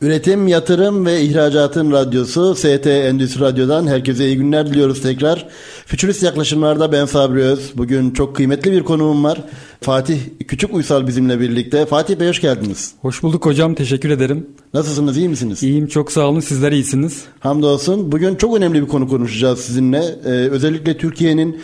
Üretim, 0.00 0.48
yatırım 0.48 1.06
ve 1.06 1.22
ihracatın 1.22 1.92
radyosu 1.92 2.54
ST 2.54 2.86
Endüstri 2.86 3.40
Radyo'dan 3.40 3.86
herkese 3.86 4.26
iyi 4.26 4.36
günler 4.36 4.66
diliyoruz 4.66 5.02
tekrar. 5.02 5.48
Fütürist 5.86 6.22
yaklaşımlarda 6.22 6.92
ben 6.92 7.06
Sabri 7.06 7.42
Öz. 7.42 7.72
Bugün 7.76 8.10
çok 8.10 8.36
kıymetli 8.36 8.72
bir 8.72 8.82
konuğum 8.82 9.24
var. 9.24 9.40
Fatih 9.80 10.18
Küçük 10.48 10.74
Uysal 10.74 11.06
bizimle 11.06 11.40
birlikte. 11.40 11.86
Fatih 11.86 12.20
Bey 12.20 12.28
hoş 12.28 12.40
geldiniz. 12.40 12.92
Hoş 13.02 13.22
bulduk 13.22 13.46
hocam. 13.46 13.74
Teşekkür 13.74 14.10
ederim. 14.10 14.46
Nasılsınız? 14.74 15.16
iyi 15.16 15.28
misiniz? 15.28 15.62
İyiyim. 15.62 15.86
Çok 15.86 16.12
sağ 16.12 16.28
olun. 16.28 16.40
Sizler 16.40 16.72
iyisiniz. 16.72 17.24
Hamdolsun. 17.40 18.12
Bugün 18.12 18.34
çok 18.34 18.56
önemli 18.56 18.82
bir 18.82 18.88
konu 18.88 19.08
konuşacağız 19.08 19.60
sizinle. 19.60 20.02
Ee, 20.24 20.28
özellikle 20.28 20.96
Türkiye'nin 20.96 21.60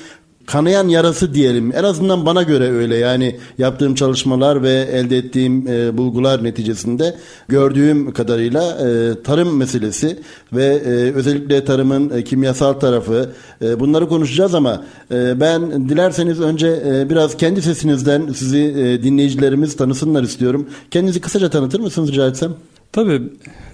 kanayan 0.46 0.88
yarası 0.88 1.34
diyelim. 1.34 1.72
En 1.76 1.84
azından 1.84 2.26
bana 2.26 2.42
göre 2.42 2.70
öyle. 2.70 2.96
Yani 2.96 3.36
yaptığım 3.58 3.94
çalışmalar 3.94 4.62
ve 4.62 4.72
elde 4.72 5.16
ettiğim 5.16 5.68
e, 5.68 5.98
bulgular 5.98 6.44
neticesinde 6.44 7.14
gördüğüm 7.48 8.12
kadarıyla 8.12 8.62
e, 8.62 9.22
tarım 9.22 9.56
meselesi 9.56 10.18
ve 10.52 10.64
e, 10.64 10.88
özellikle 10.90 11.64
tarımın 11.64 12.10
e, 12.10 12.24
kimyasal 12.24 12.72
tarafı 12.72 13.30
e, 13.62 13.80
bunları 13.80 14.08
konuşacağız 14.08 14.54
ama 14.54 14.84
e, 15.10 15.40
ben 15.40 15.88
dilerseniz 15.88 16.40
önce 16.40 16.82
e, 16.86 17.10
biraz 17.10 17.36
kendi 17.36 17.62
sesinizden 17.62 18.32
sizi 18.32 18.58
e, 18.58 19.02
dinleyicilerimiz 19.02 19.76
tanısınlar 19.76 20.22
istiyorum. 20.22 20.68
Kendinizi 20.90 21.20
kısaca 21.20 21.50
tanıtır 21.50 21.80
mısınız 21.80 22.12
rica 22.12 22.28
etsem? 22.28 22.54
Tabii 22.92 23.22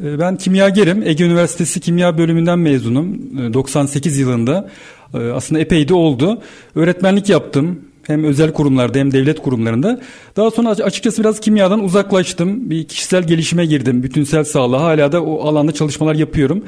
e, 0.04 0.18
ben 0.18 0.36
kimyagerim. 0.36 1.02
Ege 1.02 1.24
Üniversitesi 1.24 1.80
Kimya 1.80 2.18
Bölümünden 2.18 2.58
mezunum 2.58 3.18
98 3.54 4.16
e, 4.16 4.20
yılında. 4.20 4.68
E, 5.14 5.18
aslında 5.18 5.60
epey 5.60 5.88
de 5.88 5.94
oldu. 5.94 6.42
Öğretmenlik 6.74 7.28
yaptım. 7.28 7.80
Hem 8.02 8.24
özel 8.24 8.52
kurumlarda 8.52 8.98
hem 8.98 9.12
devlet 9.12 9.42
kurumlarında. 9.42 10.00
Daha 10.36 10.50
sonra 10.50 10.68
açıkçası 10.68 11.20
biraz 11.22 11.40
kimyadan 11.40 11.84
uzaklaştım. 11.84 12.70
Bir 12.70 12.84
kişisel 12.88 13.26
gelişime 13.26 13.66
girdim. 13.66 14.02
Bütünsel 14.02 14.44
sağlığa 14.44 14.82
hala 14.82 15.12
da 15.12 15.22
o 15.22 15.48
alanda 15.48 15.72
çalışmalar 15.72 16.14
yapıyorum. 16.14 16.64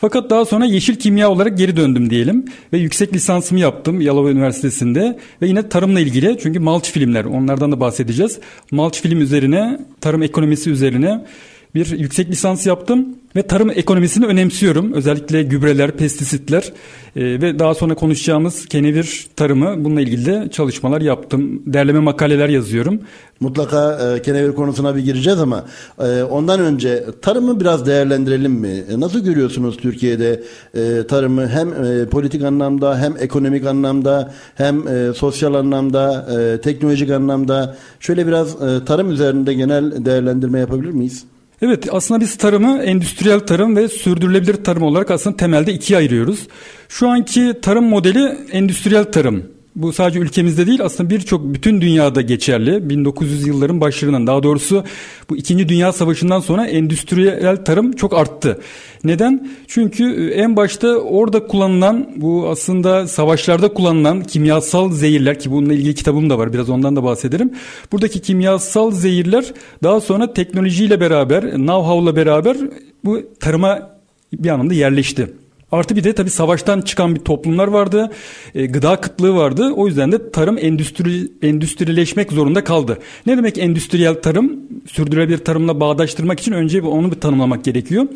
Fakat 0.00 0.30
daha 0.30 0.44
sonra 0.44 0.64
yeşil 0.64 0.94
kimya 0.94 1.30
olarak 1.30 1.58
geri 1.58 1.76
döndüm 1.76 2.10
diyelim 2.10 2.44
ve 2.72 2.78
yüksek 2.78 3.14
lisansımı 3.14 3.60
yaptım 3.60 4.00
Yalova 4.00 4.30
Üniversitesi'nde 4.30 5.18
ve 5.42 5.46
yine 5.46 5.68
tarımla 5.68 6.00
ilgili 6.00 6.38
çünkü 6.42 6.60
mulch 6.60 6.90
filmler 6.90 7.24
onlardan 7.24 7.72
da 7.72 7.80
bahsedeceğiz. 7.80 8.38
Mulch 8.70 9.00
film 9.00 9.20
üzerine, 9.20 9.78
tarım 10.00 10.22
ekonomisi 10.22 10.70
üzerine 10.70 11.24
bir 11.74 11.98
yüksek 11.98 12.30
lisans 12.30 12.66
yaptım 12.66 13.06
ve 13.36 13.42
tarım 13.42 13.70
ekonomisini 13.70 14.26
önemsiyorum. 14.26 14.92
Özellikle 14.92 15.42
gübreler, 15.42 15.90
pestisitler 15.90 16.72
e, 17.16 17.22
ve 17.22 17.58
daha 17.58 17.74
sonra 17.74 17.94
konuşacağımız 17.94 18.66
kenevir 18.66 19.26
tarımı 19.36 19.84
bununla 19.84 20.00
ilgili 20.00 20.26
de 20.26 20.48
çalışmalar 20.52 21.00
yaptım. 21.00 21.62
Derleme 21.66 21.98
makaleler 21.98 22.48
yazıyorum. 22.48 23.00
Mutlaka 23.40 24.14
e, 24.16 24.22
kenevir 24.22 24.54
konusuna 24.54 24.96
bir 24.96 25.00
gireceğiz 25.00 25.40
ama 25.40 25.64
e, 25.98 26.22
ondan 26.22 26.60
önce 26.60 27.04
tarımı 27.22 27.60
biraz 27.60 27.86
değerlendirelim 27.86 28.52
mi? 28.52 28.84
Nasıl 28.96 29.24
görüyorsunuz 29.24 29.76
Türkiye'de 29.76 30.42
tarımı 31.04 31.48
hem 31.48 31.70
politik 32.10 32.42
anlamda 32.42 32.98
hem 32.98 33.14
ekonomik 33.20 33.66
anlamda 33.66 34.34
hem 34.54 34.82
sosyal 35.14 35.54
anlamda 35.54 36.28
teknolojik 36.62 37.10
anlamda 37.10 37.76
şöyle 38.00 38.26
biraz 38.26 38.56
tarım 38.86 39.10
üzerinde 39.10 39.54
genel 39.54 40.04
değerlendirme 40.04 40.58
yapabilir 40.58 40.90
miyiz? 40.90 41.24
Evet 41.62 41.88
aslında 41.92 42.20
biz 42.20 42.36
tarımı 42.36 42.82
endüstriyel 42.82 43.40
tarım 43.40 43.76
ve 43.76 43.88
sürdürülebilir 43.88 44.64
tarım 44.64 44.82
olarak 44.82 45.10
aslında 45.10 45.36
temelde 45.36 45.72
ikiye 45.72 45.98
ayırıyoruz. 45.98 46.48
Şu 46.88 47.08
anki 47.08 47.54
tarım 47.62 47.84
modeli 47.84 48.38
endüstriyel 48.52 49.04
tarım. 49.04 49.57
Bu 49.78 49.92
sadece 49.92 50.18
ülkemizde 50.18 50.66
değil 50.66 50.82
aslında 50.82 51.10
birçok 51.10 51.54
bütün 51.54 51.80
dünyada 51.80 52.20
geçerli. 52.20 52.90
1900 52.90 53.46
yılların 53.46 53.80
başlarından 53.80 54.26
daha 54.26 54.42
doğrusu 54.42 54.84
bu 55.30 55.36
2. 55.36 55.68
Dünya 55.68 55.92
Savaşı'ndan 55.92 56.40
sonra 56.40 56.66
endüstriyel 56.66 57.64
tarım 57.64 57.92
çok 57.92 58.18
arttı. 58.18 58.60
Neden? 59.04 59.48
Çünkü 59.66 60.30
e, 60.30 60.34
en 60.34 60.56
başta 60.56 60.88
orada 60.88 61.46
kullanılan 61.46 62.10
bu 62.16 62.48
aslında 62.48 63.08
savaşlarda 63.08 63.74
kullanılan 63.74 64.22
kimyasal 64.22 64.92
zehirler 64.92 65.38
ki 65.38 65.50
bununla 65.50 65.74
ilgili 65.74 65.94
kitabım 65.94 66.30
da 66.30 66.38
var 66.38 66.52
biraz 66.52 66.70
ondan 66.70 66.96
da 66.96 67.04
bahsederim. 67.04 67.52
Buradaki 67.92 68.22
kimyasal 68.22 68.90
zehirler 68.90 69.44
daha 69.82 70.00
sonra 70.00 70.32
teknolojiyle 70.32 71.00
beraber, 71.00 71.42
know-how'la 71.42 72.16
beraber 72.16 72.56
bu 73.04 73.22
tarıma 73.40 73.90
bir 74.32 74.48
anlamda 74.48 74.74
yerleşti. 74.74 75.28
Artı 75.72 75.96
bir 75.96 76.04
de 76.04 76.12
tabii 76.12 76.30
savaştan 76.30 76.80
çıkan 76.80 77.14
bir 77.14 77.20
toplumlar 77.20 77.68
vardı. 77.68 78.10
E, 78.54 78.66
gıda 78.66 79.00
kıtlığı 79.00 79.34
vardı. 79.34 79.72
O 79.76 79.86
yüzden 79.86 80.12
de 80.12 80.30
tarım 80.30 80.58
endüstri 80.58 81.28
endüstrileşmek 81.42 82.32
zorunda 82.32 82.64
kaldı. 82.64 82.98
Ne 83.26 83.36
demek 83.36 83.58
endüstriyel 83.58 84.22
tarım? 84.22 84.56
Sürdürülebilir 84.86 85.38
tarımla 85.38 85.80
bağdaştırmak 85.80 86.40
için 86.40 86.52
önce 86.52 86.82
onu 86.82 87.10
bir 87.10 87.20
tanımlamak 87.20 87.64
gerekiyor. 87.64 88.06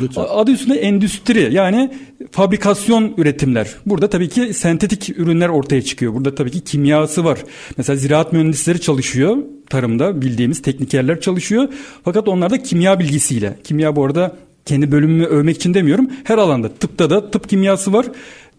Lütfen. 0.00 0.24
Adı 0.28 0.50
üstünde 0.50 0.78
endüstri 0.78 1.54
yani 1.54 1.90
fabrikasyon 2.30 3.14
üretimler. 3.16 3.68
Burada 3.86 4.10
tabii 4.10 4.28
ki 4.28 4.54
sentetik 4.54 5.18
ürünler 5.18 5.48
ortaya 5.48 5.82
çıkıyor. 5.82 6.14
Burada 6.14 6.34
tabii 6.34 6.50
ki 6.50 6.60
kimyası 6.60 7.24
var. 7.24 7.38
Mesela 7.76 7.96
ziraat 7.96 8.32
mühendisleri 8.32 8.80
çalışıyor 8.80 9.36
tarımda 9.70 10.22
bildiğimiz 10.22 10.62
teknikerler 10.62 11.20
çalışıyor. 11.20 11.68
Fakat 12.04 12.28
onlar 12.28 12.50
da 12.50 12.62
kimya 12.62 12.98
bilgisiyle. 12.98 13.58
Kimya 13.64 13.96
bu 13.96 14.04
arada 14.04 14.36
kendi 14.70 14.92
bölümümü 14.92 15.24
övmek 15.24 15.56
için 15.56 15.74
demiyorum. 15.74 16.10
Her 16.24 16.38
alanda 16.38 16.68
tıpta 16.68 17.10
da 17.10 17.30
tıp 17.30 17.48
kimyası 17.48 17.92
var. 17.92 18.06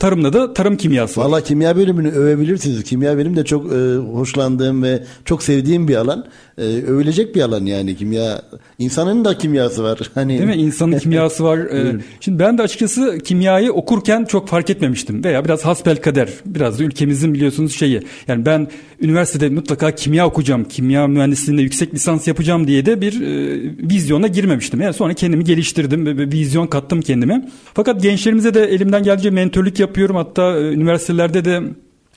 Tarımda 0.01 0.33
da 0.33 0.53
tarım 0.53 0.77
kimyası. 0.77 1.21
Valla 1.21 1.41
kimya 1.41 1.75
bölümünü 1.75 2.11
övebilirsiniz. 2.11 2.83
Kimya 2.83 3.17
benim 3.17 3.35
de 3.35 3.45
çok 3.45 3.73
e, 3.73 3.95
hoşlandığım 3.95 4.83
ve 4.83 5.03
çok 5.25 5.43
sevdiğim 5.43 5.87
bir 5.87 5.95
alan. 5.95 6.25
E, 6.57 6.63
övülecek 6.63 7.35
bir 7.35 7.41
alan 7.41 7.65
yani 7.65 7.95
kimya. 7.95 8.41
İnsanın 8.79 9.25
da 9.25 9.37
kimyası 9.37 9.83
var. 9.83 9.99
Hani 10.13 10.37
Değil 10.37 10.49
mi? 10.49 10.55
İnsanın 10.55 10.97
kimyası 10.99 11.43
var. 11.43 11.57
Ee, 11.57 11.95
şimdi 12.19 12.39
ben 12.39 12.57
de 12.57 12.61
açıkçası 12.61 13.17
kimyayı 13.23 13.73
okurken 13.73 14.25
çok 14.25 14.47
fark 14.47 14.69
etmemiştim. 14.69 15.23
Veya 15.23 15.45
biraz 15.45 15.65
hasbel 15.65 15.97
kader. 15.97 16.29
Biraz 16.45 16.79
da 16.79 16.83
ülkemizin 16.83 17.33
biliyorsunuz 17.33 17.75
şeyi. 17.75 18.01
Yani 18.27 18.45
ben 18.45 18.67
üniversitede 19.01 19.49
mutlaka 19.49 19.91
kimya 19.91 20.27
okuyacağım. 20.27 20.63
Kimya 20.63 21.07
mühendisliğinde 21.07 21.61
yüksek 21.61 21.93
lisans 21.93 22.27
yapacağım 22.27 22.67
diye 22.67 22.85
de 22.85 23.01
bir 23.01 23.21
e, 23.21 23.61
vizyona 23.89 24.27
girmemiştim. 24.27 24.81
Yani 24.81 24.93
sonra 24.93 25.13
kendimi 25.13 25.43
geliştirdim. 25.43 26.05
ve 26.05 26.17
Bir 26.17 26.31
vizyon 26.31 26.67
kattım 26.67 27.01
kendime. 27.01 27.49
Fakat 27.73 28.03
gençlerimize 28.03 28.53
de 28.53 28.63
elimden 28.63 29.03
geldiğince 29.03 29.29
mentörlük 29.29 29.79
yapıyorum. 29.91 30.15
Hatta 30.15 30.57
e, 30.57 30.73
üniversitelerde 30.73 31.45
de 31.45 31.61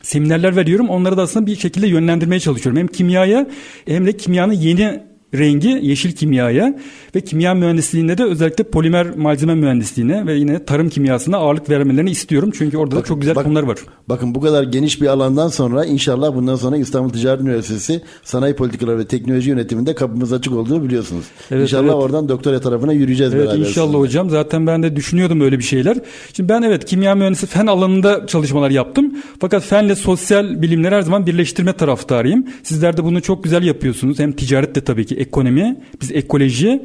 seminerler 0.03 0.57
veriyorum. 0.57 0.89
Onları 0.89 1.17
da 1.17 1.23
aslında 1.23 1.47
bir 1.47 1.57
şekilde 1.57 1.87
yönlendirmeye 1.87 2.41
çalışıyorum. 2.41 2.81
Hem 2.81 2.87
kimyaya 2.87 3.47
hem 3.87 4.07
de 4.07 4.17
kimyanın 4.17 4.53
yeni 4.53 5.03
rengi 5.35 5.69
yeşil 5.83 6.13
kimyaya 6.13 6.79
ve 7.15 7.21
kimya 7.21 7.55
mühendisliğinde 7.55 8.19
de 8.19 8.25
özellikle 8.25 8.65
polimer 8.65 9.17
malzeme 9.17 9.55
mühendisliğine 9.55 10.27
ve 10.27 10.35
yine 10.35 10.65
tarım 10.65 10.89
kimyasına 10.89 11.37
ağırlık 11.37 11.71
vermelerini 11.71 12.11
istiyorum. 12.11 12.51
Çünkü 12.59 12.77
orada 12.77 12.91
bakın, 12.91 13.03
da 13.03 13.09
çok 13.09 13.21
güzel 13.21 13.35
bakın, 13.35 13.49
konular 13.49 13.63
var. 13.63 13.79
Bakın 14.09 14.35
bu 14.35 14.41
kadar 14.41 14.63
geniş 14.63 15.01
bir 15.01 15.07
alandan 15.07 15.49
sonra 15.49 15.85
inşallah 15.85 16.35
bundan 16.35 16.57
sonra 16.57 16.77
İstanbul 16.77 17.11
Ticaret 17.11 17.41
Üniversitesi 17.41 18.03
Sanayi 18.23 18.57
Politikaları 18.57 18.99
ve 18.99 19.07
Teknoloji 19.07 19.51
Yönetiminde 19.51 19.95
kapımız 19.95 20.33
açık 20.33 20.53
olduğunu 20.53 20.85
biliyorsunuz. 20.85 21.25
Evet, 21.51 21.63
inşallah 21.63 21.85
evet. 21.85 21.95
oradan 21.95 22.29
doktora 22.29 22.61
tarafına 22.61 22.93
yürüyeceğiz 22.93 23.35
evet, 23.35 23.47
beraber. 23.47 23.59
İnşallah 23.59 23.87
sizinle. 23.87 23.99
hocam. 23.99 24.31
Zaten 24.31 24.67
ben 24.67 24.83
de 24.83 24.97
düşünüyordum 24.97 25.41
öyle 25.41 25.59
bir 25.59 25.65
şeyler. 25.65 25.97
Şimdi 26.33 26.49
ben 26.49 26.63
evet 26.63 26.85
kimya 26.85 27.15
mühendisi 27.15 27.47
fen 27.47 27.67
alanında 27.67 28.27
çalışmalar 28.27 28.71
yaptım. 28.71 29.15
Fakat 29.41 29.63
fenle 29.63 29.95
sosyal 29.95 30.63
bilimler 30.63 30.93
her 30.93 31.03
zaman 31.03 31.27
birleştirme 31.27 31.73
taraftarıyım. 31.73 32.47
Sizler 32.63 32.97
de 32.97 33.05
bunu 33.05 33.23
çok 33.23 33.45
güzel 33.45 33.63
yapıyorsunuz. 33.63 34.19
Hem 34.19 34.33
ticaret 34.33 34.75
de 34.75 34.81
tabii 34.81 35.07
ki 35.07 35.15
ekonomi, 35.25 35.75
biz 36.01 36.13
ekoloji 36.23 36.79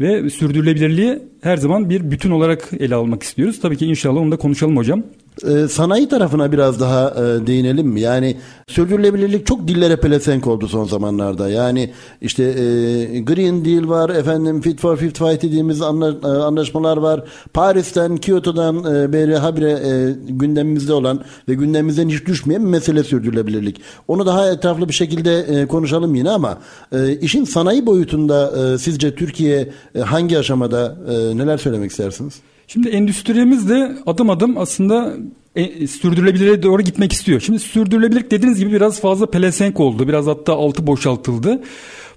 ve 0.00 0.30
sürdürülebilirliği 0.30 1.18
her 1.40 1.56
zaman 1.56 1.90
bir 1.90 2.10
bütün 2.10 2.30
olarak 2.30 2.70
ele 2.78 2.94
almak 2.94 3.22
istiyoruz. 3.22 3.60
Tabii 3.60 3.76
ki 3.76 3.86
inşallah 3.86 4.20
onu 4.20 4.32
da 4.32 4.36
konuşalım 4.36 4.76
hocam. 4.76 5.02
Ee, 5.44 5.68
sanayi 5.68 6.08
tarafına 6.08 6.52
biraz 6.52 6.80
daha 6.80 7.10
e, 7.10 7.46
değinelim 7.46 7.88
mi? 7.88 8.00
Yani 8.00 8.36
sürdürülebilirlik 8.68 9.46
çok 9.46 9.68
dillere 9.68 9.96
pelesenk 9.96 10.46
oldu 10.46 10.68
son 10.68 10.84
zamanlarda. 10.84 11.50
Yani 11.50 11.90
işte 12.20 12.42
e, 12.44 13.20
Green 13.20 13.64
Deal 13.64 13.88
var, 13.88 14.10
efendim 14.10 14.60
Fit 14.60 14.80
for 14.80 14.98
55 14.98 15.42
dediğimiz 15.42 15.80
e, 15.80 15.84
anlaşmalar 15.84 16.96
var. 16.96 17.24
Paris'ten, 17.54 18.16
Kyoto'dan 18.16 18.84
beri 19.12 19.36
habire 19.36 19.70
e, 19.70 20.14
gündemimizde 20.28 20.92
olan 20.92 21.20
ve 21.48 21.54
gündemimizden 21.54 22.08
hiç 22.08 22.26
düşmeyen 22.26 22.64
bir 22.64 22.70
mesele 22.70 23.04
sürdürülebilirlik. 23.04 23.80
Onu 24.08 24.26
daha 24.26 24.50
etraflı 24.50 24.88
bir 24.88 24.94
şekilde 24.94 25.66
konuşalım 25.66 26.14
yine 26.14 26.30
ama 26.30 26.58
işin 27.20 27.44
sanayi 27.44 27.86
boyutunda 27.86 28.78
sizce 28.78 29.14
Türkiye 29.14 29.68
hangi 30.04 30.38
aşamada 30.38 30.96
e, 31.08 31.36
neler 31.36 31.58
söylemek 31.58 31.90
istersiniz? 31.90 32.34
Şimdi 32.68 32.88
endüstrimiz 32.88 33.68
de 33.68 33.96
adım 34.06 34.30
adım 34.30 34.58
aslında 34.58 35.14
e, 35.56 35.86
sürdürülebilirliğe 35.86 36.62
doğru 36.62 36.82
gitmek 36.82 37.12
istiyor. 37.12 37.40
Şimdi 37.40 37.58
sürdürülebilirlik 37.58 38.30
dediğiniz 38.30 38.58
gibi 38.58 38.72
biraz 38.72 39.00
fazla 39.00 39.30
pelesenk 39.30 39.80
oldu. 39.80 40.08
Biraz 40.08 40.26
hatta 40.26 40.52
altı 40.52 40.86
boşaltıldı. 40.86 41.62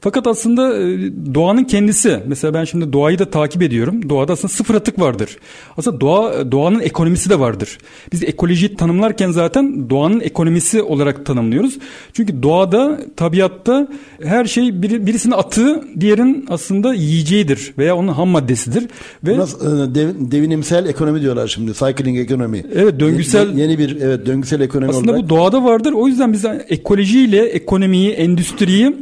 Fakat 0.02 0.28
aslında 0.28 0.78
e, 0.78 1.12
doğanın 1.34 1.64
kendisi 1.64 2.20
mesela 2.28 2.54
ben 2.54 2.64
şimdi 2.64 2.94
doğayı 2.94 3.20
da 3.20 3.26
takip 3.26 3.62
ediyorum. 3.62 4.10
Doğada 4.10 4.34
aslında 4.34 4.54
sıfır 4.54 4.76
atık 4.76 5.00
vardır. 5.00 5.38
Aslında 5.78 6.02
doğa 6.02 6.52
doğanın 6.52 6.80
ekonomisi 6.80 7.30
de 7.30 7.40
vardır. 7.40 7.78
Biz 8.12 8.24
ekolojiyi 8.24 8.76
tanımlarken 8.76 9.32
zaten 9.32 9.90
doğanın 9.90 10.20
ekonomisi 10.20 10.82
olarak 10.82 11.26
tanımlıyoruz. 11.26 11.78
Çünkü 12.14 12.44
doğada, 12.44 13.00
tabiatta 13.16 13.88
her 14.24 14.46
şey 14.46 14.82
bir, 14.82 15.06
birisinin 15.06 15.34
atığı, 15.34 15.84
diğerin 16.00 16.46
aslında 16.50 16.94
yiyeceğidir 16.94 17.74
veya 17.78 17.96
onun 17.96 18.08
ham 18.08 18.30
maddesidir. 18.30 18.88
Ve 19.24 19.38
Buna 19.38 19.44
e, 19.44 19.96
dev, 19.96 20.10
devinimsel 20.32 20.86
ekonomi 20.86 21.22
diyorlar 21.22 21.48
şimdi. 21.48 21.74
Cycling 21.74 22.20
ekonomi. 22.20 22.66
Evet, 22.76 23.00
döngüsel 23.00 23.48
yeni, 23.48 23.62
yeni 23.62 23.80
bir 23.80 24.02
evet 24.02 24.26
döngüsel 24.26 24.62
ekonomi 24.62 24.90
aslında 24.90 25.12
olarak. 25.12 25.26
bu 25.26 25.30
doğada 25.30 25.64
vardır. 25.64 25.92
O 25.92 26.08
yüzden 26.08 26.34
biz 26.34 26.46
ekolojiyle 26.70 27.46
ekonomiyi, 27.46 28.10
endüstriyi 28.12 28.96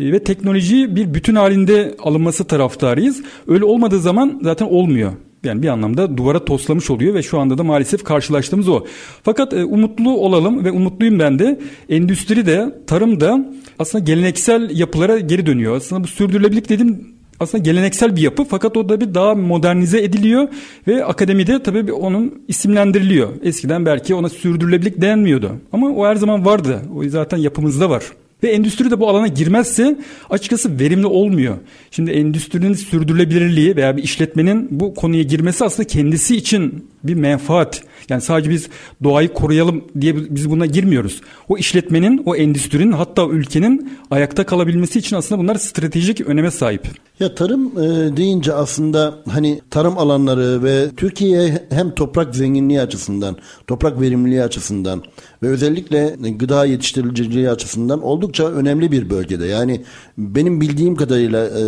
ve 0.00 0.24
teknoloji 0.24 0.96
bir 0.96 1.14
bütün 1.14 1.34
halinde 1.34 1.96
alınması 2.02 2.44
taraftarıyız. 2.44 3.22
Öyle 3.48 3.64
olmadığı 3.64 4.00
zaman 4.00 4.40
zaten 4.42 4.66
olmuyor. 4.66 5.12
Yani 5.44 5.62
bir 5.62 5.68
anlamda 5.68 6.16
duvara 6.16 6.44
toslamış 6.44 6.90
oluyor 6.90 7.14
ve 7.14 7.22
şu 7.22 7.38
anda 7.38 7.58
da 7.58 7.64
maalesef 7.64 8.04
karşılaştığımız 8.04 8.68
o. 8.68 8.84
Fakat 9.22 9.52
e, 9.52 9.64
umutlu 9.64 10.16
olalım 10.16 10.64
ve 10.64 10.70
umutluyum 10.70 11.18
ben 11.18 11.38
de. 11.38 11.60
Endüstri 11.88 12.46
de, 12.46 12.74
tarım 12.86 13.20
da 13.20 13.46
aslında 13.78 14.04
geleneksel 14.04 14.78
yapılara 14.78 15.18
geri 15.18 15.46
dönüyor. 15.46 15.76
Aslında 15.76 16.04
bu 16.04 16.08
sürdürülebilirlik 16.08 16.68
dedim 16.68 17.14
aslında 17.40 17.64
geleneksel 17.64 18.16
bir 18.16 18.20
yapı 18.20 18.44
fakat 18.44 18.76
o 18.76 18.88
da 18.88 19.00
bir 19.00 19.14
daha 19.14 19.34
modernize 19.34 20.02
ediliyor 20.02 20.48
ve 20.88 21.04
akademide 21.04 21.62
tabii 21.62 21.92
onun 21.92 22.42
isimlendiriliyor. 22.48 23.28
Eskiden 23.42 23.86
belki 23.86 24.14
ona 24.14 24.28
sürdürülebilirlik 24.28 25.00
denmiyordu 25.00 25.52
ama 25.72 25.88
o 25.88 26.06
her 26.06 26.14
zaman 26.14 26.44
vardı. 26.44 26.82
O 26.96 27.08
zaten 27.08 27.38
yapımızda 27.38 27.90
var. 27.90 28.04
Ve 28.42 28.48
endüstri 28.48 28.90
de 28.90 29.00
bu 29.00 29.08
alana 29.08 29.26
girmezse 29.26 29.96
açıkçası 30.30 30.80
verimli 30.80 31.06
olmuyor. 31.06 31.56
Şimdi 31.90 32.10
endüstrinin 32.10 32.72
sürdürülebilirliği 32.72 33.76
veya 33.76 33.96
bir 33.96 34.02
işletmenin 34.02 34.68
bu 34.70 34.94
konuya 34.94 35.22
girmesi 35.22 35.64
aslında 35.64 35.86
kendisi 35.86 36.36
için 36.36 36.90
bir 37.04 37.14
menfaat. 37.14 37.82
Yani 38.12 38.22
sadece 38.22 38.50
biz 38.50 38.68
doğayı 39.04 39.32
koruyalım 39.32 39.84
diye 40.00 40.14
biz 40.16 40.50
buna 40.50 40.66
girmiyoruz. 40.66 41.20
O 41.48 41.58
işletmenin, 41.58 42.22
o 42.26 42.36
endüstrinin 42.36 42.92
hatta 42.92 43.26
ülkenin 43.26 43.98
ayakta 44.10 44.46
kalabilmesi 44.46 44.98
için 44.98 45.16
aslında 45.16 45.40
bunlar 45.40 45.54
stratejik 45.54 46.20
öneme 46.20 46.50
sahip. 46.50 46.86
Ya 47.20 47.34
tarım 47.34 47.66
e, 47.66 48.16
deyince 48.16 48.52
aslında 48.52 49.14
hani 49.28 49.60
tarım 49.70 49.98
alanları 49.98 50.62
ve 50.62 50.90
Türkiye 50.96 51.66
hem 51.70 51.94
toprak 51.94 52.34
zenginliği 52.34 52.80
açısından, 52.80 53.36
toprak 53.66 54.00
verimliliği 54.00 54.42
açısından 54.42 55.02
ve 55.42 55.48
özellikle 55.48 56.16
gıda 56.38 56.64
yetiştiriciliği 56.64 57.50
açısından 57.50 58.02
oldukça 58.02 58.48
önemli 58.52 58.92
bir 58.92 59.10
bölgede. 59.10 59.46
Yani 59.46 59.80
benim 60.18 60.60
bildiğim 60.60 60.96
kadarıyla 60.96 61.46
e, 61.46 61.62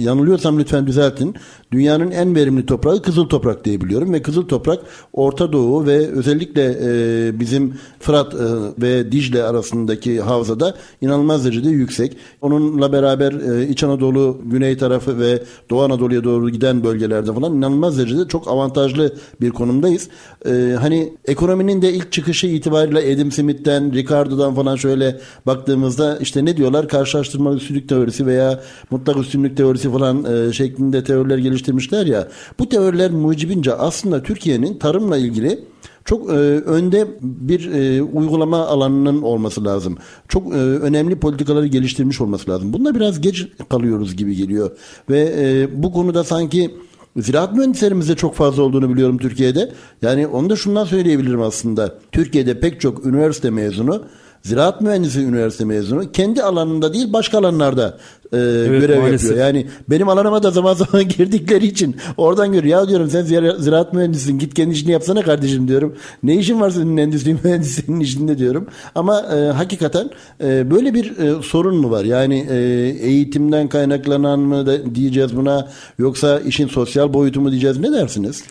yanılıyorsam 0.00 0.58
lütfen 0.58 0.86
düzeltin. 0.86 1.34
Dünyanın 1.72 2.10
en 2.10 2.34
verimli 2.34 2.66
toprağı 2.66 3.02
kızıl 3.02 3.28
toprak 3.28 3.64
diye 3.64 3.80
biliyorum 3.80 4.12
ve 4.12 4.22
kızıl 4.22 4.48
toprak 4.48 4.80
Orta 5.12 5.52
Doğu 5.52 5.86
ve 5.86 6.08
özellikle 6.08 6.76
e, 6.82 7.40
bizim 7.40 7.74
Fırat 8.00 8.34
e, 8.34 8.38
ve 8.82 9.12
Dicle 9.12 9.42
arasındaki 9.42 10.20
havzada 10.20 10.74
inanılmaz 11.00 11.44
derecede 11.44 11.68
yüksek. 11.68 12.16
Onunla 12.40 12.92
beraber 12.92 13.32
e, 13.32 13.68
İç 13.68 13.84
Anadolu, 13.84 14.38
Güney 14.44 14.76
tarafı 14.76 15.18
ve 15.18 15.42
Doğu 15.70 15.82
Anadolu'ya 15.82 16.24
doğru 16.24 16.50
giden 16.50 16.84
bölgelerde 16.84 17.34
falan 17.34 17.54
inanılmaz 17.54 17.98
derecede 17.98 18.28
çok 18.28 18.48
avantajlı 18.48 19.14
bir 19.40 19.50
konumdayız. 19.50 20.08
E, 20.46 20.76
hani 20.80 21.12
ekonominin 21.24 21.82
de 21.82 21.92
ilk 21.92 22.12
çıkışı 22.12 22.46
itibariyle 22.46 23.14
Adam 23.14 23.32
Smith'ten, 23.32 23.92
Ricardo'dan 23.92 24.54
falan 24.54 24.76
şöyle 24.76 25.20
baktığımızda 25.46 26.18
işte 26.18 26.44
ne 26.44 26.56
diyorlar? 26.56 26.88
Karşılaştırmalı 26.88 27.56
üstünlük 27.56 27.88
teorisi 27.88 28.26
veya 28.26 28.60
mutlak 28.90 29.16
üstünlük 29.16 29.56
teorisi 29.56 29.90
falan 29.90 30.24
e, 30.24 30.52
şeklinde 30.52 31.04
teoriler 31.04 31.38
geliştirmişler 31.58 32.06
ya. 32.06 32.28
Bu 32.58 32.68
teoriler 32.68 33.10
mucibince 33.10 33.74
aslında 33.74 34.22
Türkiye'nin 34.22 34.78
tarımla 34.78 35.16
ilgili 35.16 35.58
çok 36.04 36.30
e, 36.30 36.32
önde 36.32 37.06
bir 37.22 37.72
e, 37.72 38.02
uygulama 38.02 38.66
alanının 38.66 39.22
olması 39.22 39.64
lazım. 39.64 39.98
Çok 40.28 40.54
e, 40.54 40.56
önemli 40.56 41.16
politikaları 41.16 41.66
geliştirmiş 41.66 42.20
olması 42.20 42.50
lazım. 42.50 42.72
Bunda 42.72 42.94
biraz 42.94 43.20
geç 43.20 43.46
kalıyoruz 43.68 44.16
gibi 44.16 44.36
geliyor. 44.36 44.70
Ve 45.10 45.34
e, 45.38 45.82
bu 45.82 45.92
konuda 45.92 46.24
sanki 46.24 46.70
Ziraat 47.16 47.52
mühendislerimizde 47.52 48.16
çok 48.16 48.34
fazla 48.34 48.62
olduğunu 48.62 48.92
biliyorum 48.92 49.18
Türkiye'de. 49.18 49.72
Yani 50.02 50.26
onu 50.26 50.50
da 50.50 50.56
şundan 50.56 50.84
söyleyebilirim 50.84 51.42
aslında. 51.42 51.94
Türkiye'de 52.12 52.60
pek 52.60 52.80
çok 52.80 53.06
üniversite 53.06 53.50
mezunu 53.50 54.02
ziraat 54.42 54.80
mühendisi 54.80 55.20
üniversite 55.20 55.64
mezunu 55.64 56.12
kendi 56.12 56.42
alanında 56.42 56.94
değil 56.94 57.12
başka 57.12 57.38
alanlarda 57.38 57.98
e, 58.32 58.36
evet, 58.38 58.80
görev 58.80 59.00
maalesef. 59.00 59.30
yapıyor. 59.30 59.46
Yani 59.46 59.66
benim 59.90 60.08
alanıma 60.08 60.42
da 60.42 60.50
zaman 60.50 60.74
zaman 60.74 61.08
girdikleri 61.18 61.66
için 61.66 61.96
oradan 62.16 62.52
görüyor. 62.52 62.80
Ya 62.80 62.88
diyorum 62.88 63.10
sen 63.10 63.22
ziraat 63.58 63.92
mühendisisin 63.92 64.38
git 64.38 64.54
kendi 64.54 64.74
işini 64.74 64.92
yapsana 64.92 65.22
kardeşim 65.22 65.68
diyorum. 65.68 65.96
Ne 66.22 66.36
işin 66.36 66.60
var 66.60 66.70
senin 66.70 66.96
endüstri 66.96 67.34
mühendisinin 67.44 68.00
işinde 68.00 68.38
diyorum. 68.38 68.66
Ama 68.94 69.20
e, 69.20 69.52
hakikaten 69.52 70.10
e, 70.40 70.70
böyle 70.70 70.94
bir 70.94 71.18
e, 71.18 71.42
sorun 71.42 71.76
mu 71.76 71.90
var? 71.90 72.04
Yani 72.04 72.46
e, 72.50 72.56
eğitimden 73.00 73.68
kaynaklanan 73.68 74.40
mı 74.40 74.66
da 74.66 74.94
diyeceğiz 74.94 75.36
buna 75.36 75.68
yoksa 75.98 76.40
işin 76.40 76.68
sosyal 76.68 77.12
boyutu 77.12 77.40
mu 77.40 77.50
diyeceğiz 77.50 77.78
ne 77.78 77.92
dersiniz? 77.92 78.42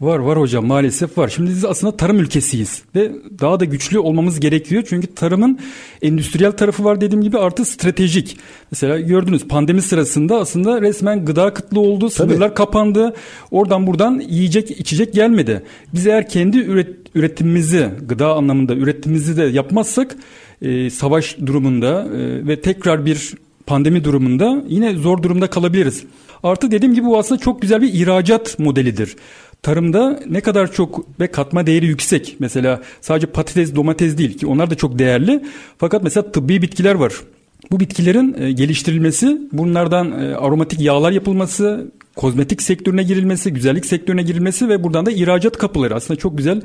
Var 0.00 0.18
var 0.18 0.38
hocam 0.38 0.66
maalesef 0.66 1.18
var. 1.18 1.28
Şimdi 1.28 1.50
biz 1.50 1.64
aslında 1.64 1.96
tarım 1.96 2.18
ülkesiyiz 2.18 2.82
ve 2.94 3.12
daha 3.40 3.60
da 3.60 3.64
güçlü 3.64 3.98
olmamız 3.98 4.40
gerekiyor. 4.40 4.82
Çünkü 4.88 5.14
tarımın 5.14 5.58
endüstriyel 6.02 6.52
tarafı 6.52 6.84
var 6.84 7.00
dediğim 7.00 7.22
gibi 7.22 7.38
artı 7.38 7.64
stratejik. 7.64 8.36
Mesela 8.70 9.00
gördünüz 9.00 9.48
pandemi 9.48 9.82
sırasında 9.82 10.36
aslında 10.36 10.82
resmen 10.82 11.24
gıda 11.24 11.54
kıtlığı 11.54 11.80
oldu, 11.80 12.10
sınırlar 12.10 12.48
Tabii. 12.48 12.54
kapandı. 12.54 13.14
Oradan 13.50 13.86
buradan 13.86 14.22
yiyecek 14.28 14.70
içecek 14.70 15.14
gelmedi. 15.14 15.62
Biz 15.94 16.06
eğer 16.06 16.28
kendi 16.28 16.58
üret, 16.58 16.96
üretimimizi 17.14 17.90
gıda 18.08 18.34
anlamında 18.34 18.74
üretimimizi 18.74 19.36
de 19.36 19.42
yapmazsak 19.42 20.16
e, 20.62 20.90
savaş 20.90 21.38
durumunda 21.46 22.08
e, 22.16 22.46
ve 22.46 22.60
tekrar 22.60 23.06
bir 23.06 23.34
pandemi 23.66 24.04
durumunda 24.04 24.62
yine 24.68 24.94
zor 24.94 25.22
durumda 25.22 25.46
kalabiliriz. 25.50 26.04
Artı 26.42 26.70
dediğim 26.70 26.94
gibi 26.94 27.06
bu 27.06 27.18
aslında 27.18 27.40
çok 27.40 27.62
güzel 27.62 27.82
bir 27.82 27.92
ihracat 27.92 28.58
modelidir. 28.58 29.16
Tarımda 29.62 30.20
ne 30.26 30.40
kadar 30.40 30.72
çok 30.72 31.20
ve 31.20 31.26
katma 31.26 31.66
değeri 31.66 31.86
yüksek. 31.86 32.36
Mesela 32.38 32.82
sadece 33.00 33.26
patates, 33.26 33.74
domates 33.74 34.18
değil 34.18 34.38
ki 34.38 34.46
onlar 34.46 34.70
da 34.70 34.74
çok 34.74 34.98
değerli. 34.98 35.44
Fakat 35.78 36.02
mesela 36.02 36.32
tıbbi 36.32 36.62
bitkiler 36.62 36.94
var. 36.94 37.12
Bu 37.70 37.80
bitkilerin 37.80 38.36
e, 38.38 38.52
geliştirilmesi, 38.52 39.38
bunlardan 39.52 40.12
e, 40.22 40.34
aromatik 40.34 40.80
yağlar 40.80 41.12
yapılması, 41.12 41.92
kozmetik 42.16 42.62
sektörüne 42.62 43.02
girilmesi, 43.02 43.52
güzellik 43.52 43.86
sektörüne 43.86 44.22
girilmesi 44.22 44.68
ve 44.68 44.84
buradan 44.84 45.06
da 45.06 45.10
ihracat 45.10 45.58
kapıları 45.58 45.94
aslında 45.94 46.20
çok 46.20 46.38
güzel 46.38 46.62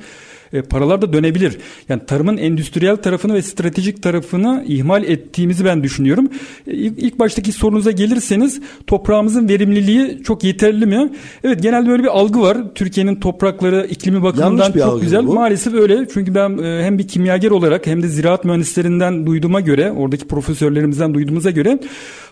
e, 0.56 0.62
paralar 0.62 1.02
da 1.02 1.14
dönebilir. 1.14 1.58
Yani 1.90 2.06
tarımın 2.06 2.38
endüstriyel 2.38 2.96
tarafını 2.96 3.34
ve 3.34 3.42
stratejik 3.42 4.04
tarafını 4.04 4.64
ihmal 4.68 5.04
ettiğimizi 5.04 5.66
ben 5.66 5.84
düşünüyorum. 5.84 6.30
E, 6.68 6.72
ilk, 6.74 7.20
baştaki 7.20 7.52
sorunuza 7.52 7.92
gelirseniz 7.92 8.62
toprağımızın 8.88 9.50
verimliliği 9.50 10.24
çok 10.24 10.44
yeterli 10.44 10.86
mi? 10.86 11.10
Evet 11.44 11.64
genelde 11.64 11.90
böyle 11.90 12.04
bir 12.04 12.18
algı 12.20 12.42
var. 12.42 12.58
Türkiye'nin 12.76 13.16
toprakları 13.16 13.88
iklimi 13.90 14.24
bakımından 14.24 14.72
çok 14.72 15.02
güzel. 15.02 15.28
Bu. 15.28 15.34
Maalesef 15.34 15.74
öyle. 15.74 16.08
Çünkü 16.14 16.36
ben 16.36 16.58
e, 16.58 16.84
hem 16.84 16.98
bir 16.98 17.08
kimyager 17.08 17.52
olarak 17.52 17.88
hem 17.88 18.04
de 18.04 18.08
ziraat 18.08 18.46
mühendislerinden 18.46 19.26
duyduğuma 19.26 19.62
göre, 19.62 19.92
oradaki 19.92 20.28
profesörlerimizden 20.28 21.14
duyduğumuza 21.14 21.52
göre 21.52 21.80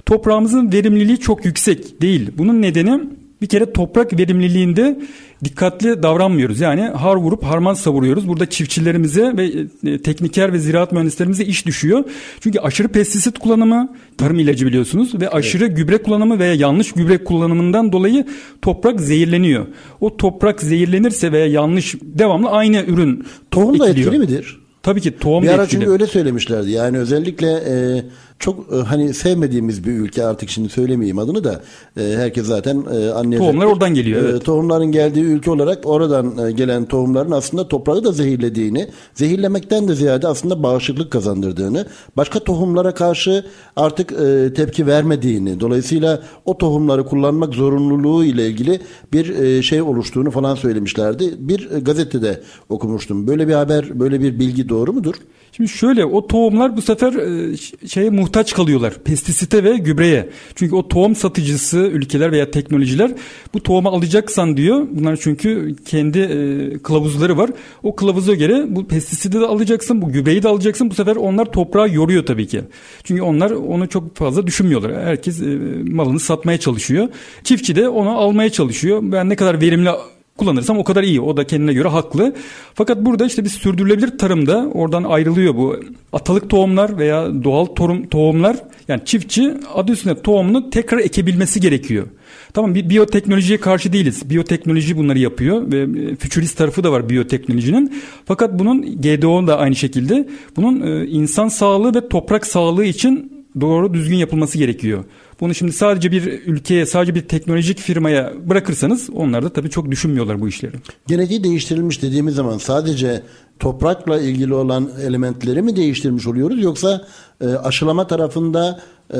toprağımızın 0.06 0.72
verimliliği 0.72 1.18
çok 1.18 1.46
yüksek 1.46 2.02
değil. 2.02 2.32
Bunun 2.38 2.62
nedeni 2.62 3.00
bir 3.44 3.48
kere 3.48 3.74
toprak 3.74 4.20
verimliliğinde 4.20 5.00
dikkatli 5.44 6.04
davranmıyoruz. 6.04 6.60
Yani 6.60 6.82
har 6.82 7.16
vurup 7.16 7.44
harman 7.44 7.74
savuruyoruz. 7.74 8.28
Burada 8.28 8.46
çiftçilerimize 8.46 9.38
ve 9.38 9.52
e, 9.92 10.02
tekniker 10.02 10.54
ve 10.54 10.60
ziraat 10.60 10.92
mühendislerimize 10.92 11.44
iş 11.44 11.66
düşüyor. 11.66 12.04
Çünkü 12.40 12.60
aşırı 12.60 12.88
pestisit 12.88 13.40
kullanımı, 13.40 13.96
tarım 14.18 14.40
ilacı 14.40 14.66
biliyorsunuz 14.66 15.22
ve 15.22 15.30
aşırı 15.30 15.66
evet. 15.66 15.78
gübre 15.78 15.98
kullanımı 15.98 16.40
veya 16.40 16.54
yanlış 16.54 16.92
gübre 16.92 17.24
kullanımından 17.24 17.92
dolayı 17.92 18.26
toprak 18.62 19.02
zehirleniyor. 19.02 19.66
O 20.02 20.18
toprak 20.18 20.62
zehirlenirse 20.62 21.32
veya 21.32 21.48
yanlış 21.48 21.96
devamlı 22.02 22.50
aynı 22.50 22.84
ürün 22.88 23.26
Tohum 23.52 23.80
da 23.80 23.90
etkili 23.90 24.20
midir? 24.20 24.60
Tabii 24.84 25.02
ki 25.02 25.18
tohum 25.18 25.44
bir 25.44 25.48
ara 25.48 25.68
çünkü 25.68 25.90
öyle 25.90 26.08
söylemişlerdi. 26.08 26.72
Yani 26.72 26.98
özellikle 26.98 27.48
e, 27.48 28.04
çok 28.44 28.74
e, 28.74 28.76
hani 28.76 29.14
sevmediğimiz 29.14 29.86
bir 29.86 29.92
ülke 29.92 30.26
artık 30.26 30.50
şimdi 30.50 30.70
söylemeyeyim 30.70 31.20
adını 31.20 31.44
da 31.44 31.62
e, 31.98 32.02
herkes 32.18 32.46
zaten 32.46 32.76
e, 32.94 33.10
anlayacak. 33.10 33.40
Tohumlar 33.40 33.66
oradan 33.66 33.94
geliyor. 33.94 34.26
E, 34.26 34.30
Evet. 34.30 34.46
tohumların 34.46 34.92
geldiği 34.92 35.24
ülke 35.24 35.52
olarak 35.52 35.86
oradan 35.86 36.38
e, 36.48 36.52
gelen 36.52 36.86
tohumların 36.86 37.32
aslında 37.32 37.68
toprağı 37.68 38.04
da 38.04 38.12
zehirlediğini, 38.12 38.88
zehirlemekten 39.14 39.88
de 39.88 39.96
ziyade 39.96 40.28
aslında 40.28 40.64
bağışıklık 40.64 41.12
kazandırdığını, 41.12 41.86
başka 42.18 42.40
tohumlara 42.40 42.94
karşı 42.94 43.46
artık 43.76 44.12
e, 44.12 44.54
tepki 44.54 44.88
vermediğini, 44.88 45.60
dolayısıyla 45.60 46.22
o 46.46 46.58
tohumları 46.58 47.06
kullanmak 47.06 47.54
zorunluluğu 47.54 48.26
ile 48.26 48.48
ilgili 48.48 48.80
bir 49.14 49.40
e, 49.40 49.62
şey 49.62 49.82
oluştuğunu 49.82 50.32
falan 50.32 50.56
söylemişlerdi. 50.56 51.34
Bir 51.38 51.72
e, 51.72 51.80
gazetede 51.80 52.42
okumuştum. 52.70 53.28
Böyle 53.28 53.48
bir 53.48 53.54
haber, 53.54 54.00
böyle 54.00 54.22
bir 54.22 54.40
bilgi 54.40 54.70
doğru 54.70 54.94
mudur? 54.94 55.16
Şimdi 55.58 55.70
şöyle 55.70 56.06
o 56.06 56.28
tohumlar 56.28 56.78
bu 56.78 56.82
sefer 56.82 57.14
e, 57.14 57.58
şeye 57.88 58.10
muhtaç 58.10 58.54
kalıyorlar. 58.54 58.94
Pestisite 59.04 59.64
ve 59.64 59.78
gübreye. 59.78 60.30
Çünkü 60.56 60.76
o 60.76 60.88
tohum 60.88 61.16
satıcısı 61.16 61.78
ülkeler 61.78 62.32
veya 62.32 62.52
teknolojiler 62.52 63.12
bu 63.54 63.64
tohumu 63.64 63.90
alacaksan 63.90 64.58
diyor. 64.58 64.88
Bunlar 64.92 65.20
çünkü 65.22 65.76
kendi 65.86 66.20
e, 66.20 66.78
kılavuzları 66.78 67.38
var. 67.38 67.50
O 67.84 67.96
kılavuza 67.96 68.34
göre 68.34 68.66
bu 68.70 68.88
pestisiti 68.88 69.42
de 69.42 69.46
alacaksın, 69.46 70.02
bu 70.02 70.12
gübreyi 70.12 70.44
de 70.44 70.48
alacaksın. 70.48 70.90
Bu 70.90 70.94
sefer 70.94 71.16
onlar 71.16 71.46
toprağı 71.46 71.90
yoruyor 71.90 72.26
tabii 72.26 72.48
ki. 72.48 72.62
Çünkü 73.04 73.22
onlar 73.22 73.52
onu 73.52 73.90
çok 73.90 74.16
fazla 74.16 74.48
düşünmüyorlar. 74.48 75.06
Herkes 75.06 75.42
e, 75.42 75.46
malını 75.92 76.20
satmaya 76.20 76.60
çalışıyor. 76.60 77.08
Çiftçi 77.44 77.76
de 77.76 77.90
onu 77.90 78.10
almaya 78.10 78.50
çalışıyor. 78.50 79.00
Ben 79.04 79.30
ne 79.30 79.36
kadar 79.36 79.62
verimli 79.62 79.90
kullanırsam 80.38 80.78
o 80.78 80.84
kadar 80.84 81.04
iyi. 81.04 81.22
O 81.22 81.38
da 81.38 81.48
kendine 81.48 81.74
göre 81.74 81.88
haklı. 81.88 82.36
Fakat 82.74 83.06
burada 83.06 83.26
işte 83.26 83.44
bir 83.44 83.50
sürdürülebilir 83.50 84.18
tarımda 84.18 84.70
oradan 84.74 85.04
ayrılıyor 85.04 85.56
bu 85.56 85.80
atalık 86.14 86.50
tohumlar 86.50 86.98
veya 86.98 87.44
doğal 87.44 87.66
tohum, 87.66 88.08
tohumlar. 88.08 88.58
Yani 88.88 89.02
çiftçi 89.06 89.54
adı 89.76 89.92
üstünde 89.92 90.22
tohumunu 90.22 90.70
tekrar 90.70 90.98
ekebilmesi 91.00 91.62
gerekiyor. 91.62 92.08
Tamam 92.54 92.76
bir 92.76 92.90
biyoteknolojiye 92.90 93.60
karşı 93.60 93.94
değiliz. 93.94 94.30
Biyoteknoloji 94.30 94.98
bunları 94.98 95.20
yapıyor 95.20 95.72
ve 95.72 95.82
e, 96.02 96.16
fütürist 96.16 96.58
tarafı 96.58 96.84
da 96.84 96.92
var 96.92 97.10
biyoteknolojinin. 97.10 97.94
Fakat 98.26 98.60
bunun 98.60 98.82
GDO 98.82 99.48
da 99.48 99.58
aynı 99.58 99.76
şekilde 99.76 100.30
bunun 100.56 100.82
e, 100.82 101.08
insan 101.08 101.48
sağlığı 101.48 101.96
ve 101.96 102.10
toprak 102.10 102.46
sağlığı 102.46 102.86
için 102.86 103.46
doğru 103.62 103.94
düzgün 103.94 104.16
yapılması 104.16 104.58
gerekiyor. 104.58 105.04
Bunu 105.44 105.56
şimdi 105.56 105.72
sadece 105.72 106.12
bir 106.12 106.24
ülkeye, 106.46 106.86
sadece 106.86 107.16
bir 107.16 107.22
teknolojik 107.22 107.80
firmaya 107.80 108.34
bırakırsanız 108.50 109.10
onlar 109.10 109.44
da 109.44 109.54
tabii 109.54 109.70
çok 109.70 109.92
düşünmüyorlar 109.92 110.42
bu 110.42 110.48
işleri. 110.48 110.76
Genetiği 111.08 111.44
değiştirilmiş 111.44 112.02
dediğimiz 112.02 112.36
zaman 112.36 112.58
sadece 112.58 113.24
toprakla 113.60 114.22
ilgili 114.22 114.54
olan 114.54 114.90
elementleri 115.02 115.62
mi 115.62 115.76
değiştirmiş 115.76 116.28
oluyoruz 116.28 116.64
yoksa 116.64 117.08
e, 117.42 117.48
aşılama 117.48 118.08
tarafında 118.08 118.82
e, 119.14 119.20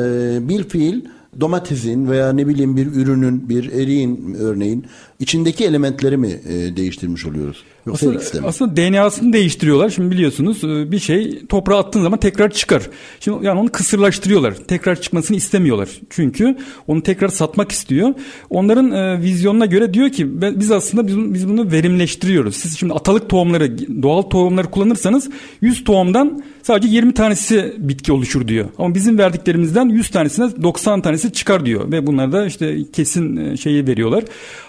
bir 0.50 0.64
fiil 0.64 1.02
domatesin 1.40 2.10
veya 2.10 2.34
ne 2.34 2.48
bileyim 2.48 2.78
bir 2.78 2.88
ürünün, 2.88 3.50
bir 3.50 3.72
eriğin 3.72 4.34
örneğin 4.40 4.86
içindeki 5.24 5.66
elementleri 5.66 6.18
mi 6.18 6.40
e, 6.50 6.78
değiştirmiş 6.78 7.26
oluyoruz? 7.26 7.64
Yoksa 7.88 8.06
Aslında, 8.06 8.16
ikisi 8.22 8.34
de 8.34 8.40
mi? 8.40 8.48
aslında 8.48 8.76
DNA'sını 8.78 9.34
değiştiriyorlar. 9.34 9.90
Şimdi 9.90 10.12
biliyorsunuz 10.12 10.64
e, 10.64 10.92
bir 10.92 11.00
şey 11.00 11.46
toprağa 11.50 11.78
attığın 11.78 12.02
zaman 12.04 12.20
tekrar 12.20 12.50
çıkar. 12.52 12.84
Şimdi 13.20 13.46
yani 13.46 13.60
onu 13.60 13.70
kısırlaştırıyorlar. 13.72 14.56
Tekrar 14.56 15.02
çıkmasını 15.02 15.38
istemiyorlar. 15.38 15.90
Çünkü 16.10 16.58
onu 16.88 17.04
tekrar 17.04 17.28
satmak 17.28 17.72
istiyor. 17.72 18.14
Onların 18.50 18.92
e, 18.92 19.22
vizyonuna 19.22 19.66
göre 19.66 19.94
diyor 19.94 20.10
ki 20.10 20.42
"Ben- 20.42 20.60
biz 20.60 20.72
aslında 20.72 21.08
biz, 21.08 21.16
bunu- 21.18 21.34
biz 21.34 21.48
bunu 21.50 21.72
verimleştiriyoruz. 21.72 22.56
Siz 22.56 22.78
şimdi 22.80 22.94
atalık 22.94 23.30
tohumları, 23.30 23.78
doğal 24.04 24.22
tohumları 24.22 24.68
kullanırsanız 24.72 25.30
100 25.62 25.84
tohumdan 25.84 26.44
sadece 26.64 26.88
20 26.88 27.14
tanesi 27.14 27.74
bitki 27.78 28.12
oluşur 28.12 28.48
diyor. 28.48 28.66
Ama 28.78 28.96
bizim 28.96 29.18
verdiklerimizden 29.18 29.90
100 29.90 30.10
tanesine 30.10 30.50
90 30.64 31.02
tanesi 31.02 31.34
çıkar 31.34 31.66
diyor 31.66 31.92
ve 31.92 32.08
bunlar 32.08 32.32
da 32.32 32.46
işte 32.46 32.78
kesin 32.94 33.36
e, 33.38 33.58
şeyi 33.58 33.88
veriyorlar. 33.88 34.24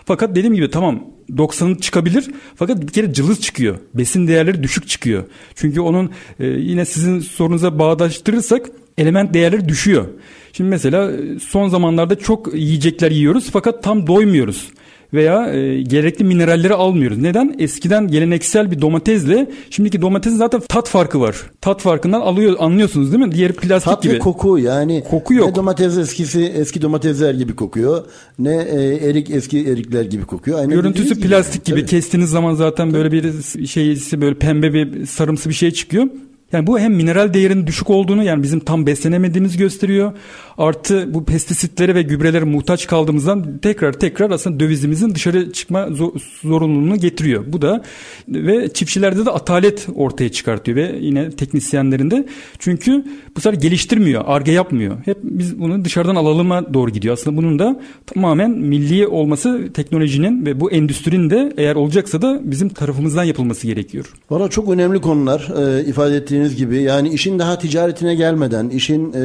Fakat 0.06 0.34
dediğim 0.44 0.54
gibi 0.54 0.70
tamam 0.70 1.04
90'ı 1.30 1.80
çıkabilir 1.80 2.30
fakat 2.56 2.82
bir 2.82 2.86
kere 2.86 3.12
cılız 3.12 3.40
çıkıyor. 3.40 3.78
Besin 3.94 4.28
değerleri 4.28 4.62
düşük 4.62 4.88
çıkıyor. 4.88 5.24
Çünkü 5.54 5.80
onun 5.80 6.10
e, 6.40 6.46
yine 6.46 6.84
sizin 6.84 7.20
sorunuza 7.20 7.78
bağdaştırırsak 7.78 8.66
element 8.98 9.34
değerleri 9.34 9.68
düşüyor. 9.68 10.04
Şimdi 10.52 10.70
mesela 10.70 11.12
e, 11.12 11.38
son 11.38 11.68
zamanlarda 11.68 12.18
çok 12.18 12.54
yiyecekler 12.54 13.10
yiyoruz 13.10 13.50
fakat 13.52 13.82
tam 13.82 14.06
doymuyoruz 14.06 14.68
veya 15.14 15.52
e, 15.52 15.82
gerekli 15.82 16.24
mineralleri 16.24 16.74
almıyoruz. 16.74 17.18
Neden? 17.18 17.54
Eskiden 17.58 18.08
geleneksel 18.08 18.70
bir 18.70 18.80
domatesle 18.80 19.50
şimdiki 19.70 20.02
domatesin 20.02 20.36
zaten 20.36 20.60
tat 20.68 20.88
farkı 20.88 21.20
var. 21.20 21.36
Tat 21.60 21.80
farkından 21.82 22.20
alıyor 22.20 22.56
anlıyorsunuz 22.58 23.12
değil 23.12 23.24
mi? 23.24 23.32
Diğeri 23.32 23.52
plastik 23.52 23.92
Tat 23.92 24.02
gibi. 24.02 24.14
ve 24.14 24.18
koku 24.18 24.58
yani 24.58 25.04
Koku 25.10 25.34
yok. 25.34 25.48
ne 25.48 25.54
domates 25.54 25.98
eskisi 25.98 26.44
eski 26.44 26.82
domatesler 26.82 27.34
gibi 27.34 27.56
kokuyor 27.56 28.04
ne 28.38 28.54
e, 28.54 29.08
erik 29.08 29.30
eski 29.30 29.58
erikler 29.58 30.04
gibi 30.04 30.24
kokuyor. 30.24 30.58
Aynen 30.58 30.70
Görüntüsü 30.70 31.20
plastik 31.20 31.64
gibi. 31.64 31.80
Tabii. 31.80 31.90
Kestiğiniz 31.90 32.30
zaman 32.30 32.54
zaten 32.54 32.92
böyle 32.92 33.12
bir 33.12 33.32
şeysi 33.66 34.20
böyle 34.20 34.34
pembe 34.34 34.72
bir 34.72 35.06
sarımsı 35.06 35.48
bir 35.48 35.54
şey 35.54 35.70
çıkıyor. 35.70 36.06
Yani 36.52 36.66
bu 36.66 36.78
hem 36.78 36.94
mineral 36.94 37.34
değerinin 37.34 37.66
düşük 37.66 37.90
olduğunu 37.90 38.24
yani 38.24 38.42
bizim 38.42 38.60
tam 38.60 38.86
beslenemediğimizi 38.86 39.58
gösteriyor. 39.58 40.12
Artı 40.58 41.14
bu 41.14 41.24
pestisitlere 41.24 41.94
ve 41.94 42.02
gübrelere 42.02 42.44
muhtaç 42.44 42.86
kaldığımızdan 42.86 43.58
tekrar 43.58 43.92
tekrar 43.92 44.30
aslında 44.30 44.60
dövizimizin 44.60 45.14
dışarı 45.14 45.52
çıkma 45.52 45.80
zo- 45.80 46.20
zorunluluğunu 46.42 46.96
getiriyor. 46.96 47.44
Bu 47.46 47.62
da 47.62 47.82
ve 48.28 48.68
çiftçilerde 48.68 49.26
de 49.26 49.30
atalet 49.30 49.86
ortaya 49.94 50.32
çıkartıyor 50.32 50.76
ve 50.76 50.96
yine 51.00 51.30
teknisyenlerinde. 51.30 52.26
Çünkü 52.58 53.04
bu 53.36 53.40
sefer 53.40 53.58
geliştirmiyor, 53.58 54.22
arge 54.26 54.52
yapmıyor. 54.52 54.96
Hep 55.04 55.18
biz 55.22 55.60
bunu 55.60 55.84
dışarıdan 55.84 56.16
alalıma 56.16 56.74
doğru 56.74 56.90
gidiyor. 56.90 57.14
Aslında 57.14 57.36
bunun 57.36 57.58
da 57.58 57.80
tamamen 58.06 58.50
milli 58.50 59.06
olması 59.06 59.72
teknolojinin 59.74 60.46
ve 60.46 60.60
bu 60.60 60.70
endüstrinin 60.70 61.30
de 61.30 61.52
eğer 61.56 61.74
olacaksa 61.74 62.22
da 62.22 62.40
bizim 62.44 62.68
tarafımızdan 62.68 63.24
yapılması 63.24 63.66
gerekiyor. 63.66 64.12
Valla 64.30 64.48
çok 64.48 64.68
önemli 64.68 65.00
konular 65.00 65.48
e, 65.58 65.84
ifade 65.84 66.16
ettiğiniz 66.16 66.43
gibi. 66.52 66.82
Yani 66.82 67.08
işin 67.08 67.38
daha 67.38 67.58
ticaretine 67.58 68.14
gelmeden, 68.14 68.68
işin 68.68 69.12
e, 69.12 69.18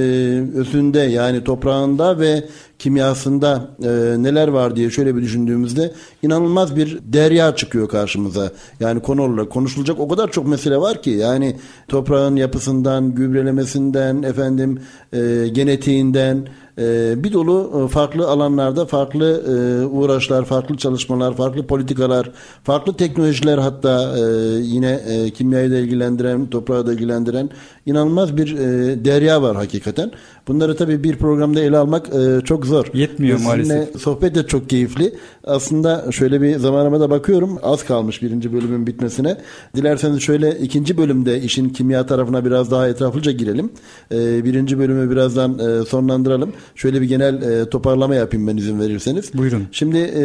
özünde 0.58 1.00
yani 1.00 1.44
toprağında 1.44 2.20
ve 2.20 2.44
kimyasında 2.80 3.68
e, 3.84 3.90
neler 4.24 4.48
var 4.48 4.76
diye 4.76 4.90
şöyle 4.90 5.16
bir 5.16 5.22
düşündüğümüzde 5.22 5.94
inanılmaz 6.22 6.76
bir 6.76 7.00
derya 7.04 7.56
çıkıyor 7.56 7.90
karşımıza. 7.90 8.52
Yani 8.80 9.00
konu 9.00 9.50
konuşulacak 9.50 10.00
o 10.00 10.08
kadar 10.08 10.32
çok 10.32 10.48
mesele 10.48 10.78
var 10.78 11.02
ki 11.02 11.10
yani 11.10 11.58
toprağın 11.88 12.36
yapısından, 12.36 13.16
gübrelemesinden, 13.16 14.24
efendim 14.24 14.82
e, 15.14 15.48
genetiğinden 15.52 16.48
e, 16.80 17.14
bir 17.24 17.34
dolu 17.34 17.86
e, 17.86 17.88
farklı 17.88 18.28
alanlarda 18.28 18.86
farklı 18.86 19.44
e, 19.48 19.86
uğraşlar, 19.86 20.46
farklı 20.46 20.78
çalışmalar, 20.78 21.36
farklı 21.36 21.68
politikalar, 21.68 22.32
farklı 22.64 22.94
teknolojiler 22.94 23.58
hatta 23.58 24.18
yine 24.62 25.00
kimyayı 25.34 25.72
da 25.72 25.76
ilgilendiren, 25.76 26.50
toprağı 26.50 26.88
da 26.88 26.94
ilgilendiren 26.94 27.50
inanılmaz 27.86 28.38
bir 28.38 28.58
derya 29.06 29.42
var 29.42 29.56
hakikaten. 29.56 30.12
Bunları 30.50 30.76
tabii 30.76 31.04
bir 31.04 31.16
programda 31.16 31.60
ele 31.60 31.78
almak 31.78 32.10
e, 32.10 32.46
çok 32.46 32.66
zor. 32.66 32.86
Yetmiyor 32.94 33.38
Sizinle 33.38 33.56
maalesef. 33.56 34.02
Sohbet 34.02 34.36
de 34.36 34.48
çok 34.48 34.70
keyifli. 34.70 35.14
Aslında 35.44 36.12
şöyle 36.12 36.42
bir 36.42 36.56
zamanıma 36.56 37.00
da 37.00 37.10
bakıyorum. 37.10 37.58
Az 37.64 37.86
kalmış 37.86 38.22
birinci 38.22 38.54
bölümün 38.54 38.88
bitmesine. 38.88 39.38
Dilerseniz 39.76 40.22
şöyle 40.22 40.60
ikinci 40.60 40.98
bölümde 40.98 41.42
işin 41.42 41.70
kimya 41.70 42.06
tarafına 42.06 42.46
biraz 42.46 42.72
daha 42.72 42.88
etraflıca 42.88 43.32
girelim. 43.32 43.70
Ee, 44.12 44.44
birinci 44.44 44.80
bölümü 44.80 45.12
birazdan 45.12 45.60
e, 45.60 45.86
sonlandıralım. 45.86 46.54
Şöyle 46.76 47.02
bir 47.02 47.08
genel 47.08 47.42
e, 47.42 47.70
toparlama 47.70 48.16
yapayım 48.16 48.48
ben 48.48 48.58
izin 48.58 48.80
verirseniz. 48.80 49.34
Buyurun. 49.34 49.64
Şimdi 49.72 49.98
e, 49.98 50.24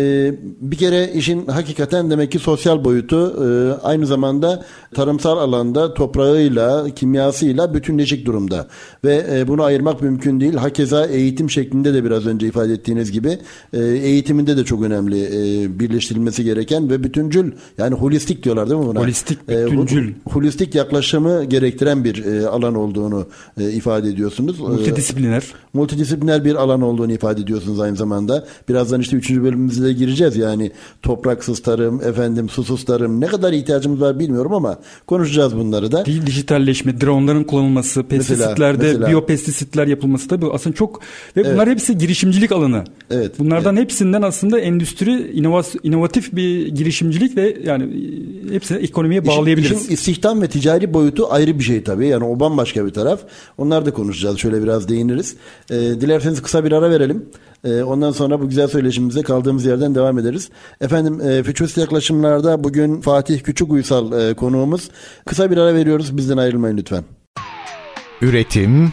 bir 0.61 0.77
kere 0.77 1.13
işin 1.13 1.47
hakikaten 1.47 2.11
demek 2.11 2.33
ki 2.33 2.39
sosyal 2.39 2.85
boyutu 2.85 3.45
e, 3.45 3.47
aynı 3.87 4.07
zamanda 4.07 4.65
tarımsal 4.95 5.39
alanda 5.39 5.95
toprağıyla, 5.95 6.91
kimyasıyla 6.91 7.75
bütünleşik 7.75 8.27
durumda. 8.27 8.67
Ve 9.05 9.27
e, 9.33 9.49
bunu 9.49 9.63
ayırmak 9.63 10.03
mümkün 10.03 10.14
değil. 10.23 10.55
Hakeza 10.55 11.07
eğitim 11.07 11.51
şeklinde 11.51 11.95
de 11.95 12.05
biraz 12.05 12.27
önce 12.27 12.47
ifade 12.47 12.73
ettiğiniz 12.73 13.13
gibi 13.13 13.39
e, 13.73 13.81
eğitiminde 13.85 14.57
de 14.57 14.65
çok 14.65 14.83
önemli 14.83 15.23
e, 15.25 15.79
birleştirilmesi 15.79 16.45
gereken 16.45 16.91
ve 16.91 17.05
bütüncül 17.05 17.53
yani 17.79 17.95
holistik 17.95 18.43
diyorlar 18.43 18.71
değil 18.71 18.81
mi 18.81 18.87
buna? 18.87 19.01
Holistik, 19.01 19.39
E, 19.49 19.67
bütüncül. 19.67 20.13
holistik 20.31 20.75
yaklaşımı 20.75 21.45
gerektiren 21.45 22.05
bir 22.05 22.25
e, 22.25 22.47
alan 22.47 22.75
olduğunu 22.75 23.27
e, 23.61 23.71
ifade 23.71 24.09
ediyorsunuz. 24.09 24.61
E, 24.61 24.63
Multidisipliner. 24.63 25.43
multidisipliner 25.75 26.45
bir 26.45 26.55
alan 26.55 26.81
olduğunu 26.83 27.13
ifade 27.13 27.41
ediyorsunuz 27.43 27.81
aynı 27.81 27.97
zamanda. 27.97 28.45
Birazdan 28.69 29.01
işte 29.01 29.17
üçüncü 29.17 29.43
bölümümüze 29.43 29.85
de 29.85 29.93
gireceğiz. 29.93 30.37
Yani 30.37 30.71
topraksız 31.03 31.63
tarım, 31.63 32.01
efendim 32.03 32.49
susuz 32.49 32.85
tarım 32.85 33.21
ne 33.21 33.27
kadar 33.27 33.53
ihtiyacımız 33.53 34.01
var 34.01 34.19
bilmiyorum 34.19 34.53
ama 34.55 34.79
konuşacağız 35.07 35.57
bunları 35.57 35.93
da. 35.93 36.05
Dijitalleşme, 36.07 37.01
dronların 37.01 37.45
kullanılması, 37.45 38.03
pestisitlerde 38.03 38.83
mesela. 38.87 39.09
biyopestisitler 39.09 39.87
yapılması 39.95 40.29
tabii 40.29 40.47
aslında 40.53 40.77
çok 40.77 41.01
ve 41.37 41.53
bunlar 41.53 41.69
hepsi 41.69 41.99
girişimcilik 41.99 42.53
alanı. 42.53 42.85
Evet. 43.11 43.39
Bunlardan 43.39 43.77
evet. 43.77 43.85
hepsinden 43.85 44.23
aslında 44.23 44.61
endüstri 44.61 45.33
inovas, 45.33 45.75
inovatif 45.83 46.37
bir 46.37 46.69
girişimcilik 46.69 47.37
ve 47.37 47.57
yani 47.65 47.89
hepsini 48.51 48.79
ekonomiye 48.79 49.27
bağlayabiliriz. 49.27 49.83
İşin, 49.83 49.95
istihdam 49.95 50.43
ve 50.43 50.49
ticari 50.49 50.95
boyutu 50.95 51.27
ayrı 51.31 51.59
bir 51.59 51.65
şey 51.65 51.83
tabii. 51.83 52.07
Yani 52.07 52.25
o 52.25 52.41
bambaşka 52.41 52.87
bir 52.87 52.91
taraf. 52.91 53.21
Onlar 53.59 53.87
da 53.87 53.91
konuşacağız. 53.91 54.39
Şöyle 54.39 54.63
biraz 54.63 54.89
değiniriz. 54.89 55.37
E, 55.71 55.75
dilerseniz 55.77 56.43
kısa 56.43 56.65
bir 56.65 56.73
ara 56.73 56.91
verelim. 56.91 57.27
E, 57.65 57.83
ondan 57.83 58.13
sonra 58.13 58.41
bu 58.41 58.49
güzel 58.49 58.69
söyleşimize 58.69 59.23
kaldığımız 59.23 59.65
yerden 59.65 59.95
devam 59.95 60.19
ederiz. 60.19 60.49
Efendim 60.81 61.21
e, 61.21 61.43
fütürist 61.43 61.79
yaklaşımlarda 61.79 62.65
bugün 62.65 63.01
Fatih 63.01 63.41
Küçük 63.41 63.73
Uysal 63.73 64.13
e, 64.13 64.35
konuğumuz. 64.35 64.89
Kısa 65.27 65.51
bir 65.51 65.57
ara 65.57 65.75
veriyoruz. 65.75 66.17
Bizden 66.17 66.37
ayrılmayın 66.37 66.77
lütfen. 66.77 67.05
Üretim, 68.23 68.93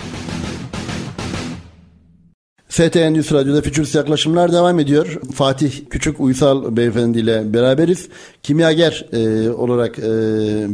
ST 2.71 2.95
Endüstri 2.95 3.35
Radyo'da 3.35 3.61
Fütürist 3.61 3.95
Yaklaşımlar 3.95 4.53
devam 4.53 4.79
ediyor. 4.79 5.19
Fatih 5.35 5.71
Küçük 5.89 6.19
Uysal 6.19 6.77
Beyefendi 6.77 7.19
ile 7.19 7.53
beraberiz. 7.53 8.07
Kimyager 8.43 9.05
e, 9.13 9.49
olarak 9.49 9.99
e, 9.99 10.03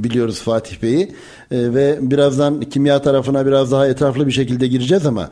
biliyoruz 0.03 0.41
Fatih 0.41 0.81
Bey'i 0.83 1.01
e, 1.01 1.07
ve 1.51 1.97
birazdan 2.01 2.61
kimya 2.61 3.01
tarafına 3.01 3.45
biraz 3.45 3.71
daha 3.71 3.87
etraflı 3.87 4.27
bir 4.27 4.31
şekilde 4.31 4.67
gireceğiz 4.67 5.05
ama 5.05 5.29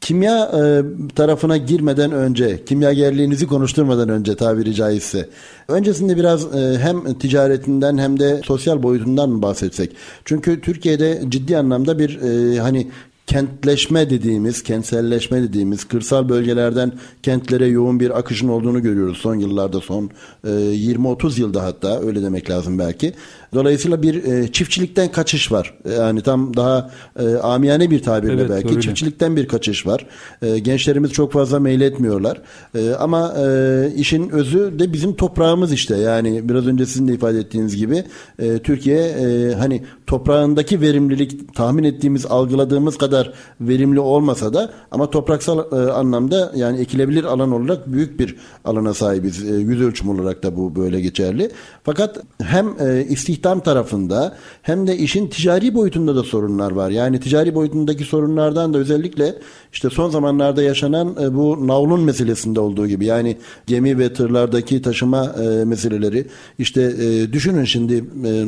kimya 0.00 0.44
e, 0.44 0.82
tarafına 1.14 1.56
girmeden 1.56 2.12
önce, 2.12 2.64
kimyagerliğinizi 2.64 3.46
konuşturmadan 3.46 4.08
önce 4.08 4.36
tabiri 4.36 4.74
caizse, 4.74 5.28
öncesinde 5.68 6.16
biraz 6.16 6.56
e, 6.56 6.78
hem 6.78 7.14
ticaretinden 7.14 7.98
hem 7.98 8.20
de 8.20 8.40
sosyal 8.44 8.82
boyutundan 8.82 9.30
mı 9.30 9.42
bahsetsek? 9.42 9.92
Çünkü 10.24 10.60
Türkiye'de 10.60 11.22
ciddi 11.28 11.58
anlamda 11.58 11.98
bir 11.98 12.20
e, 12.20 12.58
hani 12.60 12.90
kentleşme 13.30 14.10
dediğimiz, 14.10 14.62
kentselleşme 14.62 15.42
dediğimiz 15.42 15.84
kırsal 15.84 16.28
bölgelerden 16.28 16.92
kentlere 17.22 17.66
yoğun 17.66 18.00
bir 18.00 18.18
akışın 18.18 18.48
olduğunu 18.48 18.82
görüyoruz 18.82 19.18
son 19.18 19.34
yıllarda, 19.34 19.80
son 19.80 20.10
e, 20.44 20.48
20-30 20.48 21.40
yılda 21.40 21.62
hatta 21.62 22.00
öyle 22.00 22.22
demek 22.22 22.50
lazım 22.50 22.78
belki. 22.78 23.12
Dolayısıyla 23.54 24.02
bir 24.02 24.24
e, 24.24 24.52
çiftçilikten 24.52 25.12
kaçış 25.12 25.52
var. 25.52 25.74
Yani 25.98 26.22
tam 26.22 26.56
daha 26.56 26.90
e, 27.18 27.34
amiyane 27.34 27.90
bir 27.90 28.02
tabirle 28.02 28.32
Evet, 28.32 28.50
belki 28.50 28.68
öyle. 28.68 28.80
çiftçilikten 28.80 29.36
bir 29.36 29.48
kaçış 29.48 29.86
var. 29.86 30.06
E, 30.42 30.58
gençlerimiz 30.58 31.12
çok 31.12 31.32
fazla 31.32 31.60
meyletmiyorlar. 31.60 32.42
E, 32.74 32.90
ama 32.90 33.34
e, 33.38 33.92
işin 33.96 34.28
özü 34.28 34.78
de 34.78 34.92
bizim 34.92 35.14
toprağımız 35.14 35.72
işte. 35.72 35.96
Yani 35.96 36.48
biraz 36.48 36.66
önce 36.66 36.86
sizin 36.86 37.08
de 37.08 37.12
ifade 37.14 37.38
ettiğiniz 37.38 37.76
gibi 37.76 38.04
e, 38.38 38.58
Türkiye 38.58 38.98
e, 38.98 39.54
hani 39.54 39.82
toprağındaki 40.06 40.80
verimlilik 40.80 41.54
tahmin 41.54 41.84
ettiğimiz, 41.84 42.26
algıladığımız 42.26 42.98
kadar 42.98 43.32
verimli 43.60 44.00
olmasa 44.00 44.54
da 44.54 44.70
ama 44.90 45.10
topraksal 45.10 45.58
e, 45.58 45.90
anlamda 45.90 46.52
yani 46.54 46.80
ekilebilir 46.80 47.24
alan 47.24 47.52
olarak 47.52 47.92
büyük 47.92 48.20
bir 48.20 48.36
alana 48.64 48.94
sahibiz. 48.94 49.50
E, 49.50 49.54
yüz 49.54 49.80
ölçüm 49.82 50.08
olarak 50.08 50.42
da 50.42 50.56
bu 50.56 50.76
böyle 50.76 51.00
geçerli. 51.00 51.50
Fakat 51.84 52.18
hem 52.42 52.68
e, 52.80 53.04
istihdam 53.08 53.39
tarafında 53.40 54.36
hem 54.62 54.86
de 54.86 54.96
işin 54.96 55.26
ticari 55.26 55.74
boyutunda 55.74 56.16
da 56.16 56.22
sorunlar 56.22 56.70
var. 56.70 56.90
Yani 56.90 57.20
ticari 57.20 57.54
boyutundaki 57.54 58.04
sorunlardan 58.04 58.74
da 58.74 58.78
özellikle 58.78 59.34
işte 59.72 59.90
son 59.90 60.10
zamanlarda 60.10 60.62
yaşanan 60.62 61.16
e, 61.20 61.34
bu 61.34 61.66
navlun 61.66 62.00
meselesinde 62.00 62.60
olduğu 62.60 62.86
gibi 62.86 63.04
yani 63.04 63.36
gemi 63.66 63.98
ve 63.98 64.12
tırlardaki 64.12 64.82
taşıma 64.82 65.34
e, 65.42 65.64
meseleleri 65.64 66.26
işte 66.58 66.82
e, 66.82 67.32
düşünün 67.32 67.64
şimdi 67.64 68.04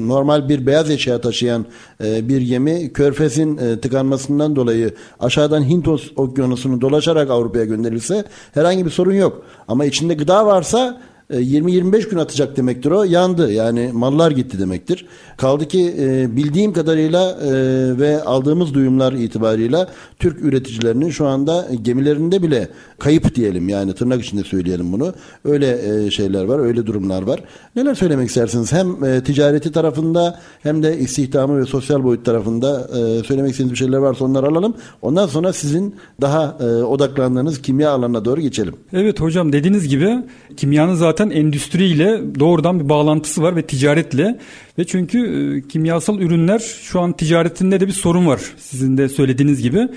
normal 0.08 0.48
bir 0.48 0.66
beyaz 0.66 0.90
eşya 0.90 1.20
taşıyan 1.20 1.66
bir 2.00 2.40
gemi 2.40 2.92
körfezin 2.92 3.76
tıkanmasından 3.76 4.56
dolayı 4.56 4.94
aşağıdan 5.20 5.68
Hint 5.68 5.88
okyanusunu 6.16 6.80
dolaşarak 6.80 7.30
Avrupa'ya 7.30 7.64
gönderilse 7.64 8.24
herhangi 8.54 8.84
bir 8.84 8.90
sorun 8.90 9.14
yok. 9.14 9.42
Ama 9.68 9.84
içinde 9.84 10.14
gıda 10.14 10.46
varsa 10.46 11.00
20-25 11.32 12.10
gün 12.10 12.18
atacak 12.18 12.56
demektir 12.56 12.90
o. 12.90 13.04
Yandı 13.04 13.52
yani 13.52 13.90
mallar 13.92 14.30
gitti 14.30 14.58
demektir. 14.58 15.06
Kaldı 15.36 15.68
ki 15.68 15.94
e, 15.98 16.36
bildiğim 16.36 16.72
kadarıyla 16.72 17.30
e, 17.30 17.52
ve 17.98 18.22
aldığımız 18.22 18.74
duyumlar 18.74 19.12
itibarıyla 19.12 19.88
Türk 20.18 20.44
üreticilerinin 20.44 21.10
şu 21.10 21.26
anda 21.26 21.68
gemilerinde 21.82 22.42
bile 22.42 22.68
kayıp 22.98 23.34
diyelim 23.34 23.68
yani 23.68 23.94
tırnak 23.94 24.24
içinde 24.24 24.44
söyleyelim 24.44 24.92
bunu. 24.92 25.14
Öyle 25.44 26.04
e, 26.06 26.10
şeyler 26.10 26.44
var, 26.44 26.58
öyle 26.58 26.86
durumlar 26.86 27.22
var. 27.22 27.40
Neler 27.76 27.94
söylemek 27.94 28.28
istersiniz? 28.28 28.72
Hem 28.72 29.04
e, 29.04 29.22
ticareti 29.22 29.72
tarafında 29.72 30.40
hem 30.62 30.82
de 30.82 30.98
istihdamı 30.98 31.60
ve 31.60 31.66
sosyal 31.66 32.04
boyut 32.04 32.24
tarafında 32.24 32.88
e, 32.88 33.24
söylemek 33.24 33.50
istediğiniz 33.50 33.72
bir 33.72 33.78
şeyler 33.78 33.98
varsa 33.98 34.24
onları 34.24 34.46
alalım. 34.46 34.74
Ondan 35.02 35.26
sonra 35.26 35.52
sizin 35.52 35.94
daha 36.20 36.56
e, 36.60 36.64
odaklandığınız 36.64 37.62
kimya 37.62 37.90
alanına 37.90 38.24
doğru 38.24 38.40
geçelim. 38.40 38.74
Evet 38.92 39.20
hocam 39.20 39.52
dediğiniz 39.52 39.88
gibi 39.88 40.18
kimyanın 40.56 40.94
zaten 40.94 41.21
endüstriyle 41.30 42.20
doğrudan 42.40 42.80
bir 42.80 42.88
bağlantısı 42.88 43.42
var 43.42 43.56
ve 43.56 43.62
ticaretle 43.62 44.38
ve 44.78 44.84
çünkü 44.84 45.18
e, 45.18 45.68
kimyasal 45.68 46.20
ürünler 46.20 46.58
şu 46.58 47.00
an 47.00 47.12
ticaretinde 47.12 47.80
de 47.80 47.86
bir 47.86 47.92
sorun 47.92 48.26
var 48.26 48.40
sizin 48.56 48.98
de 48.98 49.08
söylediğiniz 49.08 49.62
gibi. 49.62 49.88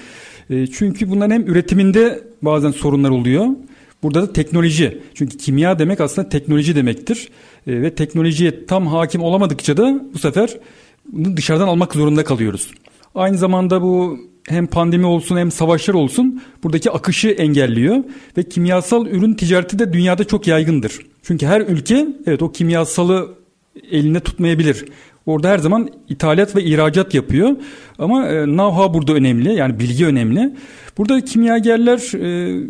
E, 0.50 0.68
çünkü 0.68 1.10
bunların 1.10 1.34
hem 1.34 1.48
üretiminde 1.48 2.24
bazen 2.42 2.72
sorunlar 2.72 3.10
oluyor. 3.10 3.46
Burada 4.04 4.22
da 4.22 4.34
teknoloji. 4.34 5.02
Çünkü 5.14 5.38
kimya 5.38 5.80
demek 5.80 6.02
aslında 6.02 6.30
teknoloji 6.30 6.76
demektir. 6.76 7.30
E, 7.68 7.82
ve 7.82 7.96
teknolojiye 7.96 8.66
tam 8.66 8.88
hakim 8.88 9.22
olamadıkça 9.22 9.78
da 9.78 10.02
bu 10.14 10.20
sefer 10.20 10.58
bunu 11.12 11.38
dışarıdan 11.38 11.68
almak 11.68 11.94
zorunda 11.94 12.24
kalıyoruz. 12.24 12.72
Aynı 13.16 13.38
zamanda 13.38 13.82
bu 13.82 14.20
hem 14.50 14.68
pandemi 14.68 15.06
olsun 15.06 15.38
hem 15.38 15.52
savaşlar 15.52 15.94
olsun 15.94 16.42
buradaki 16.64 16.92
akışı 16.92 17.28
engelliyor 17.28 18.04
ve 18.38 18.44
kimyasal 18.44 19.08
ürün 19.08 19.34
ticareti 19.34 19.80
de 19.80 19.94
dünyada 19.94 20.24
çok 20.24 20.48
yaygındır. 20.48 21.00
Çünkü 21.24 21.46
her 21.46 21.62
ülke 21.62 22.08
evet 22.26 22.42
o 22.42 22.52
kimyasalı 22.52 23.36
elinde 23.92 24.20
tutmayabilir. 24.20 24.86
Orada 25.26 25.50
her 25.50 25.58
zaman 25.58 25.90
ithalat 26.10 26.56
ve 26.56 26.64
ihracat 26.64 27.14
yapıyor. 27.14 27.56
Ama 28.00 28.28
e, 28.28 28.44
know-how 28.44 28.94
burada 28.94 29.14
önemli. 29.14 29.54
Yani 29.54 29.80
bilgi 29.80 30.06
önemli. 30.06 30.56
Burada 30.98 31.26
kimyagerler 31.26 32.14
e, 32.14 32.62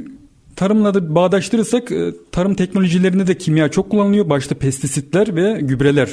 tarımla 0.56 0.94
da 0.94 1.16
bağdaştırırsak 1.16 1.92
e, 1.92 2.12
tarım 2.32 2.56
teknolojilerinde 2.56 3.28
de 3.28 3.38
kimya 3.38 3.70
çok 3.70 3.90
kullanılıyor. 3.90 4.30
Başta 4.30 4.56
pestisitler 4.56 5.36
ve 5.36 5.62
gübreler. 5.62 6.10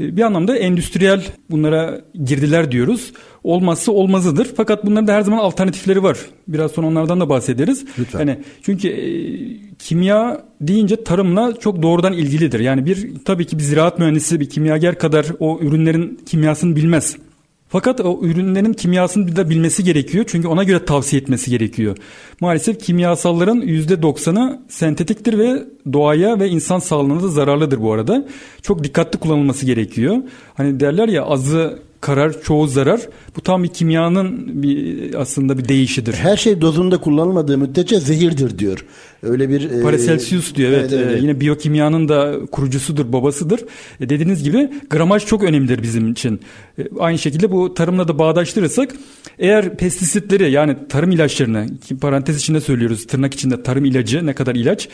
E, 0.00 0.16
bir 0.16 0.22
anlamda 0.22 0.56
endüstriyel 0.56 1.22
bunlara 1.50 2.00
girdiler 2.24 2.72
diyoruz. 2.72 3.12
Olmazsa 3.44 3.92
olmazıdır. 3.92 4.48
Fakat 4.56 4.86
bunların 4.86 5.06
da 5.06 5.12
her 5.12 5.20
zaman 5.20 5.38
alternatifleri 5.38 6.02
var. 6.02 6.18
Biraz 6.48 6.72
sonra 6.72 6.86
onlardan 6.86 7.20
da 7.20 7.28
bahsederiz. 7.28 7.84
Lütfen. 7.98 8.18
Yani 8.18 8.38
çünkü 8.62 8.88
e, 8.88 9.04
kimya 9.78 10.44
deyince 10.60 11.04
tarımla 11.04 11.54
çok 11.60 11.82
doğrudan 11.82 12.12
ilgilidir. 12.12 12.60
Yani 12.60 12.86
bir 12.86 13.10
tabii 13.24 13.46
ki 13.46 13.58
bir 13.58 13.62
ziraat 13.62 13.98
mühendisi, 13.98 14.40
bir 14.40 14.48
kimyager 14.48 14.98
kadar 14.98 15.26
o 15.40 15.58
ürünlerin 15.60 16.20
kimyasını 16.26 16.76
bilmez. 16.76 17.16
Fakat 17.74 18.00
o 18.00 18.18
ürünlerin 18.22 18.72
kimyasını 18.72 19.36
da 19.36 19.50
bilmesi 19.50 19.84
gerekiyor. 19.84 20.24
Çünkü 20.28 20.48
ona 20.48 20.64
göre 20.64 20.84
tavsiye 20.84 21.22
etmesi 21.22 21.50
gerekiyor. 21.50 21.96
Maalesef 22.40 22.80
kimyasalların 22.80 23.60
%90'ı 23.60 24.60
sentetiktir 24.68 25.38
ve 25.38 25.62
doğaya 25.92 26.40
ve 26.40 26.48
insan 26.48 26.78
sağlığına 26.78 27.22
da 27.22 27.28
zararlıdır 27.28 27.80
bu 27.80 27.92
arada. 27.92 28.26
Çok 28.62 28.84
dikkatli 28.84 29.18
kullanılması 29.18 29.66
gerekiyor. 29.66 30.16
Hani 30.54 30.80
derler 30.80 31.08
ya 31.08 31.24
azı 31.24 31.78
karar 32.04 32.42
çoğu 32.42 32.66
zarar. 32.66 33.00
Bu 33.36 33.40
tam 33.40 33.62
bir 33.62 33.68
kimyanın 33.68 34.62
bir 34.62 35.14
aslında 35.14 35.58
bir 35.58 35.68
değişidir. 35.68 36.14
Her 36.14 36.36
şey 36.36 36.60
dozunda 36.60 36.98
kullanılmadığı 36.98 37.58
müddetçe 37.58 38.00
zehirdir 38.00 38.58
diyor. 38.58 38.84
Öyle 39.22 39.48
bir 39.48 39.70
e, 39.70 39.82
Paracelsus 39.82 40.54
diyor 40.54 40.72
evet, 40.72 40.92
evet, 40.92 41.06
evet. 41.10 41.22
Yine 41.22 41.40
biyokimyanın 41.40 42.08
da 42.08 42.34
kurucusudur 42.52 43.12
babasıdır. 43.12 43.60
E, 44.00 44.08
dediğiniz 44.08 44.44
gibi 44.44 44.70
gramaj 44.90 45.26
çok 45.26 45.42
önemlidir 45.42 45.82
bizim 45.82 46.12
için. 46.12 46.40
E, 46.78 46.82
aynı 46.98 47.18
şekilde 47.18 47.52
bu 47.52 47.74
tarımla 47.74 48.08
da 48.08 48.18
bağdaştırırsak 48.18 48.94
eğer 49.38 49.76
pestisitleri 49.76 50.50
yani 50.50 50.76
tarım 50.88 51.10
ilaçlarını 51.10 51.66
parantez 52.00 52.36
içinde 52.36 52.60
söylüyoruz 52.60 53.06
tırnak 53.06 53.34
içinde 53.34 53.62
tarım 53.62 53.84
ilacı 53.84 54.26
ne 54.26 54.32
kadar 54.32 54.54
ilaç 54.54 54.88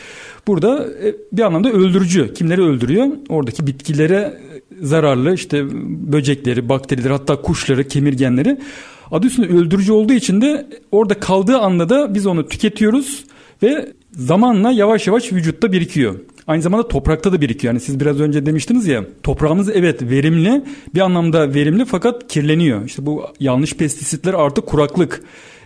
burada 0.47 0.87
e, 1.05 1.15
bir 1.33 1.43
anlamda 1.43 1.73
öldürücü. 1.73 2.35
Kimleri 2.35 2.63
öldürüyor? 2.63 3.07
Oradaki 3.29 3.67
bitkilere 3.67 4.41
zararlı 4.83 5.35
işte 5.35 5.65
böcekleri, 6.13 6.69
bakterileri 6.69 7.13
hatta 7.13 7.37
kuşları, 7.37 7.89
kemirgenleri 7.89 8.59
adı 9.11 9.27
üstünde 9.27 9.49
öldürücü 9.49 9.93
olduğu 9.93 10.13
için 10.13 10.41
de 10.41 10.67
orada 10.91 11.15
kaldığı 11.15 11.59
anda 11.59 11.89
da 11.89 12.15
biz 12.15 12.27
onu 12.27 12.49
tüketiyoruz 12.49 13.25
ve 13.63 13.93
zamanla 14.13 14.73
yavaş 14.73 15.07
yavaş 15.07 15.33
vücutta 15.33 15.73
birikiyor. 15.73 16.15
Aynı 16.47 16.63
zamanda 16.63 16.89
toprakta 16.89 17.33
da 17.33 17.41
birikiyor. 17.41 17.75
Yani 17.75 17.81
siz 17.81 18.01
biraz 18.01 18.21
önce 18.21 18.47
demiştiniz 18.47 18.87
ya 18.87 19.05
toprağımız 19.23 19.69
evet 19.69 20.03
verimli 20.03 20.65
bir 20.95 21.01
anlamda 21.01 21.55
verimli 21.55 21.85
fakat 21.85 22.29
kirleniyor. 22.29 22.85
İşte 22.85 23.07
bu 23.07 23.25
yanlış 23.41 23.77
pestisitler 23.77 24.35
artı 24.35 24.61
kuraklık. 24.61 25.23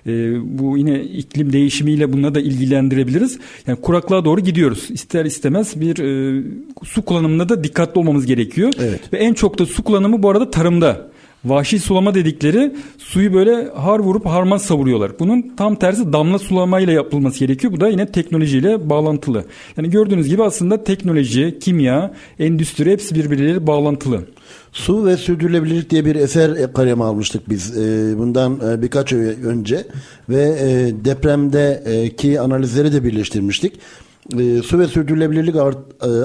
E, 0.06 0.10
bu 0.58 0.78
yine 0.78 1.02
iklim 1.02 1.52
değişimiyle 1.52 2.12
bununla 2.12 2.34
da 2.34 2.40
ilgilendirebiliriz. 2.40 3.38
Yani 3.66 3.80
kuraklığa 3.80 4.24
doğru 4.24 4.40
gidiyoruz. 4.40 4.86
İster 4.90 5.24
istemez 5.24 5.80
bir 5.80 5.98
e, 5.98 6.42
su 6.84 7.04
kullanımında 7.04 7.48
da 7.48 7.64
dikkatli 7.64 7.98
olmamız 7.98 8.26
gerekiyor. 8.26 8.72
Evet. 8.78 9.12
Ve 9.12 9.18
en 9.18 9.34
çok 9.34 9.58
da 9.58 9.66
su 9.66 9.84
kullanımı 9.84 10.22
bu 10.22 10.30
arada 10.30 10.50
tarımda. 10.50 11.13
Vahşi 11.44 11.78
sulama 11.78 12.14
dedikleri 12.14 12.74
suyu 12.98 13.34
böyle 13.34 13.68
har 13.68 13.98
vurup 13.98 14.26
harman 14.26 14.56
savuruyorlar. 14.56 15.18
Bunun 15.18 15.54
tam 15.56 15.76
tersi 15.76 16.12
damla 16.12 16.38
sulamayla 16.38 16.92
yapılması 16.92 17.38
gerekiyor. 17.38 17.72
Bu 17.72 17.80
da 17.80 17.88
yine 17.88 18.12
teknolojiyle 18.12 18.90
bağlantılı. 18.90 19.44
Yani 19.76 19.90
gördüğünüz 19.90 20.28
gibi 20.28 20.42
aslında 20.42 20.84
teknoloji, 20.84 21.58
kimya, 21.60 22.14
endüstri 22.38 22.92
hepsi 22.92 23.14
birbirleriyle 23.14 23.66
bağlantılı. 23.66 24.20
Su 24.72 25.06
ve 25.06 25.16
Sürdürülebilirlik 25.16 25.90
diye 25.90 26.04
bir 26.04 26.14
eser 26.14 26.72
kaleme 26.72 27.04
almıştık 27.04 27.48
biz 27.48 27.78
e, 27.78 28.14
bundan 28.18 28.60
e, 28.70 28.82
birkaç 28.82 29.12
önce 29.12 29.86
ve 30.28 30.42
e, 30.42 31.04
depremdeki 31.04 32.40
analizleri 32.40 32.92
de 32.92 33.04
birleştirmiştik 33.04 33.72
e, 34.38 34.62
Su 34.62 34.78
ve 34.78 34.86
Sürdürülebilirlik 34.86 35.56
e, 35.56 35.60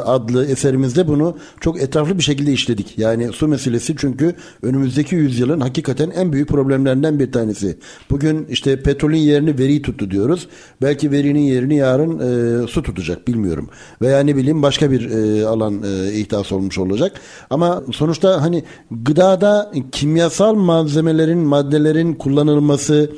adlı 0.06 0.46
eserimizde 0.46 1.08
bunu 1.08 1.38
çok 1.62 1.82
etraflı 1.82 2.18
bir 2.18 2.24
şekilde 2.24 2.52
işledik. 2.52 2.98
Yani 2.98 3.34
su 3.34 3.48
meselesi 3.48 3.96
çünkü 3.98 4.36
önümüzdeki 4.62 5.16
yüzyılın 5.16 5.60
hakikaten 5.60 6.10
en 6.10 6.34
büyük 6.34 6.50
problemlerinden 6.50 7.20
bir 7.20 7.32
tanesi. 7.32 7.78
Bugün 8.10 8.46
işte 8.50 8.84
petrolün 8.84 9.18
yerini 9.18 9.60
veri 9.60 9.82
tuttu 9.82 10.12
diyoruz. 10.12 10.48
Belki 10.82 11.12
verinin 11.12 11.40
yerini 11.40 11.76
yarın 11.76 12.20
e, 12.20 12.68
su 12.68 12.84
tutacak 12.84 13.28
bilmiyorum. 13.28 13.70
Veya 14.02 14.20
ne 14.20 14.36
bileyim 14.36 14.62
başka 14.62 14.92
bir 14.92 15.10
e, 15.10 15.46
alan 15.46 15.84
e, 15.84 16.14
ihtas 16.14 16.52
olmuş 16.52 16.78
olacak. 16.78 17.22
Ama 17.50 17.84
sonuçta 17.92 18.42
hani 18.42 18.64
gıdada 18.92 19.72
kimyasal 19.92 20.56
malzemelerin, 20.56 21.40
maddelerin 21.40 22.14
kullanılması 22.14 23.10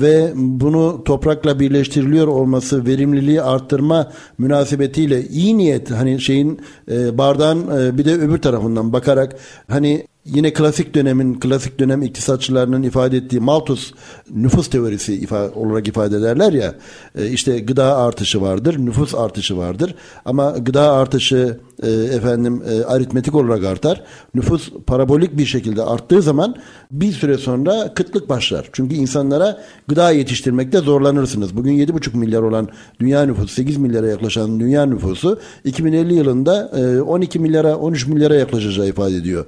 ve 0.00 0.32
bunu 0.34 1.04
toprakla 1.04 1.60
birleştiriliyor 1.60 2.26
olması 2.26 2.86
verimliliği 2.86 3.42
arttırma 3.42 4.12
münasebetiyle 4.40 5.22
iyi 5.22 5.58
niyet 5.58 5.90
hani 5.90 6.20
şeyin 6.20 6.60
e, 6.90 7.18
bardağın 7.18 7.80
e, 7.80 7.98
bir 7.98 8.04
de 8.04 8.14
öbür 8.14 8.38
tarafından 8.38 8.92
bakarak 8.92 9.36
hani 9.68 10.06
Yine 10.24 10.52
klasik 10.52 10.94
dönemin, 10.94 11.40
klasik 11.40 11.78
dönem 11.78 12.02
iktisatçılarının 12.02 12.82
ifade 12.82 13.16
ettiği 13.16 13.40
Malthus 13.40 13.92
nüfus 14.30 14.70
teorisi 14.70 15.14
ifa, 15.14 15.50
olarak 15.50 15.88
ifade 15.88 16.16
ederler 16.16 16.52
ya, 16.52 16.74
e, 17.18 17.30
işte 17.30 17.58
gıda 17.58 17.96
artışı 17.96 18.42
vardır, 18.42 18.78
nüfus 18.78 19.14
artışı 19.14 19.56
vardır. 19.56 19.94
Ama 20.24 20.50
gıda 20.50 20.92
artışı 20.92 21.58
e, 21.82 21.90
efendim 21.90 22.62
e, 22.70 22.84
aritmetik 22.84 23.34
olarak 23.34 23.64
artar. 23.64 24.04
Nüfus 24.34 24.70
parabolik 24.86 25.38
bir 25.38 25.46
şekilde 25.46 25.82
arttığı 25.82 26.22
zaman 26.22 26.56
bir 26.90 27.12
süre 27.12 27.38
sonra 27.38 27.94
kıtlık 27.94 28.28
başlar. 28.28 28.68
Çünkü 28.72 28.94
insanlara 28.94 29.62
gıda 29.88 30.10
yetiştirmekte 30.10 30.78
zorlanırsınız. 30.78 31.56
Bugün 31.56 31.72
7,5 31.72 32.16
milyar 32.16 32.42
olan 32.42 32.68
dünya 33.00 33.22
nüfusu, 33.22 33.48
8 33.48 33.76
milyara 33.76 34.08
yaklaşan 34.08 34.60
dünya 34.60 34.86
nüfusu 34.86 35.40
2050 35.64 36.14
yılında 36.14 36.70
e, 36.78 37.00
12 37.00 37.38
milyara, 37.38 37.76
13 37.76 38.06
milyara 38.06 38.34
yaklaşacağı 38.34 38.88
ifade 38.88 39.14
ediyor 39.14 39.46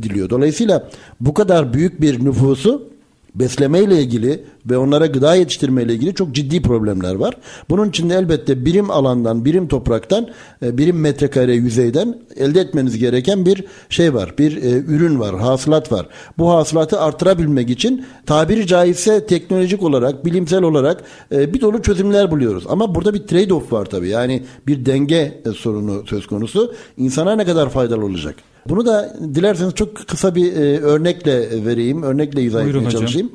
ediliyor. 0.00 0.30
Dolayısıyla 0.30 0.90
bu 1.20 1.34
kadar 1.34 1.74
büyük 1.74 2.00
bir 2.00 2.24
nüfusu 2.24 2.90
beslemeyle 3.34 4.00
ilgili 4.00 4.44
ve 4.66 4.78
onlara 4.78 5.06
gıda 5.06 5.34
yetiştirmeyle 5.34 5.94
ilgili 5.94 6.14
çok 6.14 6.34
ciddi 6.34 6.62
problemler 6.62 7.14
var. 7.14 7.36
Bunun 7.70 7.88
için 7.88 8.10
de 8.10 8.14
elbette 8.14 8.64
birim 8.64 8.90
alandan, 8.90 9.44
birim 9.44 9.68
topraktan, 9.68 10.28
e, 10.62 10.78
birim 10.78 11.00
metrekare 11.00 11.54
yüzeyden 11.54 12.18
elde 12.36 12.60
etmeniz 12.60 12.98
gereken 12.98 13.46
bir 13.46 13.64
şey 13.88 14.14
var. 14.14 14.34
Bir 14.38 14.56
e, 14.56 14.70
ürün 14.70 15.20
var, 15.20 15.38
hasılat 15.38 15.92
var. 15.92 16.06
Bu 16.38 16.50
hasılatı 16.50 17.00
artırabilmek 17.00 17.70
için 17.70 18.04
tabiri 18.26 18.66
caizse 18.66 19.26
teknolojik 19.26 19.82
olarak, 19.82 20.24
bilimsel 20.24 20.62
olarak 20.62 21.04
e, 21.32 21.54
bir 21.54 21.60
dolu 21.60 21.82
çözümler 21.82 22.30
buluyoruz. 22.30 22.64
Ama 22.68 22.94
burada 22.94 23.14
bir 23.14 23.20
trade-off 23.20 23.72
var 23.72 23.84
tabii. 23.84 24.08
Yani 24.08 24.42
bir 24.66 24.86
denge 24.86 25.42
sorunu 25.56 26.06
söz 26.06 26.26
konusu. 26.26 26.74
İnsana 26.96 27.36
ne 27.36 27.44
kadar 27.44 27.68
faydalı 27.68 28.04
olacak? 28.04 28.49
Bunu 28.68 28.86
da 28.86 29.16
dilerseniz 29.34 29.74
çok 29.74 29.96
kısa 30.08 30.34
bir 30.34 30.52
e, 30.52 30.80
örnekle 30.80 31.64
vereyim. 31.64 32.02
Örnekle 32.02 32.42
izah 32.42 32.62
Buyurun 32.62 32.78
etmeye 32.78 32.86
hocam. 32.86 33.00
çalışayım. 33.00 33.32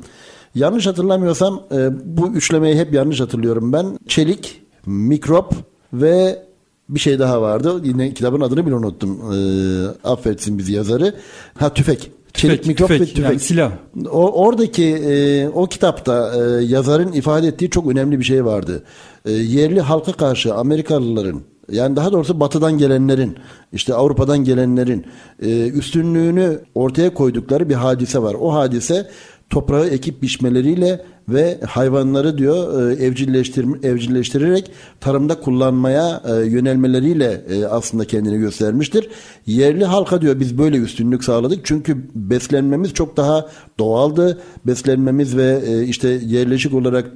Yanlış 0.54 0.86
hatırlamıyorsam 0.86 1.62
e, 1.72 1.88
bu 2.04 2.28
üçlemeyi 2.28 2.76
hep 2.76 2.92
yanlış 2.92 3.20
hatırlıyorum 3.20 3.72
ben. 3.72 3.98
Çelik, 4.08 4.62
mikrop 4.86 5.52
ve 5.92 6.42
bir 6.88 7.00
şey 7.00 7.18
daha 7.18 7.42
vardı. 7.42 7.80
Yine 7.84 8.14
kitabın 8.14 8.40
adını 8.40 8.66
bile 8.66 8.74
unuttum. 8.74 9.20
E, 9.32 10.08
affetsin 10.08 10.58
bizi 10.58 10.72
yazarı. 10.72 11.14
Ha 11.58 11.74
tüfek. 11.74 12.10
Çelik 12.32 12.56
tüfek, 12.56 12.66
mikrop 12.66 12.88
tüfek, 12.88 13.00
ve 13.00 13.06
tüfek. 13.06 13.24
Yani 13.24 13.40
silah. 13.40 13.72
O, 14.10 14.44
oradaki 14.46 14.84
e, 14.84 15.48
o 15.48 15.66
kitapta 15.66 16.32
e, 16.34 16.64
yazarın 16.64 17.12
ifade 17.12 17.46
ettiği 17.46 17.70
çok 17.70 17.86
önemli 17.86 18.18
bir 18.18 18.24
şey 18.24 18.44
vardı. 18.44 18.82
E, 19.24 19.32
yerli 19.32 19.80
halka 19.80 20.12
karşı 20.12 20.54
Amerikalıların 20.54 21.40
yani 21.70 21.96
daha 21.96 22.12
doğrusu 22.12 22.40
batıdan 22.40 22.78
gelenlerin 22.78 23.36
işte 23.72 23.94
Avrupa'dan 23.94 24.44
gelenlerin 24.44 25.06
e, 25.42 25.68
üstünlüğünü 25.68 26.60
ortaya 26.74 27.14
koydukları 27.14 27.68
bir 27.68 27.74
hadise 27.74 28.22
var. 28.22 28.36
O 28.40 28.54
hadise 28.54 29.10
toprağı 29.50 29.86
ekip 29.86 30.22
biçmeleriyle 30.22 31.04
ve 31.28 31.60
hayvanları 31.66 32.38
diyor 32.38 32.90
e, 32.90 33.04
evcilleştir 33.04 33.84
evcilleştirerek 33.84 34.70
tarımda 35.00 35.40
kullanmaya 35.40 36.22
e, 36.28 36.46
yönelmeleriyle 36.46 37.44
e, 37.50 37.64
aslında 37.64 38.04
kendini 38.04 38.38
göstermiştir. 38.38 39.08
Yerli 39.46 39.84
halka 39.84 40.20
diyor 40.20 40.40
biz 40.40 40.58
böyle 40.58 40.76
üstünlük 40.76 41.24
sağladık 41.24 41.60
çünkü 41.64 41.96
beslenmemiz 42.14 42.94
çok 42.94 43.16
daha 43.16 43.48
doğaldı. 43.78 44.40
Beslenmemiz 44.66 45.36
ve 45.36 45.60
işte 45.84 46.08
yerleşik 46.08 46.74
olarak 46.74 47.06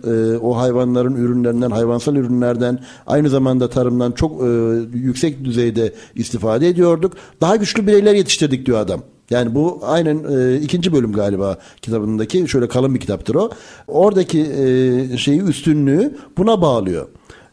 o 0.42 0.56
hayvanların 0.56 1.14
ürünlerinden, 1.16 1.70
hayvansal 1.70 2.16
ürünlerden 2.16 2.78
aynı 3.06 3.28
zamanda 3.28 3.70
tarımdan 3.70 4.12
çok 4.12 4.42
yüksek 4.94 5.44
düzeyde 5.44 5.92
istifade 6.14 6.68
ediyorduk. 6.68 7.12
Daha 7.40 7.56
güçlü 7.56 7.86
bireyler 7.86 8.14
yetiştirdik 8.14 8.66
diyor 8.66 8.78
adam. 8.78 9.02
Yani 9.30 9.54
bu 9.54 9.80
aynen 9.82 10.24
e, 10.38 10.56
ikinci 10.56 10.92
bölüm 10.92 11.12
galiba 11.12 11.58
kitabındaki 11.82 12.48
şöyle 12.48 12.68
kalın 12.68 12.94
bir 12.94 13.00
kitaptır 13.00 13.34
o. 13.34 13.50
Oradaki 13.88 14.40
e, 14.40 15.16
şeyi 15.16 15.42
üstünlüğü 15.42 16.16
buna 16.38 16.62
bağlıyor. 16.62 17.08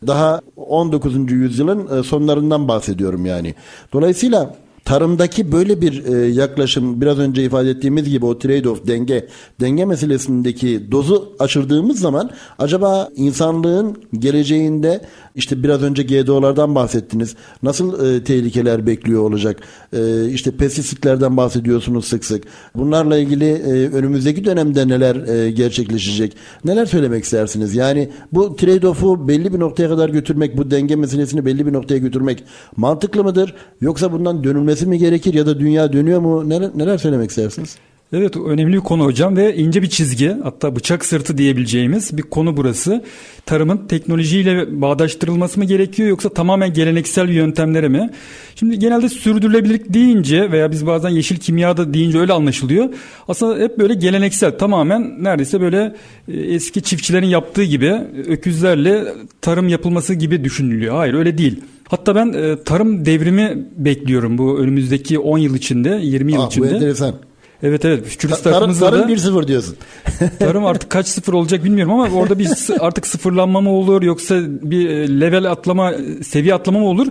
Daha 0.08 0.42
19. 0.56 1.32
yüzyılın 1.32 2.00
e, 2.00 2.04
sonlarından 2.04 2.68
bahsediyorum 2.68 3.26
yani. 3.26 3.56
Dolayısıyla 3.94 4.56
tarımdaki 4.88 5.52
böyle 5.52 5.82
bir 5.82 6.06
e, 6.06 6.28
yaklaşım 6.28 7.02
biraz 7.02 7.20
önce 7.20 7.44
ifade 7.44 7.70
ettiğimiz 7.70 8.10
gibi 8.10 8.26
o 8.26 8.34
trade-off 8.34 8.88
denge 8.88 9.28
denge 9.62 9.86
meselesindeki 9.86 10.92
dozu 10.92 11.36
aşırdığımız 11.40 12.00
zaman 12.00 12.30
acaba 12.60 13.10
insanlığın 13.16 13.98
geleceğinde 14.13 15.02
işte 15.38 15.63
biraz 15.63 15.84
önce 15.84 16.04
GDO'lardan 16.04 16.76
bahsettiniz. 16.76 17.36
Nasıl 17.63 18.06
e, 18.06 18.23
tehlikeler 18.23 18.88
bekliyor 18.88 19.21
olacak? 19.21 19.60
E, 19.93 20.30
işte 20.30 20.52
pestisitlerden 20.52 21.38
bahsediyorsunuz 21.38 22.06
sık 22.06 22.26
sık. 22.26 22.43
Bunlarla 22.76 23.17
ilgili 23.17 23.45
e, 23.45 23.89
önümüzdeki 23.89 24.45
dönemde 24.45 24.88
neler 24.88 25.15
e, 25.15 25.52
gerçekleşecek? 25.52 26.36
Neler 26.65 26.86
söylemek 26.86 27.23
istersiniz? 27.23 27.76
Yani 27.76 28.10
bu 28.32 28.56
trade-off'u 28.56 29.28
belli 29.28 29.54
bir 29.54 29.60
noktaya 29.60 29.89
kadar 29.89 30.10
götürmek, 30.10 30.58
bu 30.58 30.71
denge 30.71 30.95
meselesini 30.95 31.45
belli 31.45 31.65
bir 31.65 31.73
noktaya 31.73 31.97
götürmek 31.97 32.43
mantıklı 32.76 33.23
mıdır? 33.23 33.56
Yoksa 33.82 34.12
bundan 34.12 34.43
dönülmesi 34.43 34.86
mi 34.86 34.97
gerekir 34.97 35.34
ya 35.34 35.45
da 35.45 35.60
dünya 35.60 35.93
dönüyor 35.93 36.19
mu? 36.19 36.50
Neler, 36.50 36.71
neler 36.76 36.97
söylemek 36.97 37.30
istersiniz? 37.30 37.78
Evet 38.13 38.38
önemli 38.38 38.74
bir 38.74 38.80
konu 38.80 39.04
hocam 39.04 39.38
ve 39.38 39.56
ince 39.56 39.82
bir 39.82 39.89
çizgi 39.89 40.36
hatta 40.43 40.76
bıçak 40.76 41.06
sırtı 41.06 41.38
diyebileceğimiz 41.38 42.17
bir 42.17 42.22
konu 42.22 42.58
burası. 42.58 43.04
Tarımın 43.46 43.88
teknolojiyle 43.88 44.82
bağdaştırılması 44.82 45.60
mı 45.60 45.65
gerekiyor 45.65 46.10
yoksa 46.10 46.30
tamamen 46.30 46.74
geleneksel 46.74 47.30
yöntemlere 47.30 47.88
mi? 47.88 48.10
Şimdi 48.56 48.80
genelde 48.80 49.10
sürdürülebilirlik 49.10 49.93
deyince 49.93 50.52
veya 50.52 50.72
biz 50.72 50.86
bazen 50.86 51.10
yeşil 51.10 51.38
kimya 51.38 51.78
da 51.78 51.93
deyince 51.93 52.20
öyle 52.20 52.34
anlaşılıyor. 52.34 52.89
Aslında 53.28 53.63
hep 53.63 53.80
böyle 53.80 53.93
geleneksel 53.93 54.58
tamamen 54.58 55.24
neredeyse 55.24 55.62
böyle 55.62 55.96
e, 56.28 56.39
eski 56.39 56.82
çiftçilerin 56.82 57.28
yaptığı 57.28 57.63
gibi 57.63 57.93
öküzlerle 58.28 59.04
tarım 59.41 59.67
yapılması 59.67 60.13
gibi 60.13 60.43
düşünülüyor. 60.43 60.96
Hayır 60.96 61.13
öyle 61.13 61.38
değil. 61.38 61.62
Hatta 61.88 62.15
ben 62.15 62.34
e, 62.34 62.63
tarım 62.63 63.06
devrimi 63.06 63.65
bekliyorum 63.78 64.38
bu 64.38 64.60
önümüzdeki 64.60 65.20
10 65.20 65.38
yıl 65.38 65.56
içinde, 65.56 66.00
20 66.04 66.34
yıl 66.34 66.41
ah, 66.41 66.48
içinde. 66.48 66.72
Bu 66.72 66.76
enteresan. 66.76 67.27
Evet 67.63 67.86
evet. 67.86 68.06
Fütürist 68.06 68.43
Ta- 68.43 68.52
tarım, 68.52 68.80
tarım 68.80 69.10
1-0 69.10 69.48
diyorsun. 69.48 69.76
tarım 70.39 70.65
artık 70.65 70.89
kaç 70.89 71.08
sıfır 71.08 71.34
olacak 71.34 71.63
bilmiyorum 71.63 71.93
ama 71.93 72.15
orada 72.15 72.39
bir 72.39 72.50
artık 72.80 73.08
sıfırlanma 73.08 73.62
mı 73.62 73.70
olur 73.70 74.02
yoksa 74.02 74.39
bir 74.48 74.89
e, 74.89 75.20
level 75.20 75.52
atlama, 75.52 75.93
seviye 76.24 76.54
atlama 76.54 76.80
mı 76.80 76.86
olur? 76.86 77.08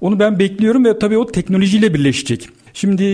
Onu 0.00 0.18
ben 0.18 0.38
bekliyorum 0.38 0.84
ve 0.84 0.98
tabii 0.98 1.18
o 1.18 1.26
teknolojiyle 1.26 1.94
birleşecek. 1.94 2.48
Şimdi 2.74 3.04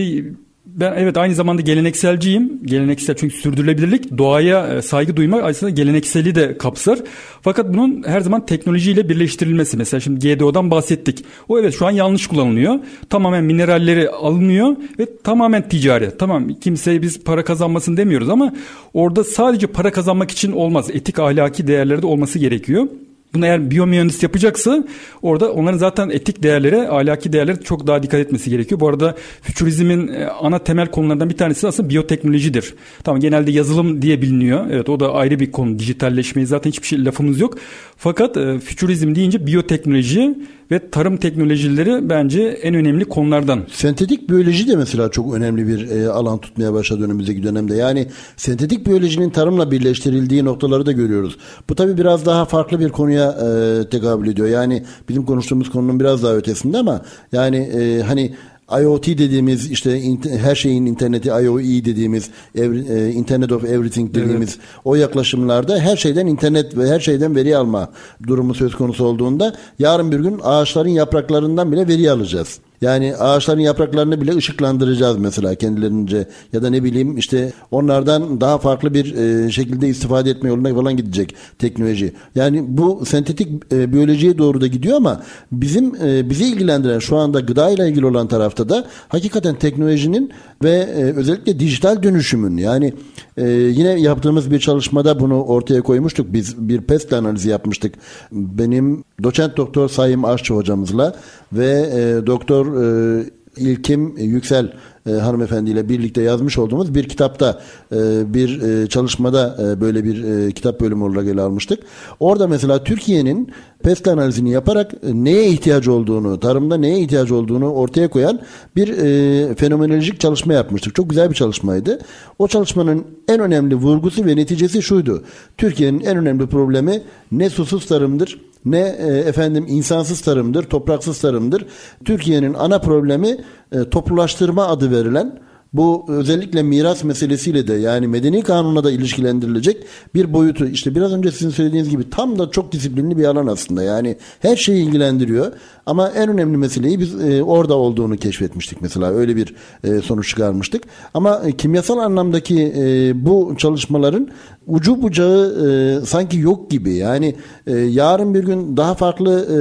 ben 0.75 0.93
evet 0.97 1.17
aynı 1.17 1.35
zamanda 1.35 1.61
gelenekselciyim. 1.61 2.59
Geleneksel 2.65 3.15
çünkü 3.15 3.35
sürdürülebilirlik 3.35 4.17
doğaya 4.17 4.67
e, 4.67 4.81
saygı 4.81 5.15
duymak 5.15 5.43
aslında 5.43 5.69
gelenekseli 5.69 6.35
de 6.35 6.57
kapsar. 6.57 6.99
Fakat 7.41 7.73
bunun 7.73 8.03
her 8.03 8.21
zaman 8.21 8.45
teknolojiyle 8.45 9.09
birleştirilmesi. 9.09 9.77
Mesela 9.77 10.01
şimdi 10.01 10.27
GDO'dan 10.27 10.71
bahsettik. 10.71 11.25
O 11.49 11.59
evet 11.59 11.75
şu 11.79 11.87
an 11.87 11.91
yanlış 11.91 12.27
kullanılıyor. 12.27 12.79
Tamamen 13.09 13.43
mineralleri 13.43 14.09
alınıyor 14.09 14.75
ve 14.99 15.07
tamamen 15.23 15.69
ticari. 15.69 16.11
Tamam 16.19 16.47
kimseye 16.53 17.01
biz 17.01 17.23
para 17.23 17.43
kazanmasın 17.43 17.97
demiyoruz 17.97 18.29
ama 18.29 18.53
orada 18.93 19.23
sadece 19.23 19.67
para 19.67 19.91
kazanmak 19.91 20.31
için 20.31 20.51
olmaz. 20.51 20.89
Etik 20.93 21.19
ahlaki 21.19 21.67
değerleri 21.67 22.01
de 22.01 22.05
olması 22.05 22.39
gerekiyor. 22.39 22.87
Bunu 23.33 23.45
eğer 23.45 23.71
biyomühendis 23.71 24.23
yapacaksa 24.23 24.83
orada 25.21 25.53
onların 25.53 25.77
zaten 25.77 26.09
etik 26.09 26.43
değerlere, 26.43 26.87
ahlaki 26.87 27.33
değerlere 27.33 27.61
çok 27.61 27.87
daha 27.87 28.03
dikkat 28.03 28.19
etmesi 28.19 28.49
gerekiyor. 28.49 28.79
Bu 28.79 28.87
arada 28.87 29.15
fütürizmin 29.41 30.07
e, 30.07 30.25
ana 30.25 30.59
temel 30.59 30.87
konularından 30.87 31.29
bir 31.29 31.37
tanesi 31.37 31.67
aslında 31.67 31.89
biyoteknolojidir. 31.89 32.73
Tamam 33.03 33.21
genelde 33.21 33.51
yazılım 33.51 34.01
diye 34.01 34.21
biliniyor. 34.21 34.65
Evet 34.71 34.89
o 34.89 34.99
da 34.99 35.13
ayrı 35.13 35.39
bir 35.39 35.51
konu. 35.51 35.79
Dijitalleşmeyi 35.79 36.45
zaten 36.45 36.71
hiçbir 36.71 36.87
şey 36.87 37.05
lafımız 37.05 37.39
yok. 37.39 37.57
Fakat 37.97 38.37
e, 38.37 38.59
fütürizm 38.59 39.15
deyince 39.15 39.47
biyoteknoloji 39.47 40.35
ve 40.71 40.89
tarım 40.89 41.17
teknolojileri 41.17 42.09
bence 42.09 42.41
en 42.41 42.75
önemli 42.75 43.05
konulardan. 43.05 43.63
Sentetik 43.71 44.29
biyoloji 44.29 44.67
de 44.67 44.75
mesela 44.75 45.11
çok 45.11 45.33
önemli 45.33 45.67
bir 45.67 45.89
e, 45.89 46.09
alan 46.09 46.37
tutmaya 46.37 46.73
başladı 46.73 47.05
önümüzdeki 47.05 47.43
dönemde. 47.43 47.75
Yani 47.75 48.07
sentetik 48.37 48.87
biyolojinin 48.87 49.29
tarımla 49.29 49.71
birleştirildiği 49.71 50.45
noktaları 50.45 50.85
da 50.85 50.91
görüyoruz. 50.91 51.37
Bu 51.69 51.75
tabii 51.75 51.97
biraz 51.97 52.25
daha 52.25 52.45
farklı 52.45 52.79
bir 52.79 52.89
konuya 52.89 53.31
e, 53.31 53.89
tekabül 53.89 54.27
ediyor. 54.27 54.47
Yani 54.47 54.83
bizim 55.09 55.25
konuştuğumuz 55.25 55.71
konunun 55.71 55.99
biraz 55.99 56.23
daha 56.23 56.33
ötesinde 56.35 56.77
ama 56.77 57.01
yani 57.31 57.57
e, 57.57 58.01
hani 58.01 58.35
IoT 58.81 59.07
dediğimiz 59.07 59.71
işte 59.71 60.01
her 60.37 60.55
şeyin 60.55 60.85
interneti 60.85 61.29
IoE 61.29 61.85
dediğimiz 61.85 62.29
e, 62.55 63.09
Internet 63.09 63.51
of 63.51 63.63
Everything 63.63 64.15
dediğimiz 64.15 64.49
evet. 64.49 64.67
o 64.85 64.95
yaklaşımlarda 64.95 65.79
her 65.79 65.97
şeyden 65.97 66.27
internet 66.27 66.77
ve 66.77 66.89
her 66.89 66.99
şeyden 66.99 67.35
veri 67.35 67.57
alma 67.57 67.89
durumu 68.27 68.53
söz 68.53 68.75
konusu 68.75 69.05
olduğunda 69.05 69.55
yarın 69.79 70.11
bir 70.11 70.19
gün 70.19 70.39
ağaçların 70.43 70.89
yapraklarından 70.89 71.71
bile 71.71 71.87
veri 71.87 72.11
alacağız. 72.11 72.59
Yani 72.81 73.15
ağaçların 73.15 73.59
yapraklarını 73.59 74.21
bile 74.21 74.35
ışıklandıracağız 74.35 75.17
mesela 75.17 75.55
kendilerince 75.55 76.27
ya 76.53 76.63
da 76.63 76.69
ne 76.69 76.83
bileyim 76.83 77.17
işte 77.17 77.53
onlardan 77.71 78.41
daha 78.41 78.57
farklı 78.57 78.93
bir 78.93 79.15
e, 79.15 79.51
şekilde 79.51 79.87
istifade 79.87 80.29
etme 80.29 80.49
yoluna 80.49 80.75
falan 80.75 80.97
gidecek 80.97 81.35
teknoloji. 81.59 82.13
Yani 82.35 82.63
bu 82.67 83.05
sentetik 83.05 83.47
e, 83.71 83.93
biyolojiye 83.93 84.37
doğru 84.37 84.61
da 84.61 84.67
gidiyor 84.67 84.97
ama 84.97 85.23
bizim 85.51 85.95
e, 85.95 86.29
bizi 86.29 86.43
ilgilendiren 86.43 86.99
şu 86.99 87.17
anda 87.17 87.39
gıda 87.39 87.69
ile 87.69 87.89
ilgili 87.89 88.05
olan 88.05 88.27
tarafta 88.27 88.69
da 88.69 88.87
hakikaten 89.07 89.55
teknolojinin 89.55 90.31
ve 90.63 90.85
özellikle 91.15 91.59
dijital 91.59 92.03
dönüşümün 92.03 92.57
yani 92.57 92.93
e, 93.41 93.49
yine 93.49 93.99
yaptığımız 93.99 94.51
bir 94.51 94.59
çalışmada 94.59 95.19
bunu 95.19 95.43
ortaya 95.43 95.81
koymuştuk. 95.81 96.33
Biz 96.33 96.69
bir 96.69 96.81
pest 96.81 97.13
analizi 97.13 97.49
yapmıştık. 97.49 97.95
Benim 98.31 99.03
doçent 99.23 99.57
doktor 99.57 99.89
Sayım 99.89 100.25
Aşçı 100.25 100.53
hocamızla 100.53 101.15
ve 101.53 101.89
e, 101.93 102.27
doktor 102.27 102.83
e, 102.83 103.23
İlkim 103.57 104.17
Yüksel 104.17 104.73
e, 105.09 105.11
hanımefendiyle 105.11 105.89
birlikte 105.89 106.21
yazmış 106.21 106.57
olduğumuz 106.57 106.95
bir 106.95 107.09
kitapta 107.09 107.61
e, 107.91 108.33
bir 108.33 108.61
e, 108.61 108.87
çalışmada 108.87 109.57
e, 109.61 109.81
böyle 109.81 110.03
bir 110.03 110.23
e, 110.23 110.51
kitap 110.51 110.79
bölümü 110.81 111.03
olarak 111.03 111.27
ele 111.27 111.41
almıştık. 111.41 111.79
Orada 112.19 112.47
mesela 112.47 112.83
Türkiye'nin 112.83 113.51
pest 113.83 114.07
analizini 114.07 114.51
yaparak 114.51 114.93
e, 114.93 114.97
neye 115.13 115.49
ihtiyaç 115.49 115.87
olduğunu, 115.87 116.39
tarımda 116.39 116.77
neye 116.77 116.99
ihtiyaç 116.99 117.31
olduğunu 117.31 117.71
ortaya 117.73 118.07
koyan 118.07 118.39
bir 118.75 118.87
e, 118.97 119.55
fenomenolojik 119.55 120.19
çalışma 120.19 120.53
yapmıştık. 120.53 120.95
Çok 120.95 121.09
güzel 121.09 121.29
bir 121.29 121.35
çalışmaydı. 121.35 121.99
O 122.39 122.47
çalışmanın 122.47 123.05
en 123.27 123.39
önemli 123.39 123.75
vurgusu 123.75 124.25
ve 124.25 124.35
neticesi 124.35 124.81
şuydu. 124.81 125.23
Türkiye'nin 125.57 125.99
en 125.99 126.17
önemli 126.17 126.47
problemi 126.47 127.01
ne 127.31 127.49
susuz 127.49 127.85
tarımdır 127.85 128.50
ne 128.65 128.95
e, 128.99 129.07
efendim 129.07 129.65
insansız 129.67 130.21
tarımdır, 130.21 130.63
topraksız 130.63 131.21
tarımdır. 131.21 131.65
Türkiye'nin 132.05 132.53
ana 132.53 132.79
problemi 132.81 133.37
e, 133.71 133.89
toplulaştırma 133.89 134.67
adı 134.67 134.91
verilen 134.91 135.39
bu 135.73 136.05
özellikle 136.07 136.63
miras 136.63 137.03
meselesiyle 137.03 137.67
de 137.67 137.73
yani 137.73 138.07
medeni 138.07 138.41
kanuna 138.41 138.83
da 138.83 138.91
ilişkilendirilecek 138.91 139.77
bir 140.15 140.33
boyutu. 140.33 140.65
İşte 140.65 140.95
biraz 140.95 141.13
önce 141.13 141.31
sizin 141.31 141.49
söylediğiniz 141.49 141.89
gibi 141.89 142.09
tam 142.09 142.39
da 142.39 142.51
çok 142.51 142.71
disiplinli 142.71 143.17
bir 143.17 143.25
alan 143.25 143.47
aslında. 143.47 143.83
Yani 143.83 144.17
her 144.39 144.55
şeyi 144.55 144.85
ilgilendiriyor. 144.85 145.51
Ama 145.85 146.09
en 146.09 146.29
önemli 146.29 146.57
meseleyi 146.57 146.99
biz 146.99 147.21
e, 147.21 147.43
orada 147.43 147.75
olduğunu 147.75 148.17
keşfetmiştik 148.17 148.81
mesela. 148.81 149.11
Öyle 149.11 149.35
bir 149.35 149.55
e, 149.83 150.01
sonuç 150.01 150.29
çıkarmıştık. 150.29 150.83
Ama 151.13 151.41
e, 151.45 151.51
kimyasal 151.51 151.97
anlamdaki 151.97 152.73
e, 152.77 153.13
bu 153.25 153.55
çalışmaların 153.57 154.27
ucu 154.67 155.01
bucağı 155.01 155.67
e, 155.67 156.05
sanki 156.05 156.39
yok 156.39 156.71
gibi. 156.71 156.93
Yani 156.93 157.35
e, 157.67 157.77
yarın 157.77 158.33
bir 158.33 158.43
gün 158.43 158.77
daha 158.77 158.95
farklı 158.95 159.47
e, 159.57 159.59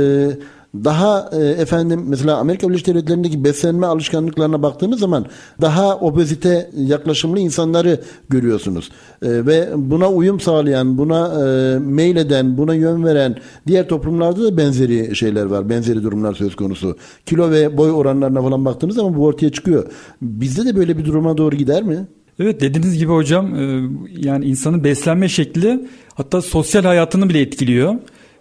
daha 0.74 1.30
e, 1.33 1.44
efendim 1.44 2.04
mesela 2.09 2.37
Amerika 2.37 2.68
Birleşik 2.68 2.87
Devletleri'ndeki 2.87 3.44
beslenme 3.44 3.87
alışkanlıklarına 3.87 4.62
baktığınız 4.62 5.00
zaman 5.00 5.26
daha 5.61 5.96
obezite 5.96 6.70
yaklaşımlı 6.76 7.38
insanları 7.38 8.00
görüyorsunuz. 8.28 8.90
E, 9.22 9.46
ve 9.46 9.68
buna 9.76 10.09
uyum 10.11 10.40
sağlayan, 10.40 10.98
buna 10.98 11.44
e, 11.44 11.78
meyleden, 11.78 12.56
buna 12.56 12.74
yön 12.74 13.04
veren 13.04 13.37
diğer 13.66 13.88
toplumlarda 13.88 14.44
da 14.44 14.56
benzeri 14.56 15.16
şeyler 15.16 15.44
var. 15.44 15.68
Benzeri 15.68 16.02
durumlar 16.02 16.35
söz 16.35 16.56
konusu. 16.56 16.96
Kilo 17.26 17.50
ve 17.50 17.76
boy 17.76 17.90
oranlarına 17.90 18.42
falan 18.42 18.64
baktığınız 18.64 18.96
zaman 18.96 19.16
bu 19.16 19.24
ortaya 19.24 19.52
çıkıyor. 19.52 19.87
Bizde 20.22 20.64
de 20.64 20.76
böyle 20.76 20.98
bir 20.98 21.04
duruma 21.04 21.37
doğru 21.37 21.56
gider 21.56 21.83
mi? 21.83 22.06
Evet 22.38 22.61
dediğiniz 22.61 22.98
gibi 22.98 23.12
hocam 23.12 23.54
e, 23.54 23.88
yani 24.16 24.44
insanın 24.44 24.85
beslenme 24.85 25.28
şekli 25.28 25.88
hatta 26.14 26.42
sosyal 26.42 26.85
hayatını 26.85 27.28
bile 27.28 27.40
etkiliyor 27.40 27.94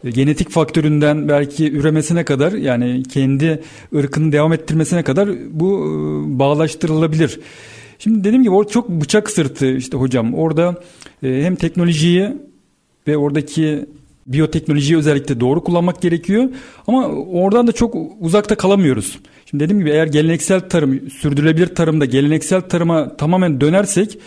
genetik 0.04 0.50
faktöründen 0.50 1.30
belki 1.30 1.72
üremesine 1.72 2.26
kadar 2.26 2.52
yani 2.52 3.04
kendi 3.04 3.64
ırkını 3.96 4.32
devam 4.32 4.54
ettirmesine 4.54 5.04
kadar 5.04 5.30
bu 5.52 5.68
e, 5.78 6.40
bağlaştırılabilir. 6.40 7.40
Şimdi 8.00 8.24
dediğim 8.24 8.44
gibi 8.44 8.54
o 8.54 8.68
çok 8.68 8.90
bıçak 8.90 9.30
sırtı 9.30 9.76
işte 9.76 9.98
hocam. 9.98 10.34
Orada 10.34 10.76
e, 11.24 11.42
hem 11.44 11.56
teknolojiyi 11.56 12.38
ve 13.08 13.18
oradaki 13.18 13.86
biyoteknolojiyi 14.28 14.98
özellikle 14.98 15.40
doğru 15.40 15.64
kullanmak 15.64 16.02
gerekiyor. 16.02 16.50
Ama 16.88 17.08
oradan 17.08 17.68
da 17.68 17.72
çok 17.72 17.96
uzakta 18.20 18.56
kalamıyoruz. 18.56 19.20
Şimdi 19.46 19.64
dediğim 19.64 19.80
gibi 19.80 19.90
eğer 19.90 20.08
geleneksel 20.08 20.60
tarım, 20.60 21.10
sürdürülebilir 21.10 21.68
tarımda 21.68 22.06
geleneksel 22.06 22.62
tarıma 22.62 23.18
tamamen 23.18 23.62
dönersek 23.62 24.20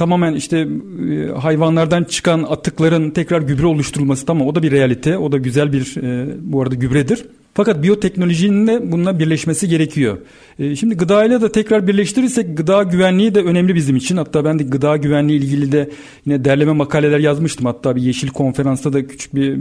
tamamen 0.00 0.34
işte 0.34 0.58
e, 0.58 1.32
hayvanlardan 1.38 2.04
çıkan 2.04 2.42
atıkların 2.42 3.10
tekrar 3.10 3.42
gübre 3.42 3.66
oluşturulması 3.66 4.26
tamam 4.26 4.46
o 4.46 4.54
da 4.54 4.62
bir 4.62 4.70
realite. 4.70 5.18
O 5.18 5.32
da 5.32 5.38
güzel 5.38 5.72
bir 5.72 5.96
e, 5.96 6.34
bu 6.40 6.62
arada 6.62 6.74
gübredir. 6.74 7.24
Fakat 7.54 7.82
biyoteknolojinin 7.82 8.66
de 8.66 8.92
bununla 8.92 9.18
birleşmesi 9.18 9.68
gerekiyor. 9.68 10.18
E, 10.58 10.76
şimdi 10.76 10.96
gıdayla 10.96 11.42
da 11.42 11.52
tekrar 11.52 11.86
birleştirirsek 11.86 12.56
gıda 12.56 12.82
güvenliği 12.82 13.34
de 13.34 13.40
önemli 13.40 13.74
bizim 13.74 13.96
için. 13.96 14.16
Hatta 14.16 14.44
ben 14.44 14.58
de 14.58 14.62
gıda 14.62 14.96
güvenliği 14.96 15.38
ilgili 15.38 15.72
de 15.72 15.90
yine 16.26 16.44
derleme 16.44 16.72
makaleler 16.72 17.18
yazmıştım. 17.18 17.66
Hatta 17.66 17.96
bir 17.96 18.02
yeşil 18.02 18.28
konferansta 18.28 18.92
da 18.92 19.06
küçük 19.06 19.34
bir, 19.34 19.56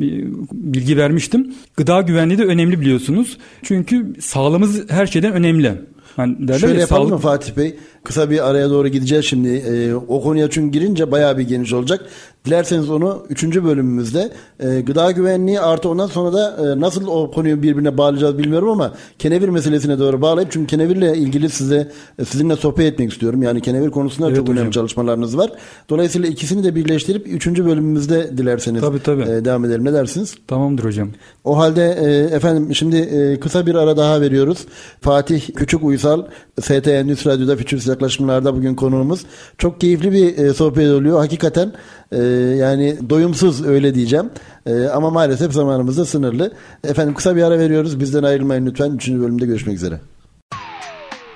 bir 0.00 0.26
bilgi 0.52 0.96
vermiştim. 0.96 1.54
Gıda 1.76 2.00
güvenliği 2.00 2.38
de 2.38 2.44
önemli 2.44 2.80
biliyorsunuz. 2.80 3.38
Çünkü 3.62 4.14
sağlığımız 4.20 4.90
her 4.90 5.06
şeyden 5.06 5.32
önemli. 5.32 5.72
Hani 6.16 6.58
Şöyle 6.58 6.80
yapalım 6.80 7.08
sağlık... 7.08 7.12
mı 7.12 7.18
Fatih 7.18 7.56
Bey? 7.56 7.76
Kısa 8.04 8.30
bir 8.30 8.50
araya 8.50 8.70
doğru 8.70 8.88
gideceğiz 8.88 9.24
şimdi. 9.24 9.48
Ee, 9.48 9.94
o 9.94 10.22
konuya 10.22 10.50
çünkü 10.50 10.78
girince 10.78 11.10
bayağı 11.10 11.38
bir 11.38 11.42
geniş 11.42 11.72
olacak. 11.72 12.06
Dilerseniz 12.44 12.90
onu 12.90 13.26
3. 13.28 13.44
bölümümüzde 13.44 14.32
e, 14.60 14.80
gıda 14.80 15.10
güvenliği 15.10 15.60
artı 15.60 15.88
ondan 15.88 16.06
sonra 16.06 16.32
da 16.32 16.56
e, 16.58 16.80
nasıl 16.80 17.06
o 17.06 17.30
konuyu 17.30 17.62
birbirine 17.62 17.98
bağlayacağız 17.98 18.38
bilmiyorum 18.38 18.68
ama 18.68 18.94
kenevir 19.18 19.48
meselesine 19.48 19.98
doğru 19.98 20.22
bağlayıp 20.22 20.52
çünkü 20.52 20.66
kenevirle 20.66 21.16
ilgili 21.16 21.50
size 21.50 21.92
e, 22.18 22.24
sizinle 22.24 22.56
sohbet 22.56 22.92
etmek 22.92 23.12
istiyorum. 23.12 23.42
Yani 23.42 23.60
kenevir 23.60 23.90
konusunda 23.90 24.26
evet, 24.26 24.36
çok 24.36 24.48
hocam. 24.48 24.56
önemli 24.56 24.72
çalışmalarınız 24.72 25.38
var. 25.38 25.52
Dolayısıyla 25.90 26.28
ikisini 26.28 26.64
de 26.64 26.74
birleştirip 26.74 27.26
3. 27.28 27.46
bölümümüzde 27.46 28.38
dilerseniz 28.38 28.80
tabii, 28.80 29.02
tabii. 29.02 29.22
E, 29.22 29.44
devam 29.44 29.64
edelim. 29.64 29.84
Ne 29.84 29.92
dersiniz? 29.92 30.34
Tamamdır 30.46 30.84
hocam. 30.84 31.08
O 31.44 31.58
halde 31.58 31.98
e, 32.02 32.34
efendim 32.34 32.74
şimdi 32.74 32.96
e, 32.96 33.40
kısa 33.40 33.66
bir 33.66 33.74
ara 33.74 33.96
daha 33.96 34.20
veriyoruz. 34.20 34.58
Fatih 35.00 35.42
Küçük 35.56 35.84
Uysal 35.84 36.22
ST 36.60 36.88
Endüstri 36.88 37.30
Radyo'da 37.30 37.56
Fütürist 37.56 37.93
Yaklaşımlar'da 37.94 38.56
bugün 38.56 38.74
konuğumuz. 38.74 39.20
Çok 39.58 39.80
keyifli 39.80 40.12
bir 40.12 40.38
e, 40.38 40.54
sohbet 40.54 40.90
oluyor. 40.90 41.18
Hakikaten 41.18 41.72
e, 42.12 42.22
yani 42.58 42.96
doyumsuz 43.10 43.66
öyle 43.66 43.94
diyeceğim. 43.94 44.30
E, 44.66 44.84
ama 44.84 45.10
maalesef 45.10 45.52
zamanımız 45.52 45.98
da 45.98 46.04
sınırlı. 46.04 46.52
Efendim 46.84 47.14
kısa 47.14 47.36
bir 47.36 47.42
ara 47.42 47.58
veriyoruz. 47.58 48.00
Bizden 48.00 48.22
ayrılmayın 48.22 48.66
lütfen. 48.66 48.90
Üçüncü 48.90 49.20
bölümde 49.20 49.46
görüşmek 49.46 49.76
üzere. 49.76 50.00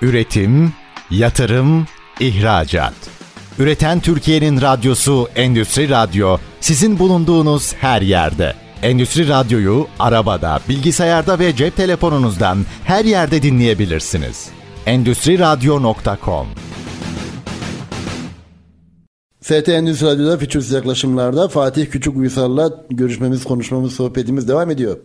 Üretim, 0.01 0.73
yatırım, 1.11 1.85
ihracat. 2.19 2.93
Üreten 3.59 3.99
Türkiye'nin 3.99 4.61
radyosu 4.61 5.27
Endüstri 5.35 5.89
Radyo 5.89 6.37
sizin 6.61 6.99
bulunduğunuz 6.99 7.73
her 7.73 8.01
yerde. 8.01 8.53
Endüstri 8.83 9.29
Radyo'yu 9.29 9.87
arabada, 9.99 10.59
bilgisayarda 10.69 11.39
ve 11.39 11.55
cep 11.55 11.75
telefonunuzdan 11.75 12.57
her 12.83 13.05
yerde 13.05 13.41
dinleyebilirsiniz. 13.41 14.58
endüstriradyo.com 14.85 16.47
FT 19.41 19.69
Endüstri 19.69 20.07
Radyo'da 20.07 20.37
Fütürist 20.37 20.73
yaklaşımlarda 20.73 21.47
Fatih 21.47 21.91
Küçük 21.91 22.17
Uysal'la 22.17 22.85
görüşmemiz, 22.89 23.43
konuşmamız, 23.43 23.93
sohbetimiz 23.93 24.47
devam 24.47 24.71
ediyor. 24.71 24.97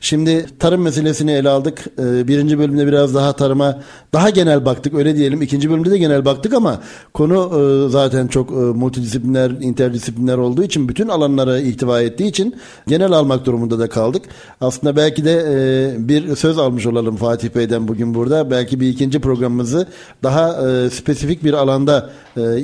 Şimdi 0.00 0.46
tarım 0.58 0.82
meselesini 0.82 1.32
ele 1.32 1.48
aldık. 1.48 1.84
Ee, 1.98 2.28
birinci 2.28 2.58
bölümde 2.58 2.86
biraz 2.86 3.14
daha 3.14 3.32
tarıma 3.32 3.78
daha 4.12 4.30
genel 4.30 4.64
baktık 4.64 4.94
öyle 4.94 5.16
diyelim. 5.16 5.42
İkinci 5.42 5.70
bölümde 5.70 5.90
de 5.90 5.98
genel 5.98 6.24
baktık 6.24 6.54
ama 6.54 6.80
konu 7.14 7.36
e, 7.36 7.90
zaten 7.90 8.26
çok 8.26 8.50
e, 8.50 8.54
multidisipliner, 8.54 9.50
interdisipliner 9.50 10.38
olduğu 10.38 10.62
için 10.62 10.88
bütün 10.88 11.08
alanlara 11.08 11.58
ihtiva 11.58 12.02
ettiği 12.02 12.28
için 12.28 12.56
genel 12.88 13.12
almak 13.12 13.46
durumunda 13.46 13.78
da 13.78 13.88
kaldık. 13.88 14.22
Aslında 14.60 14.96
belki 14.96 15.24
de 15.24 15.44
e, 15.48 16.08
bir 16.08 16.36
söz 16.36 16.58
almış 16.58 16.86
olalım 16.86 17.16
Fatih 17.16 17.48
Bey'den 17.54 17.88
bugün 17.88 18.14
burada. 18.14 18.50
Belki 18.50 18.80
bir 18.80 18.88
ikinci 18.88 19.20
programımızı 19.20 19.86
daha 20.22 20.50
spesifik 20.90 21.44
bir 21.44 21.52
alanda 21.52 22.10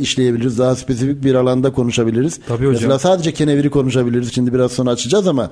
işleyebiliriz. 0.01 0.59
Daha 0.59 0.77
spesifik 0.77 1.25
bir 1.25 1.35
alanda 1.35 1.72
konuşabiliriz. 1.72 2.40
Tabii 2.49 2.59
hocam. 2.59 2.72
Mesela 2.72 2.99
sadece 2.99 3.33
keneviri 3.33 3.70
konuşabiliriz. 3.70 4.33
Şimdi 4.35 4.55
biraz 4.55 4.72
sonra 4.72 4.90
açacağız 4.90 5.29
ama 5.29 5.51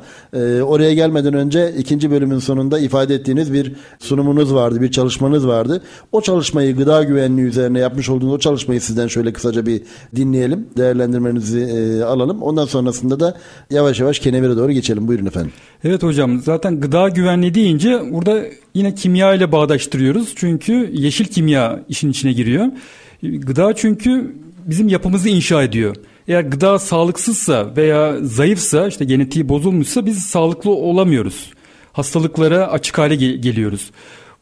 oraya 0.62 0.94
gelmeden 0.94 1.34
önce 1.34 1.73
ikinci 1.74 2.10
bölümün 2.10 2.38
sonunda 2.38 2.78
ifade 2.78 3.14
ettiğiniz 3.14 3.52
bir 3.52 3.72
sunumunuz 3.98 4.54
vardı, 4.54 4.80
bir 4.80 4.90
çalışmanız 4.90 5.46
vardı. 5.46 5.82
O 6.12 6.20
çalışmayı 6.20 6.76
gıda 6.76 7.02
güvenliği 7.02 7.46
üzerine 7.46 7.78
yapmış 7.78 8.08
olduğunuz 8.08 8.32
o 8.34 8.38
çalışmayı 8.38 8.80
sizden 8.80 9.06
şöyle 9.06 9.32
kısaca 9.32 9.66
bir 9.66 9.82
dinleyelim. 10.16 10.68
Değerlendirmenizi 10.76 11.60
e, 11.60 12.02
alalım. 12.02 12.42
Ondan 12.42 12.64
sonrasında 12.64 13.20
da 13.20 13.36
yavaş 13.70 14.00
yavaş 14.00 14.18
kenevire 14.18 14.56
doğru 14.56 14.72
geçelim. 14.72 15.08
Buyurun 15.08 15.26
efendim. 15.26 15.52
Evet 15.84 16.02
hocam 16.02 16.40
zaten 16.40 16.80
gıda 16.80 17.08
güvenliği 17.08 17.54
deyince 17.54 18.02
burada 18.12 18.42
yine 18.74 18.94
kimya 18.94 19.34
ile 19.34 19.52
bağdaştırıyoruz. 19.52 20.32
Çünkü 20.36 20.90
yeşil 20.92 21.24
kimya 21.24 21.80
işin 21.88 22.10
içine 22.10 22.32
giriyor. 22.32 22.66
Gıda 23.22 23.74
çünkü 23.74 24.34
bizim 24.66 24.88
yapımızı 24.88 25.28
inşa 25.28 25.62
ediyor. 25.62 25.96
Eğer 26.28 26.42
gıda 26.42 26.78
sağlıksızsa 26.78 27.76
veya 27.76 28.16
zayıfsa 28.22 28.88
işte 28.88 29.04
genetiği 29.04 29.48
bozulmuşsa 29.48 30.06
biz 30.06 30.18
sağlıklı 30.18 30.70
olamıyoruz 30.70 31.50
hastalıklara 31.94 32.66
açık 32.70 32.98
hale 32.98 33.14
gel- 33.14 33.36
geliyoruz. 33.36 33.90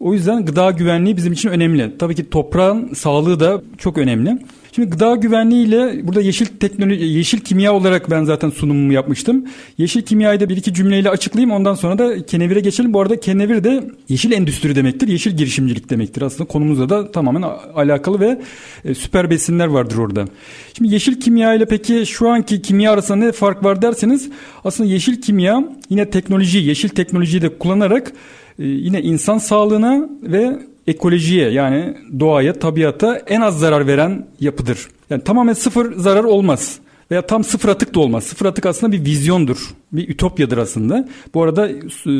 O 0.03 0.15
yüzden 0.15 0.45
gıda 0.45 0.71
güvenliği 0.71 1.17
bizim 1.17 1.33
için 1.33 1.49
önemli. 1.49 1.99
Tabii 1.99 2.15
ki 2.15 2.31
toprağın 2.31 2.95
sağlığı 2.95 3.41
da 3.41 3.63
çok 3.79 3.99
önemli. 3.99 4.39
Şimdi 4.73 4.91
gıda 4.91 5.17
güvenliğiyle 5.17 6.07
burada 6.07 6.21
yeşil 6.21 6.47
teknoloji, 6.47 7.05
yeşil 7.05 7.39
kimya 7.39 7.75
olarak 7.75 8.11
ben 8.11 8.25
zaten 8.25 8.51
sunumumu 8.51 8.93
yapmıştım. 8.93 9.45
Yeşil 9.79 10.03
kimyayı 10.03 10.41
da 10.41 10.49
bir 10.49 10.57
iki 10.57 10.75
cümleyle 10.75 11.11
açıklayayım 11.11 11.51
ondan 11.51 11.75
sonra 11.75 11.99
da 11.99 12.27
kenevire 12.27 12.61
geçelim. 12.61 12.95
Bu 12.95 13.01
arada 13.01 13.21
kenevir 13.21 13.65
de 13.65 13.85
yeşil 14.09 14.33
endüstri 14.33 14.77
demektir, 14.77 15.09
yeşil 15.09 15.31
girişimcilik 15.37 15.91
demektir. 15.91 16.23
Aslında 16.23 16.45
konumuzla 16.45 16.89
da 16.89 17.13
tamamen 17.13 17.45
alakalı 17.75 18.21
ve 18.21 18.41
e, 18.85 18.95
süper 18.95 19.31
besinler 19.31 19.67
vardır 19.67 19.97
orada. 19.97 20.25
Şimdi 20.77 20.95
yeşil 20.95 21.21
kimya 21.21 21.55
ile 21.55 21.65
peki 21.65 22.07
şu 22.07 22.29
anki 22.29 22.63
kimya 22.63 22.93
arasında 22.93 23.17
ne 23.17 23.33
fark 23.33 23.65
var 23.65 23.83
derseniz 23.83 24.29
aslında 24.65 24.91
yeşil 24.91 25.21
kimya 25.21 25.65
yine 25.91 26.11
teknoloji, 26.11 26.59
yeşil 26.59 26.89
teknolojiyi 26.89 27.43
de 27.43 27.59
kullanarak 27.59 28.13
yine 28.67 29.03
insan 29.03 29.39
sağlığına 29.39 30.09
ve 30.23 30.59
ekolojiye 30.87 31.51
yani 31.51 31.97
doğaya, 32.21 32.53
tabiata 32.53 33.17
en 33.17 33.41
az 33.41 33.59
zarar 33.59 33.87
veren 33.87 34.27
yapıdır. 34.41 34.89
Yani 35.11 35.25
tamamen 35.25 35.53
sıfır 35.53 35.97
zarar 35.97 36.25
olmaz 36.25 36.79
veya 37.11 37.27
tam 37.27 37.45
sıfır 37.45 37.69
atık 37.69 37.95
da 37.95 38.01
olmaz. 38.01 38.25
Sıfır 38.25 38.47
atık 38.47 38.67
aslında 38.67 38.93
bir 38.93 39.05
vizyondur. 39.05 39.75
Bir 39.93 40.09
ütopyadır 40.09 40.59
aslında. 40.59 41.09
Bu 41.35 41.43
arada 41.43 41.69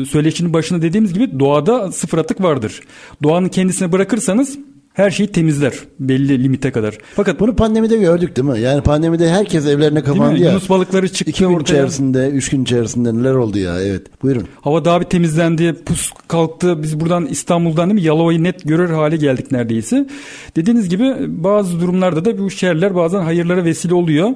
söyleşinin 0.05 0.53
başında 0.53 0.81
dediğimiz 0.81 1.13
gibi 1.13 1.39
doğada 1.39 1.91
sıfır 1.91 2.17
atık 2.17 2.41
vardır. 2.41 2.81
Doğanın 3.23 3.49
kendisine 3.49 3.91
bırakırsanız 3.91 4.57
her 4.93 5.11
şeyi 5.11 5.31
temizler 5.31 5.73
belli 5.99 6.43
limite 6.43 6.71
kadar. 6.71 6.97
Fakat 7.15 7.39
bunu 7.39 7.55
pandemide 7.55 7.97
gördük 7.97 8.35
değil 8.35 8.47
mi? 8.47 8.59
Yani 8.59 8.81
pandemide 8.81 9.29
herkes 9.29 9.65
evlerine 9.67 10.03
kapandı 10.03 10.39
ya. 10.39 10.49
Yunus 10.49 10.69
balıkları 10.69 11.09
çıktı 11.09 11.29
İki 11.31 11.39
gün 11.39 11.53
ortaya. 11.53 11.73
içerisinde, 11.73 12.29
üç 12.29 12.49
gün 12.49 12.63
içerisinde 12.63 13.15
neler 13.15 13.33
oldu 13.33 13.57
ya? 13.59 13.81
Evet. 13.81 14.01
Buyurun. 14.23 14.43
Hava 14.61 14.85
daha 14.85 15.01
bir 15.01 15.05
temizlendi, 15.05 15.73
pus 15.73 16.11
kalktı. 16.27 16.83
Biz 16.83 16.99
buradan 16.99 17.25
İstanbul'dan 17.25 17.89
değil 17.89 18.01
mi 18.01 18.07
Yalova'yı 18.07 18.43
net 18.43 18.63
görür 18.63 18.89
hale 18.89 19.17
geldik 19.17 19.51
neredeyse. 19.51 20.07
Dediğiniz 20.55 20.89
gibi 20.89 21.15
bazı 21.27 21.79
durumlarda 21.79 22.25
da 22.25 22.37
bu 22.37 22.49
şerler 22.49 22.95
bazen 22.95 23.19
hayırlara 23.21 23.65
vesile 23.65 23.93
oluyor. 23.93 24.29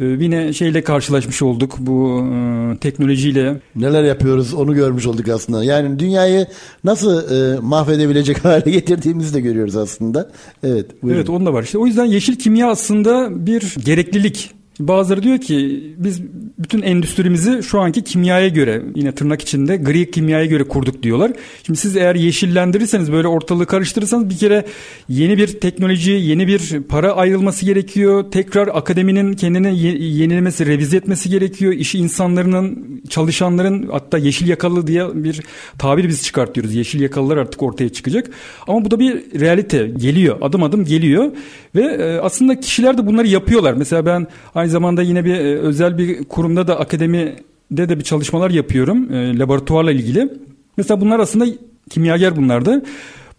Ee, 0.00 0.04
yine 0.04 0.52
şeyle 0.52 0.82
karşılaşmış 0.84 1.42
olduk 1.42 1.74
bu 1.78 2.26
e, 2.34 2.76
teknolojiyle. 2.76 3.60
Neler 3.76 4.04
yapıyoruz 4.04 4.54
onu 4.54 4.74
görmüş 4.74 5.06
olduk 5.06 5.28
aslında. 5.28 5.64
Yani 5.64 5.98
dünyayı 5.98 6.46
nasıl 6.84 7.30
e, 7.30 7.60
mahvedebilecek 7.60 8.38
hale 8.44 8.70
getirdiğimizi 8.70 9.34
de 9.34 9.40
görüyoruz 9.40 9.76
aslında 9.76 10.01
aslında. 10.02 10.30
Evet. 10.62 11.02
Buyurun. 11.02 11.18
Evet 11.18 11.30
onun 11.30 11.46
da 11.46 11.52
var. 11.52 11.62
İşte 11.62 11.78
o 11.78 11.86
yüzden 11.86 12.04
yeşil 12.04 12.36
kimya 12.36 12.70
aslında 12.70 13.46
bir 13.46 13.74
gereklilik. 13.84 14.50
Bazıları 14.80 15.22
diyor 15.22 15.38
ki 15.38 15.82
biz 15.96 16.22
bütün 16.58 16.82
endüstrimizi 16.82 17.62
şu 17.62 17.80
anki 17.80 18.04
kimyaya 18.04 18.48
göre 18.48 18.82
yine 18.94 19.12
tırnak 19.12 19.42
içinde 19.42 19.76
gri 19.76 20.10
kimyaya 20.10 20.46
göre 20.46 20.64
kurduk 20.64 21.02
diyorlar. 21.02 21.32
Şimdi 21.66 21.78
siz 21.78 21.96
eğer 21.96 22.14
yeşillendirirseniz 22.14 23.12
böyle 23.12 23.28
ortalığı 23.28 23.66
karıştırırsanız 23.66 24.30
bir 24.30 24.36
kere 24.36 24.64
yeni 25.08 25.38
bir 25.38 25.46
teknoloji, 25.46 26.10
yeni 26.10 26.46
bir 26.46 26.82
para 26.88 27.12
ayrılması 27.12 27.66
gerekiyor. 27.66 28.24
Tekrar 28.30 28.68
akademinin 28.68 29.32
kendini 29.32 29.78
yenilemesi, 30.04 30.66
revize 30.66 30.96
etmesi 30.96 31.30
gerekiyor. 31.30 31.72
İş 31.72 31.94
insanlarının, 31.94 33.02
çalışanların 33.08 33.88
hatta 33.92 34.18
yeşil 34.18 34.48
yakalı 34.48 34.86
diye 34.86 35.24
bir 35.24 35.40
tabir 35.78 36.08
biz 36.08 36.22
çıkartıyoruz. 36.22 36.74
Yeşil 36.74 37.00
yakalılar 37.00 37.36
artık 37.36 37.62
ortaya 37.62 37.88
çıkacak. 37.88 38.30
Ama 38.66 38.84
bu 38.84 38.90
da 38.90 39.00
bir 39.00 39.40
realite 39.40 39.86
geliyor. 39.96 40.38
Adım 40.40 40.62
adım 40.62 40.84
geliyor 40.84 41.32
ve 41.74 41.82
e, 41.82 42.18
aslında 42.18 42.60
kişiler 42.60 42.98
de 42.98 43.06
bunları 43.06 43.26
yapıyorlar. 43.26 43.72
Mesela 43.72 44.06
ben 44.06 44.26
aynı 44.62 44.70
zamanda 44.70 45.02
yine 45.02 45.24
bir 45.24 45.34
e, 45.34 45.58
özel 45.58 45.98
bir 45.98 46.24
kurumda 46.24 46.66
da 46.66 46.80
akademide 46.80 47.88
de 47.88 47.98
bir 47.98 48.04
çalışmalar 48.04 48.50
yapıyorum 48.50 49.12
e, 49.12 49.38
laboratuvarla 49.38 49.92
ilgili. 49.92 50.28
Mesela 50.76 51.00
bunlar 51.00 51.20
aslında 51.20 51.46
kimyager 51.90 52.36
bunlardı. 52.36 52.82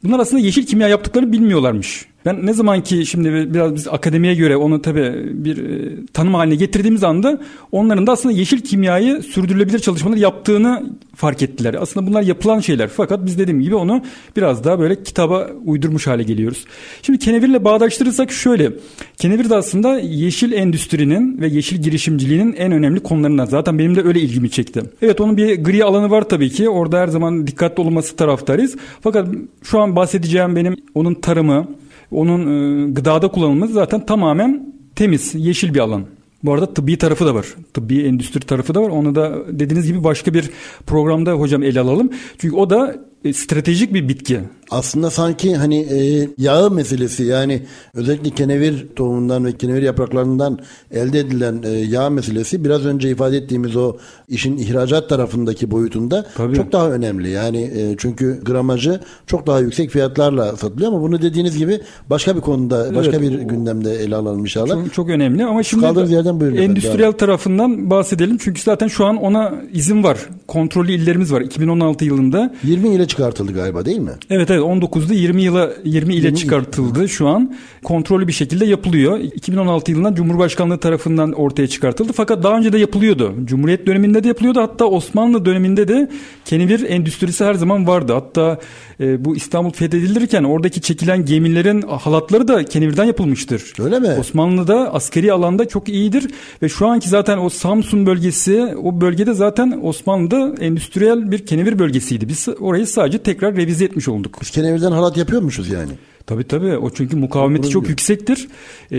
Bunlar 0.04 0.20
aslında 0.20 0.42
yeşil 0.42 0.66
kimya 0.66 0.88
yaptıklarını 0.88 1.32
bilmiyorlarmış. 1.32 2.06
Ben 2.26 2.46
ne 2.46 2.54
zaman 2.54 2.84
ki 2.84 3.06
şimdi 3.06 3.54
biraz 3.54 3.76
biz 3.76 3.88
akademiye 3.88 4.36
göre 4.36 4.58
onu 4.58 4.82
tabii 4.82 5.14
bir 5.46 5.58
e, 5.58 6.06
tanım 6.14 6.34
haline 6.34 6.56
getirdiğimiz 6.56 7.04
anda 7.04 7.42
onların 7.72 8.08
da 8.08 8.12
aslında 8.12 8.36
yeşil 8.36 8.60
kimyayı 8.60 9.22
sürdürülebilir 9.22 9.80
çalışmalar 9.80 10.18
yaptığını 10.18 10.84
fark 11.16 11.44
ettiler. 11.44 11.76
Aslında 11.80 12.08
bunlar 12.08 12.22
yapılan 12.22 12.60
şeyler 12.60 12.88
fakat 12.88 13.26
biz 13.26 13.40
dediğim 13.40 13.62
gibi 13.62 13.76
onu 13.76 14.02
biraz 14.36 14.64
daha 14.64 14.80
böyle 14.80 15.04
kitaba 15.04 15.50
uydurmuş 15.66 16.08
hale 16.08 16.24
geliyoruz. 16.24 16.66
Şimdi 17.02 17.20
kenevirle 17.20 17.64
bağdaştırırsak 17.64 18.32
şöyle. 18.32 18.72
Kenevir 19.18 19.50
de 19.50 19.56
aslında 19.56 20.00
yeşil 20.00 20.52
endüstrinin 20.52 21.42
ve 21.42 21.48
yeşil 21.48 21.82
girişimciliğinin 21.82 22.54
en 22.54 22.72
önemli 22.72 23.00
konularından. 23.00 23.46
Zaten 23.46 23.80
benim 23.80 23.96
de 23.96 24.04
öyle 24.04 24.20
ilgimi 24.20 24.50
çekti. 24.50 24.84
Evet 25.02 25.22
onun 25.22 25.38
bir 25.38 25.64
gri 25.64 25.84
alanı 25.84 26.10
var 26.10 26.30
tabii 26.30 26.50
ki. 26.50 26.70
Orada 26.70 27.00
her 27.00 27.08
zaman 27.08 27.48
dikkatli 27.48 27.82
olması 27.84 28.16
taraftarıyız. 28.16 28.76
Fakat 29.02 29.28
şu 29.64 29.80
an 29.80 29.96
bahsedeceğim 29.96 30.56
benim 30.56 30.78
onun 30.96 31.14
tarımı, 31.14 31.68
onun 32.14 32.42
e, 32.88 32.92
gıdada 32.92 33.28
kullanılması 33.28 33.74
zaten 33.74 34.06
tamamen 34.06 34.74
temiz, 34.96 35.36
yeşil 35.36 35.74
bir 35.74 35.80
alan. 35.80 36.06
Bu 36.44 36.54
arada 36.54 36.74
tıbbi 36.74 36.98
tarafı 36.98 37.26
da 37.26 37.36
var. 37.36 37.46
Tıbbi 37.74 38.02
endüstri 38.02 38.40
tarafı 38.40 38.76
da 38.76 38.82
var. 38.82 38.90
Onu 38.90 39.16
da 39.16 39.44
dediğiniz 39.60 39.88
gibi 39.88 40.04
başka 40.04 40.34
bir 40.34 40.50
programda 40.88 41.32
hocam 41.32 41.64
ele 41.64 41.80
alalım. 41.80 42.10
Çünkü 42.38 42.56
o 42.56 42.70
da 42.70 42.96
stratejik 43.32 43.94
bir 43.94 44.10
bitki. 44.10 44.40
Aslında 44.72 45.10
sanki 45.10 45.56
hani 45.56 45.78
e, 45.80 46.30
yağı 46.38 46.72
meselesi 46.72 47.24
yani 47.24 47.62
özellikle 47.94 48.30
kenevir 48.30 48.88
tohumundan 48.96 49.46
ve 49.46 49.52
kenevir 49.52 49.82
yapraklarından 49.82 50.60
elde 50.92 51.20
edilen 51.20 51.64
e, 51.64 51.70
yağ 51.70 52.10
meselesi 52.10 52.66
biraz 52.66 52.86
önce 52.86 53.10
ifade 53.10 53.38
ettiğimiz 53.38 53.76
o 53.76 53.98
işin 54.28 54.58
ihracat 54.58 55.10
tarafındaki 55.10 55.72
boyutunda 55.72 56.26
Tabii. 56.36 56.56
çok 56.56 56.72
daha 56.72 56.92
önemli. 56.92 57.30
Yani 57.30 57.62
e, 57.62 57.96
çünkü 57.98 58.44
gramajı 58.44 59.00
çok 59.28 59.48
daha 59.48 59.60
yüksek 59.60 59.90
fiyatlarla 59.90 60.56
satılıyor 60.58 60.92
ama 60.92 61.02
bunu 61.02 61.22
dediğiniz 61.22 61.58
gibi 61.58 61.82
başka 62.10 62.36
bir 62.36 62.42
konuda 62.42 62.96
başka 62.96 63.18
evet. 63.18 63.32
bir 63.32 63.40
gündemde 63.40 63.96
ele 63.96 64.16
alalım 64.16 64.40
inşallah. 64.40 64.74
Çok, 64.74 64.94
çok 64.94 65.10
önemli 65.10 65.46
ama 65.46 65.64
şimdi 65.64 65.84
Kaldığınız 65.84 66.12
yerden 66.12 66.40
buyurun 66.40 66.58
endüstriyel 66.58 67.00
efendim. 67.00 67.18
tarafından 67.18 67.90
bahsedelim. 67.90 68.38
Çünkü 68.38 68.62
zaten 68.62 68.88
şu 68.88 69.06
an 69.06 69.18
ona 69.18 69.54
izin 69.74 70.04
var. 70.04 70.18
Kontrollü 70.48 70.92
illerimiz 70.92 71.32
var 71.34 71.42
2016 71.42 72.06
yılında. 72.06 72.54
20 72.64 72.90
ile 72.90 73.08
çıkartıldı 73.14 73.54
galiba 73.54 73.86
değil 73.86 74.00
mi? 74.00 74.12
Evet 74.30 74.52
evet 74.52 74.62
19'da 74.62 75.14
20 75.14 75.42
yıla 75.42 75.74
20 75.84 76.16
ile 76.16 76.28
20 76.28 76.38
çıkartıldı 76.38 77.10
şu 77.10 77.28
an. 77.28 77.56
Kontrollü 77.84 78.28
bir 78.28 78.34
şekilde 78.34 78.66
yapılıyor. 78.66 79.20
2016 79.20 79.92
yılında 79.92 80.16
Cumhurbaşkanlığı 80.16 80.78
tarafından 80.78 81.32
ortaya 81.32 81.68
çıkartıldı. 81.68 82.14
Fakat 82.14 82.44
daha 82.44 82.58
önce 82.58 82.74
de 82.74 82.78
yapılıyordu. 82.78 83.34
Cumhuriyet 83.46 83.88
döneminde 83.88 84.24
de 84.24 84.28
yapılıyordu. 84.28 84.62
Hatta 84.62 84.86
Osmanlı 84.86 85.46
döneminde 85.46 85.88
de 85.88 86.10
kenevir 86.46 86.90
endüstrisi 86.90 87.46
her 87.46 87.54
zaman 87.54 87.88
vardı. 87.88 88.14
Hatta 88.14 88.60
e, 89.00 89.26
bu 89.26 89.36
İstanbul 89.36 89.72
fethedilirken 89.72 90.44
oradaki 90.44 90.82
çekilen 90.82 91.26
gemilerin 91.26 91.82
halatları 91.82 92.48
da 92.48 92.66
kenevirden 92.66 93.04
yapılmıştır. 93.04 93.74
Öyle 93.80 94.00
mi? 94.00 94.16
Osmanlı'da 94.20 94.94
askeri 94.94 95.34
alanda 95.34 95.68
çok 95.68 95.90
iyidir 95.90 96.28
ve 96.62 96.70
şu 96.70 96.88
anki 96.88 97.10
zaten 97.10 97.38
o 97.38 97.50
Samsun 97.50 98.06
bölgesi 98.06 98.76
o 98.84 99.02
bölgede 99.02 99.34
zaten 99.34 99.80
Osmanlı'da 99.84 100.56
endüstriyel 100.60 101.32
bir 101.32 101.46
kenevir 101.46 101.80
bölgesiydi. 101.80 102.28
Biz 102.28 102.48
orayı 102.60 102.88
sadece 103.04 103.24
tekrar 103.24 103.56
revize 103.56 103.86
etmiş 103.86 104.08
olduk. 104.08 104.38
Biz 104.42 104.50
kenevirden 104.50 104.92
halat 104.92 105.18
yapıyormuşuz 105.18 105.70
yani. 105.70 105.92
Tabii 106.26 106.44
tabii 106.44 106.78
o 106.78 106.90
çünkü 106.90 107.16
mukavemeti 107.16 107.70
çok 107.70 107.90
yüksektir. 107.90 108.48
Ee, 108.92 108.98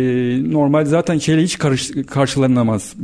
normal 0.52 0.84
zaten 0.84 1.18
şeyle 1.18 1.42
hiç 1.42 1.58
karış, 1.58 1.90
karşılanamaz. 2.06 2.94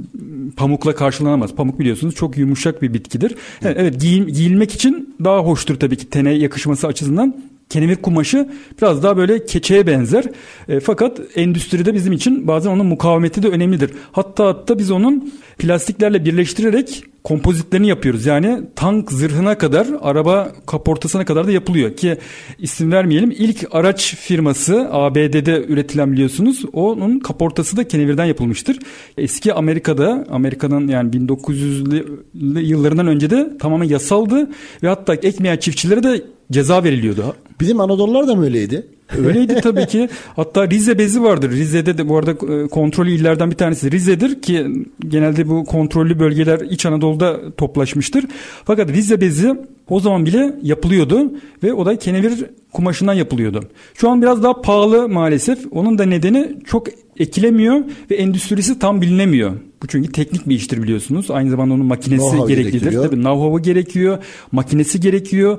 Pamukla 0.56 0.94
karşılanamaz. 0.94 1.54
Pamuk 1.54 1.78
biliyorsunuz 1.78 2.14
çok 2.14 2.38
yumuşak 2.38 2.82
bir 2.82 2.94
bitkidir. 2.94 3.34
Evet, 3.62 3.76
evet 3.80 4.01
giyil, 4.01 4.28
giyilmek 4.28 4.72
için 4.72 5.16
daha 5.24 5.38
hoştur 5.38 5.76
tabii 5.80 5.96
ki 5.96 6.11
tene 6.11 6.32
yakışması 6.32 6.86
açısından. 6.86 7.42
Kenevir 7.68 7.96
kumaşı 7.96 8.48
biraz 8.78 9.03
daha 9.03 9.16
böyle 9.16 9.46
keçeye 9.46 9.86
benzer. 9.86 10.24
E, 10.68 10.80
fakat 10.80 11.20
endüstride 11.34 11.94
bizim 11.94 12.12
için 12.12 12.46
bazen 12.46 12.70
onun 12.70 12.86
mukavemeti 12.86 13.42
de 13.42 13.48
önemlidir. 13.48 13.90
Hatta 14.12 14.46
hatta 14.46 14.78
biz 14.78 14.90
onun 14.90 15.34
plastiklerle 15.59 16.24
birleştirerek 16.24 17.05
kompozitlerini 17.24 17.88
yapıyoruz. 17.88 18.26
Yani 18.26 18.60
tank 18.76 19.12
zırhına 19.12 19.58
kadar, 19.58 19.86
araba 20.00 20.52
kaportasına 20.66 21.24
kadar 21.24 21.46
da 21.46 21.52
yapılıyor 21.52 21.96
ki 21.96 22.18
isim 22.58 22.92
vermeyelim. 22.92 23.30
İlk 23.30 23.66
araç 23.70 24.16
firması 24.16 24.88
ABD'de 24.90 25.64
üretilen 25.68 26.12
biliyorsunuz. 26.12 26.64
Onun 26.72 27.18
kaportası 27.18 27.76
da 27.76 27.88
kenevirden 27.88 28.24
yapılmıştır. 28.24 28.78
Eski 29.18 29.54
Amerika'da, 29.54 30.26
Amerika'nın 30.30 30.88
yani 30.88 31.10
1900'lü 31.10 32.60
yıllarından 32.60 33.06
önce 33.06 33.30
de 33.30 33.58
tamamen 33.58 33.88
yasaldı 33.88 34.50
ve 34.82 34.88
hatta 34.88 35.14
ekmeyen 35.14 35.56
çiftçilere 35.56 36.02
de 36.02 36.22
ceza 36.52 36.84
veriliyordu. 36.84 37.34
Bizim 37.60 37.80
Anadolular 37.80 38.28
da 38.28 38.34
mı 38.34 38.44
öyleydi? 38.44 38.86
Öyleydi 39.26 39.54
tabii 39.54 39.86
ki. 39.86 40.08
Hatta 40.36 40.70
Rize 40.70 40.98
bezi 40.98 41.22
vardır. 41.22 41.50
Rize'de 41.50 41.98
de 41.98 42.08
bu 42.08 42.16
arada 42.16 42.30
e, 42.30 42.68
kontrollü 42.68 43.11
illerden 43.11 43.50
bir 43.50 43.56
tanesi 43.56 43.90
Rize'dir 43.90 44.42
ki 44.42 44.66
genelde 45.08 45.48
bu 45.48 45.64
kontrollü 45.64 46.18
bölgeler 46.18 46.61
İç 46.61 46.86
Anadolu'da 46.86 47.54
toplaşmıştır. 47.56 48.24
Fakat 48.64 48.88
Rize 48.92 49.20
bezi 49.20 49.54
o 49.88 50.00
zaman 50.00 50.26
bile 50.26 50.54
yapılıyordu 50.62 51.32
ve 51.62 51.72
o 51.72 51.86
da 51.86 51.96
kenevir 51.98 52.44
kumaşından 52.72 53.14
yapılıyordu. 53.14 53.64
Şu 53.94 54.11
an 54.11 54.22
biraz 54.22 54.42
daha 54.42 54.61
pahalı 54.61 55.08
maalesef. 55.08 55.58
Onun 55.70 55.98
da 55.98 56.04
nedeni 56.04 56.56
çok 56.66 56.86
ekilemiyor 57.18 57.80
ve 58.11 58.14
endüstrisi 58.14 58.78
tam 58.78 59.00
bilinemiyor. 59.00 59.52
Bu 59.82 59.86
çünkü 59.86 60.12
teknik 60.12 60.48
bir 60.48 60.54
iştir 60.56 60.82
biliyorsunuz. 60.82 61.30
Aynı 61.30 61.50
zamanda 61.50 61.74
onun 61.74 61.86
makinesi 61.86 62.22
Know-how 62.22 62.48
gereklidir. 62.48 62.72
gerektiriyor. 62.72 63.04
Tabii 63.04 63.20
know-how'u 63.20 63.62
gerekiyor, 63.62 64.18
makinesi 64.52 65.00
gerekiyor. 65.00 65.58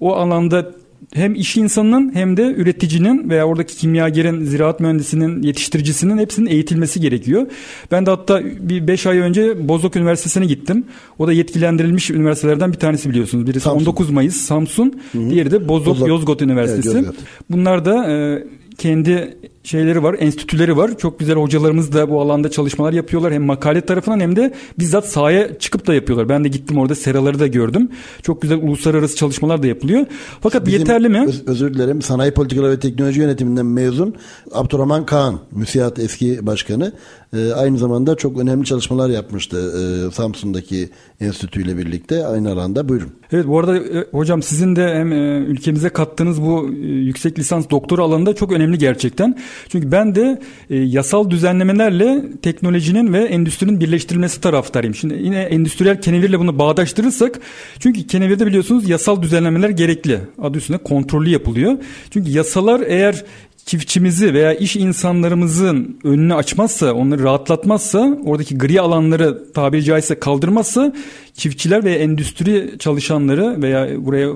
O 0.00 0.14
alanda 0.14 0.72
hem 1.14 1.34
iş 1.34 1.56
insanının 1.56 2.14
hem 2.14 2.36
de 2.36 2.42
üreticinin 2.42 3.30
veya 3.30 3.46
oradaki 3.46 3.76
kimyagerin, 3.76 4.44
ziraat 4.44 4.80
mühendisinin, 4.80 5.42
yetiştiricisinin 5.42 6.18
hepsinin 6.18 6.46
eğitilmesi 6.46 7.00
gerekiyor. 7.00 7.46
Ben 7.90 8.06
de 8.06 8.10
hatta 8.10 8.42
bir 8.44 8.86
5 8.86 9.06
ay 9.06 9.18
önce 9.18 9.68
Bozok 9.68 9.96
Üniversitesi'ne 9.96 10.46
gittim. 10.46 10.84
O 11.18 11.26
da 11.26 11.32
yetkilendirilmiş 11.32 12.10
üniversitelerden 12.10 12.72
bir 12.72 12.78
tanesi 12.78 13.10
biliyorsunuz. 13.10 13.46
Birisi 13.46 13.60
Samsun. 13.60 13.80
19 13.80 14.10
Mayıs 14.10 14.36
Samsun, 14.36 15.00
diğeri 15.14 15.50
de 15.50 15.68
Bozok, 15.68 15.94
Bozok. 15.94 16.08
Yozgat 16.08 16.42
Üniversitesi. 16.42 16.88
Evet, 16.88 17.06
Yozgat. 17.06 17.24
Bunlar 17.50 17.84
da 17.84 18.10
e, 18.10 18.44
kendi 18.78 19.36
şeyleri 19.64 20.02
var, 20.02 20.16
enstitüleri 20.18 20.76
var. 20.76 20.98
Çok 20.98 21.18
güzel 21.18 21.36
hocalarımız 21.36 21.92
da 21.92 22.10
bu 22.10 22.20
alanda 22.20 22.50
çalışmalar 22.50 22.92
yapıyorlar. 22.92 23.32
Hem 23.32 23.42
makale 23.42 23.80
tarafından 23.80 24.20
hem 24.20 24.36
de 24.36 24.54
bizzat 24.78 25.08
sahaya 25.08 25.58
çıkıp 25.58 25.86
da 25.86 25.94
yapıyorlar. 25.94 26.28
Ben 26.28 26.44
de 26.44 26.48
gittim 26.48 26.78
orada 26.78 26.94
seraları 26.94 27.38
da 27.38 27.46
gördüm. 27.46 27.88
Çok 28.22 28.42
güzel 28.42 28.58
uluslararası 28.62 29.16
çalışmalar 29.16 29.62
da 29.62 29.66
yapılıyor. 29.66 30.06
Fakat 30.40 30.66
Bizim, 30.66 30.78
yeterli 30.80 31.08
mi? 31.08 31.24
öz- 31.28 31.46
özür 31.48 31.74
dilerim. 31.74 32.02
Sanayi 32.02 32.30
Politikaları 32.32 32.72
ve 32.72 32.80
Teknoloji 32.80 33.20
Yönetiminden 33.20 33.66
mezun 33.66 34.14
Abdurrahman 34.52 35.06
Kaan, 35.06 35.38
müsiat 35.52 35.98
eski 35.98 36.46
başkanı. 36.46 36.92
Ee, 37.36 37.52
aynı 37.52 37.78
zamanda 37.78 38.14
çok 38.14 38.38
önemli 38.40 38.64
çalışmalar 38.64 39.10
yapmıştı 39.10 39.72
e, 39.78 40.12
Samsun'daki 40.12 40.88
enstitüyle 41.20 41.78
birlikte 41.78 42.26
aynı 42.26 42.52
alanda. 42.52 42.88
Buyurun. 42.88 43.08
Evet 43.32 43.46
bu 43.46 43.58
arada 43.58 43.76
e, 43.78 44.06
hocam 44.12 44.42
sizin 44.42 44.76
de 44.76 44.94
hem 44.94 45.12
e, 45.12 45.38
ülkemize 45.38 45.88
kattığınız 45.88 46.42
bu 46.42 46.68
e, 46.72 46.86
yüksek 46.86 47.38
lisans 47.38 47.70
doktora 47.70 48.02
alanında 48.02 48.34
çok 48.34 48.52
önemli 48.52 48.78
gerçekten. 48.78 49.38
Çünkü 49.68 49.92
ben 49.92 50.14
de 50.14 50.40
e, 50.70 50.76
yasal 50.76 51.30
düzenlemelerle 51.30 52.22
teknolojinin 52.42 53.12
ve 53.12 53.24
endüstrinin 53.24 53.80
birleştirilmesi 53.80 54.40
taraftarıyım. 54.40 54.94
Şimdi 54.94 55.14
yine 55.14 55.40
endüstriyel 55.42 56.00
kenevirle 56.00 56.38
bunu 56.38 56.58
bağdaştırırsak 56.58 57.40
çünkü 57.78 58.06
kenevirde 58.06 58.46
biliyorsunuz 58.46 58.88
yasal 58.88 59.22
düzenlemeler 59.22 59.70
gerekli. 59.70 60.20
Adı 60.42 60.58
üstünde 60.58 60.78
kontrollü 60.78 61.30
yapılıyor. 61.30 61.78
Çünkü 62.10 62.30
yasalar 62.30 62.80
eğer 62.86 63.24
çiftçimizi 63.66 64.34
veya 64.34 64.54
iş 64.54 64.76
insanlarımızın 64.76 65.98
önünü 66.04 66.34
açmazsa, 66.34 66.92
onları 66.92 67.22
rahatlatmazsa, 67.22 68.18
oradaki 68.24 68.58
gri 68.58 68.80
alanları 68.80 69.52
tabiri 69.52 69.84
caizse 69.84 70.18
kaldırmazsa 70.18 70.92
çiftçiler 71.34 71.84
ve 71.84 71.92
endüstri 71.92 72.78
çalışanları 72.78 73.62
veya 73.62 74.06
buraya 74.06 74.28
e, 74.28 74.32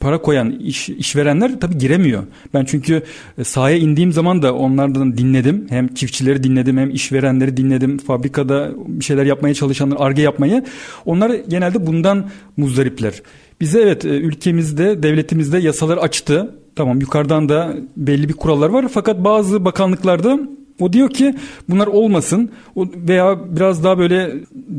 para 0.00 0.22
koyan 0.22 0.50
iş, 0.50 0.88
işverenler 0.88 1.60
tabii 1.60 1.78
giremiyor. 1.78 2.22
Ben 2.54 2.64
çünkü 2.64 3.02
e, 3.38 3.44
sahaya 3.44 3.76
indiğim 3.76 4.12
zaman 4.12 4.42
da 4.42 4.54
onlardan 4.54 5.18
dinledim. 5.18 5.66
Hem 5.68 5.94
çiftçileri 5.94 6.42
dinledim 6.42 6.78
hem 6.78 6.90
işverenleri 6.90 7.56
dinledim. 7.56 7.98
Fabrikada 7.98 8.70
bir 8.86 9.04
şeyler 9.04 9.26
yapmaya 9.26 9.54
çalışanlar, 9.54 9.96
arge 10.00 10.22
yapmayı. 10.22 10.64
Onlar 11.06 11.30
genelde 11.48 11.86
bundan 11.86 12.30
muzdaripler. 12.56 13.22
Bize 13.60 13.80
evet 13.80 14.04
e, 14.04 14.08
ülkemizde, 14.08 15.02
devletimizde 15.02 15.58
yasalar 15.58 15.96
açtı. 15.98 16.54
Tamam 16.76 17.00
yukarıdan 17.00 17.48
da 17.48 17.74
belli 17.96 18.28
bir 18.28 18.34
kurallar 18.34 18.68
var 18.68 18.86
fakat 18.92 19.24
bazı 19.24 19.64
bakanlıklarda 19.64 20.38
o 20.80 20.92
diyor 20.92 21.10
ki 21.10 21.34
bunlar 21.68 21.86
olmasın 21.86 22.50
veya 22.76 23.38
biraz 23.56 23.84
daha 23.84 23.98
böyle 23.98 24.34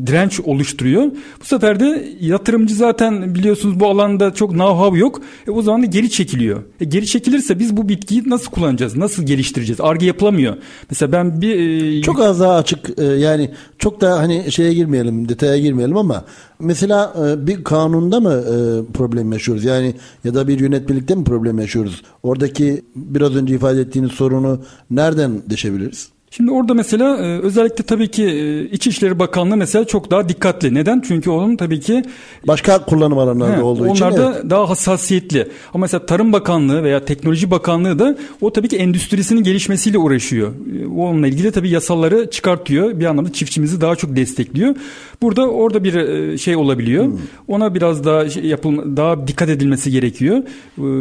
direnç 0.06 0.39
oluşturuyor. 0.39 1.04
Bu 1.41 1.46
sefer 1.46 1.80
de 1.80 2.10
yatırımcı 2.20 2.76
zaten 2.76 3.36
biliyorsunuz 3.36 3.80
bu 3.80 3.88
alanda 3.88 4.34
çok 4.34 4.52
know-how 4.52 4.98
yok. 4.98 5.22
E 5.48 5.52
o 5.52 5.62
zaman 5.62 5.82
da 5.82 5.86
geri 5.86 6.10
çekiliyor. 6.10 6.64
E 6.80 6.86
geri 6.86 7.08
çekilirse 7.08 7.60
biz 7.60 7.78
bu 7.78 7.89
bitkiyi 7.89 8.24
nasıl 8.26 8.52
kullanacağız? 8.52 8.98
Nasıl 8.98 9.24
geliştireceğiz? 9.24 9.82
Arge 9.82 10.06
yapılamıyor. 10.06 10.58
Mesela 10.89 11.12
ben 11.12 11.41
bir 11.41 11.56
e, 11.56 12.02
Çok 12.02 12.20
az 12.20 12.39
daha 12.39 12.56
açık 12.56 13.00
e, 13.00 13.04
yani 13.04 13.52
çok 13.80 14.02
da 14.02 14.20
hani 14.20 14.52
şeye 14.52 14.74
girmeyelim 14.74 15.30
detaya 15.30 15.58
girmeyelim 15.58 15.98
ama 15.98 16.26
mesela 16.64 17.14
e, 17.26 17.47
bir 17.47 17.64
kanunda 17.64 18.20
mı 18.20 18.34
e, 18.34 18.55
problem 18.93 19.32
yaşıyoruz 19.32 19.64
yani 19.64 19.95
ya 20.24 20.34
da 20.34 20.47
bir 20.47 20.59
yönetmelikte 20.59 21.16
mi 21.16 21.24
problem 21.24 21.59
yaşıyoruz? 21.59 22.01
Oradaki 22.24 22.86
biraz 22.95 23.36
önce 23.36 23.55
ifade 23.55 23.82
ettiğiniz 23.82 24.11
sorunu 24.11 24.61
nereden 24.91 25.41
deşebiliriz? 25.49 26.09
Şimdi 26.38 26.51
orada 26.51 26.73
mesela 26.73 27.17
e, 27.17 27.39
özellikle 27.39 27.84
tabii 27.84 28.07
ki 28.07 28.23
e, 28.23 28.63
İçişleri 28.63 29.19
Bakanlığı 29.19 29.57
mesela 29.57 29.86
çok 29.86 30.11
daha 30.11 30.29
dikkatli. 30.29 30.73
Neden? 30.73 31.03
Çünkü 31.07 31.29
onun 31.29 31.55
tabii 31.55 31.79
ki 31.79 32.03
Başka 32.47 32.86
kullanım 32.86 33.17
alanlarında 33.17 33.57
He, 33.57 33.61
olduğu 33.61 33.84
onlar 33.84 33.93
için 33.93 34.05
da 34.05 34.34
evet. 34.36 34.49
daha 34.49 34.69
hassasiyetli. 34.69 35.47
Ama 35.73 35.81
mesela 35.81 36.05
Tarım 36.05 36.34
Bakanlığı 36.34 36.84
veya 36.84 37.05
Teknoloji 37.05 37.51
Bakanlığı 37.51 37.99
da 37.99 38.17
o 38.41 38.53
tabii 38.53 38.67
ki 38.67 38.77
endüstrisinin 38.77 39.43
gelişmesiyle 39.43 39.97
uğraşıyor. 39.97 40.51
E, 40.81 40.88
Onunla 40.88 41.27
ilgili 41.27 41.51
tabii 41.51 41.69
yasaları 41.69 42.29
çıkartıyor. 42.29 42.99
Bir 42.99 43.05
anlamda 43.05 43.34
çiftçimizi 43.34 43.81
daha 43.81 43.95
çok 43.95 44.15
destekliyor. 44.15 44.75
Burada 45.21 45.49
orada 45.49 45.84
bir 45.84 46.38
şey 46.38 46.55
olabiliyor. 46.55 47.05
Hmm. 47.05 47.17
Ona 47.47 47.75
biraz 47.75 48.05
daha 48.05 48.29
şey 48.29 48.45
yapılma, 48.45 48.97
daha 48.97 49.27
dikkat 49.27 49.49
edilmesi 49.49 49.91
gerekiyor. 49.91 50.43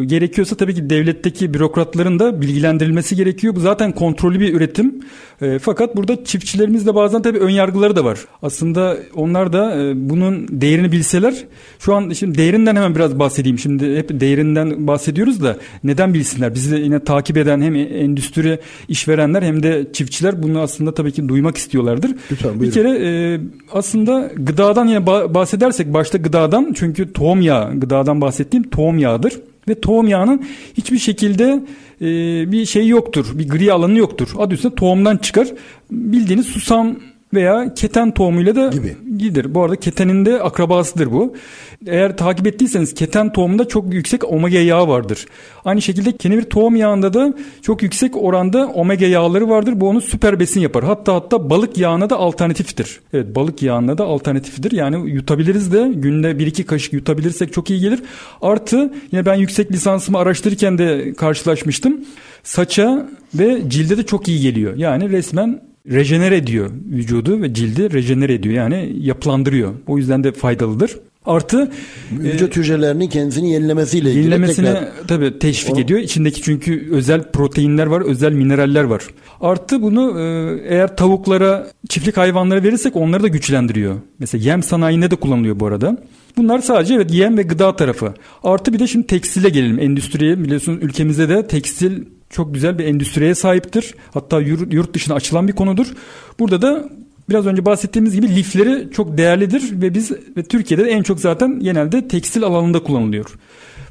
Gerekiyorsa 0.07 0.57
tabii 0.57 0.75
ki 0.75 0.91
devletteki 0.91 1.55
bürokratların 1.55 2.19
da 2.19 2.41
bilgilendirilmesi 2.41 3.17
gerekiyor. 3.17 3.57
Bu 3.57 3.61
zaten 3.61 3.93
kontrollü 3.93 4.41
bir 4.41 4.55
üretim. 4.55 5.03
E, 5.43 5.59
fakat 5.59 5.97
burada 5.97 6.25
çiftçilerimizde 6.25 6.95
bazen 6.95 7.23
tabii 7.23 7.39
ön 7.39 7.51
yargıları 7.51 7.97
da 7.97 8.05
var. 8.05 8.19
Aslında 8.43 8.97
onlar 9.15 9.53
da 9.53 9.83
e, 9.83 10.11
bunun 10.11 10.49
değerini 10.51 10.93
bilseler 10.93 11.35
şu 11.79 11.95
an 11.95 12.11
şimdi 12.11 12.39
değerinden 12.39 12.77
hemen 12.77 12.95
biraz 12.95 13.19
bahsedeyim. 13.19 13.59
Şimdi 13.59 13.97
hep 13.97 14.21
değerinden 14.21 14.87
bahsediyoruz 14.87 15.43
da 15.43 15.57
neden 15.85 16.15
bilsinler? 16.15 16.55
Bizi 16.55 16.77
yine 16.77 17.05
takip 17.05 17.37
eden 17.37 17.63
hem 17.63 17.75
endüstri 17.75 18.59
işverenler 18.89 19.43
hem 19.43 19.63
de 19.63 19.87
çiftçiler 19.93 20.43
bunu 20.43 20.61
aslında 20.61 20.95
tabii 20.95 21.13
ki 21.13 21.29
duymak 21.29 21.57
istiyorlardır. 21.57 22.11
Lütfen, 22.31 22.61
bir 22.61 22.71
kere 22.71 22.91
e, 22.91 23.41
aslında 23.73 24.31
gıdadan 24.37 24.87
yine 24.87 24.99
ba- 24.99 25.35
bahsedersek 25.35 25.95
başta 25.95 26.19
gıdadan 26.19 26.73
çünkü 26.75 27.13
tohum 27.13 27.41
yağı 27.41 27.81
gıdadan 27.81 28.21
bahsettiğim 28.21 28.71
tohum 28.71 28.99
yağıdır 28.99 29.33
ve 29.69 29.81
tohum 29.81 30.09
yağının 30.09 30.45
hiçbir 30.75 30.99
şekilde 30.99 31.65
e, 32.01 32.07
bir 32.53 32.67
şey 32.67 32.89
yoktur. 32.89 33.27
Bir 33.35 33.49
gri 33.49 33.73
alanı 33.73 33.99
yoktur. 33.99 34.29
Adı 34.39 34.55
üstünde 34.55 34.75
tohumdan 34.75 35.17
çıkar. 35.17 35.49
Bildiğiniz 35.91 36.47
susam 36.47 36.97
veya 37.35 37.75
keten 37.75 38.11
tohumuyla 38.11 38.57
da 38.57 38.69
Gibi. 38.69 38.97
gider. 39.19 39.55
Bu 39.55 39.63
arada 39.63 39.77
ketenin 39.77 40.27
de 40.27 40.43
akrabasıdır 40.43 41.13
bu. 41.13 41.35
Eğer 41.87 42.17
takip 42.17 42.47
ettiyseniz 42.47 42.95
keten 42.95 43.33
tohumunda 43.33 43.69
çok 43.69 43.95
yüksek 43.95 44.33
omega 44.33 44.59
yağı 44.59 44.89
vardır. 44.89 45.27
Aynı 45.65 45.83
şekilde 45.83 46.17
kenevir 46.17 46.43
tohum 46.43 46.77
yağında 46.77 47.15
da 47.15 47.35
çok 47.63 47.83
yüksek 47.83 48.17
oranda 48.17 48.67
omega 48.67 49.07
yağları 49.07 49.49
vardır. 49.49 49.81
Bu 49.81 49.89
onu 49.89 50.01
süper 50.01 50.41
besin 50.41 50.61
yapar. 50.61 50.85
Hatta 50.85 51.15
hatta 51.15 51.51
balık 51.51 51.79
yağına 51.79 52.11
da 52.11 52.17
alternatiftir. 52.17 53.01
Evet 53.13 53.37
balık 53.37 53.63
yağına 53.63 53.99
da 53.99 54.05
alternatiftir. 54.05 54.73
Yani 54.73 55.11
yutabiliriz 55.11 55.73
de 55.73 55.93
günde 55.95 56.31
1-2 56.31 56.65
kaşık 56.65 56.93
yutabilirsek 56.93 57.53
çok 57.53 57.71
iyi 57.71 57.81
gelir. 57.81 58.03
Artı 58.43 58.93
yine 59.13 59.27
ben 59.27 59.35
yüksek 59.35 59.73
lisansımı 59.73 60.19
araştırırken 60.19 60.79
de 60.79 61.15
karşılaşmıştım. 61.15 62.05
Saça 62.43 63.09
ve 63.35 63.71
cilde 63.71 63.97
de 63.97 64.07
çok 64.07 64.29
iyi 64.29 64.41
geliyor. 64.41 64.77
Yani 64.77 65.11
resmen 65.11 65.72
rejenere 65.91 66.37
ediyor 66.37 66.71
vücudu 66.91 67.43
ve 67.43 67.55
cildi 67.55 67.93
rejenere 67.93 68.35
ediyor 68.35 68.55
yani 68.55 68.93
yapılandırıyor. 69.01 69.75
O 69.87 69.99
yüzden 69.99 70.25
de 70.25 70.33
faydalıdır. 70.33 70.97
Artı 71.27 71.71
vücut 72.13 72.57
e, 72.57 72.61
hücrelerinin 72.61 73.09
kendisini 73.09 73.53
yenilemesiyle 73.53 74.11
ilgili 74.11 74.23
yenilemesine 74.23 74.67
tekrar... 74.75 75.07
tabii 75.09 75.39
teşvik 75.39 75.77
o... 75.77 75.81
ediyor. 75.81 76.01
İçindeki 76.01 76.43
çünkü 76.43 76.89
özel 76.91 77.23
proteinler 77.23 77.87
var, 77.87 78.01
özel 78.01 78.33
mineraller 78.33 78.85
var. 78.85 79.03
Artı 79.41 79.83
bunu 79.83 80.21
e, 80.21 80.25
eğer 80.75 80.97
tavuklara, 80.97 81.67
çiftlik 81.89 82.17
hayvanlara 82.17 82.63
verirsek 82.63 82.97
onları 82.97 83.23
da 83.23 83.29
güçlendiriyor. 83.29 83.97
Mesela 84.19 84.45
yem 84.45 84.63
sanayinde 84.63 85.11
de 85.11 85.17
kullanılıyor 85.17 85.61
bu 85.61 85.67
arada. 85.67 85.99
Bunlar 86.37 86.59
sadece 86.59 86.95
evet 86.95 87.15
yem 87.15 87.39
ve 87.39 87.43
gıda 87.43 87.77
tarafı. 87.77 88.15
Artı 88.43 88.73
bir 88.73 88.79
de 88.79 88.87
şimdi 88.87 89.07
tekstile 89.07 89.49
gelelim. 89.49 89.79
Endüstriye 89.79 90.39
biliyorsunuz 90.45 90.79
ülkemizde 90.83 91.29
de 91.29 91.47
tekstil 91.47 92.03
çok 92.33 92.55
güzel 92.55 92.79
bir 92.79 92.85
endüstriye 92.85 93.35
sahiptir. 93.35 93.95
Hatta 94.15 94.41
yurt 94.41 94.95
dışına 94.95 95.15
açılan 95.15 95.49
bir 95.49 95.53
konudur. 95.53 95.87
Burada 96.39 96.63
da 96.63 96.89
biraz 97.29 97.47
önce 97.47 97.65
bahsettiğimiz 97.65 98.15
gibi 98.15 98.37
lifleri 98.37 98.89
çok 98.93 99.19
değerlidir 99.19 99.63
ve 99.73 99.95
biz 99.95 100.13
ve 100.37 100.43
Türkiye'de 100.43 100.85
de 100.85 100.91
en 100.91 101.03
çok 101.03 101.21
zaten 101.21 101.61
genelde 101.61 102.09
tekstil 102.09 102.45
alanında 102.45 102.83
kullanılıyor. 102.83 103.39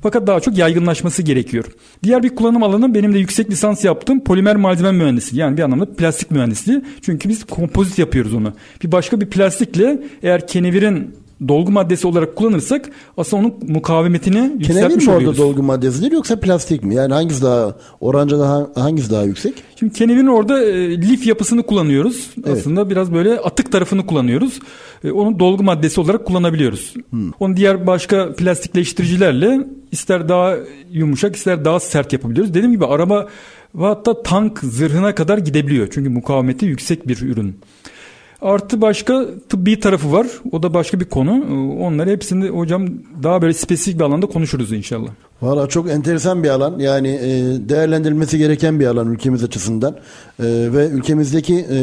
Fakat 0.03 0.27
daha 0.27 0.39
çok 0.39 0.57
yaygınlaşması 0.57 1.23
gerekiyor. 1.23 1.65
Diğer 2.03 2.23
bir 2.23 2.35
kullanım 2.35 2.63
alanı 2.63 2.93
benim 2.93 3.13
de 3.13 3.19
yüksek 3.19 3.49
lisans 3.51 3.85
yaptığım 3.85 4.23
polimer 4.23 4.55
malzeme 4.55 4.91
mühendisliği. 4.91 5.41
Yani 5.41 5.57
bir 5.57 5.61
anlamda 5.61 5.85
plastik 5.85 6.31
mühendisliği. 6.31 6.81
Çünkü 7.01 7.29
biz 7.29 7.43
kompozit 7.43 7.99
yapıyoruz 7.99 8.33
onu. 8.33 8.53
Bir 8.83 8.91
başka 8.91 9.21
bir 9.21 9.25
plastikle 9.25 10.03
eğer 10.23 10.47
kenevirin 10.47 11.15
dolgu 11.47 11.71
maddesi 11.71 12.07
olarak 12.07 12.35
kullanırsak 12.35 12.89
aslında 13.17 13.43
onun 13.43 13.53
mukavemetini 13.67 14.51
yükseltmiş 14.53 15.07
oluyoruz. 15.07 15.25
Mi 15.25 15.29
orada 15.29 15.37
dolgu 15.37 15.63
maddesidir 15.63 16.11
yoksa 16.11 16.39
plastik 16.39 16.83
mi? 16.83 16.95
Yani 16.95 17.13
hangisi 17.13 17.41
daha 17.41 17.75
oranca 17.99 18.39
daha 18.39 18.67
hangisi 18.75 19.11
daha 19.11 19.23
yüksek? 19.23 19.53
Şimdi 19.79 19.93
kenevirin 19.93 20.27
orada 20.27 20.63
e, 20.63 21.01
lif 21.01 21.27
yapısını 21.27 21.63
kullanıyoruz. 21.63 22.29
Evet. 22.45 22.57
Aslında 22.57 22.89
biraz 22.89 23.13
böyle 23.13 23.39
atık 23.39 23.71
tarafını 23.71 24.05
kullanıyoruz. 24.05 24.59
E, 25.03 25.11
onu 25.11 25.39
dolgu 25.39 25.63
maddesi 25.63 26.01
olarak 26.01 26.25
kullanabiliyoruz. 26.25 26.93
Hmm. 27.09 27.31
Onu 27.39 27.57
diğer 27.57 27.87
başka 27.87 28.33
plastikleştiricilerle 28.33 29.67
ister 29.91 30.29
daha 30.29 30.55
yumuşak 30.91 31.35
ister 31.35 31.65
daha 31.65 31.79
sert 31.79 32.13
yapabiliyoruz. 32.13 32.53
Dediğim 32.53 32.71
gibi 32.71 32.85
araba 32.85 33.27
ve 33.75 33.85
hatta 33.85 34.23
tank 34.23 34.59
zırhına 34.59 35.15
kadar 35.15 35.37
gidebiliyor. 35.37 35.87
Çünkü 35.91 36.09
mukavemeti 36.09 36.65
yüksek 36.65 37.07
bir 37.07 37.21
ürün. 37.21 37.55
Artı 38.41 38.81
başka 38.81 39.25
tıbbi 39.49 39.79
tarafı 39.79 40.11
var. 40.11 40.27
O 40.51 40.63
da 40.63 40.73
başka 40.73 40.99
bir 40.99 41.05
konu. 41.05 41.31
Onları 41.79 42.09
hepsini 42.09 42.49
hocam 42.49 42.87
daha 43.23 43.41
böyle 43.41 43.53
spesifik 43.53 43.99
bir 43.99 44.03
alanda 44.03 44.25
konuşuruz 44.25 44.71
inşallah. 44.71 45.09
Valla 45.41 45.67
çok 45.67 45.89
enteresan 45.89 46.43
bir 46.43 46.49
alan. 46.49 46.79
Yani 46.79 47.07
e, 47.07 47.29
değerlendirilmesi 47.69 48.37
gereken 48.37 48.79
bir 48.79 48.85
alan 48.85 49.13
ülkemiz 49.13 49.43
açısından. 49.43 49.95
E, 50.39 50.45
ve 50.47 50.87
ülkemizdeki 50.87 51.55
e, 51.55 51.77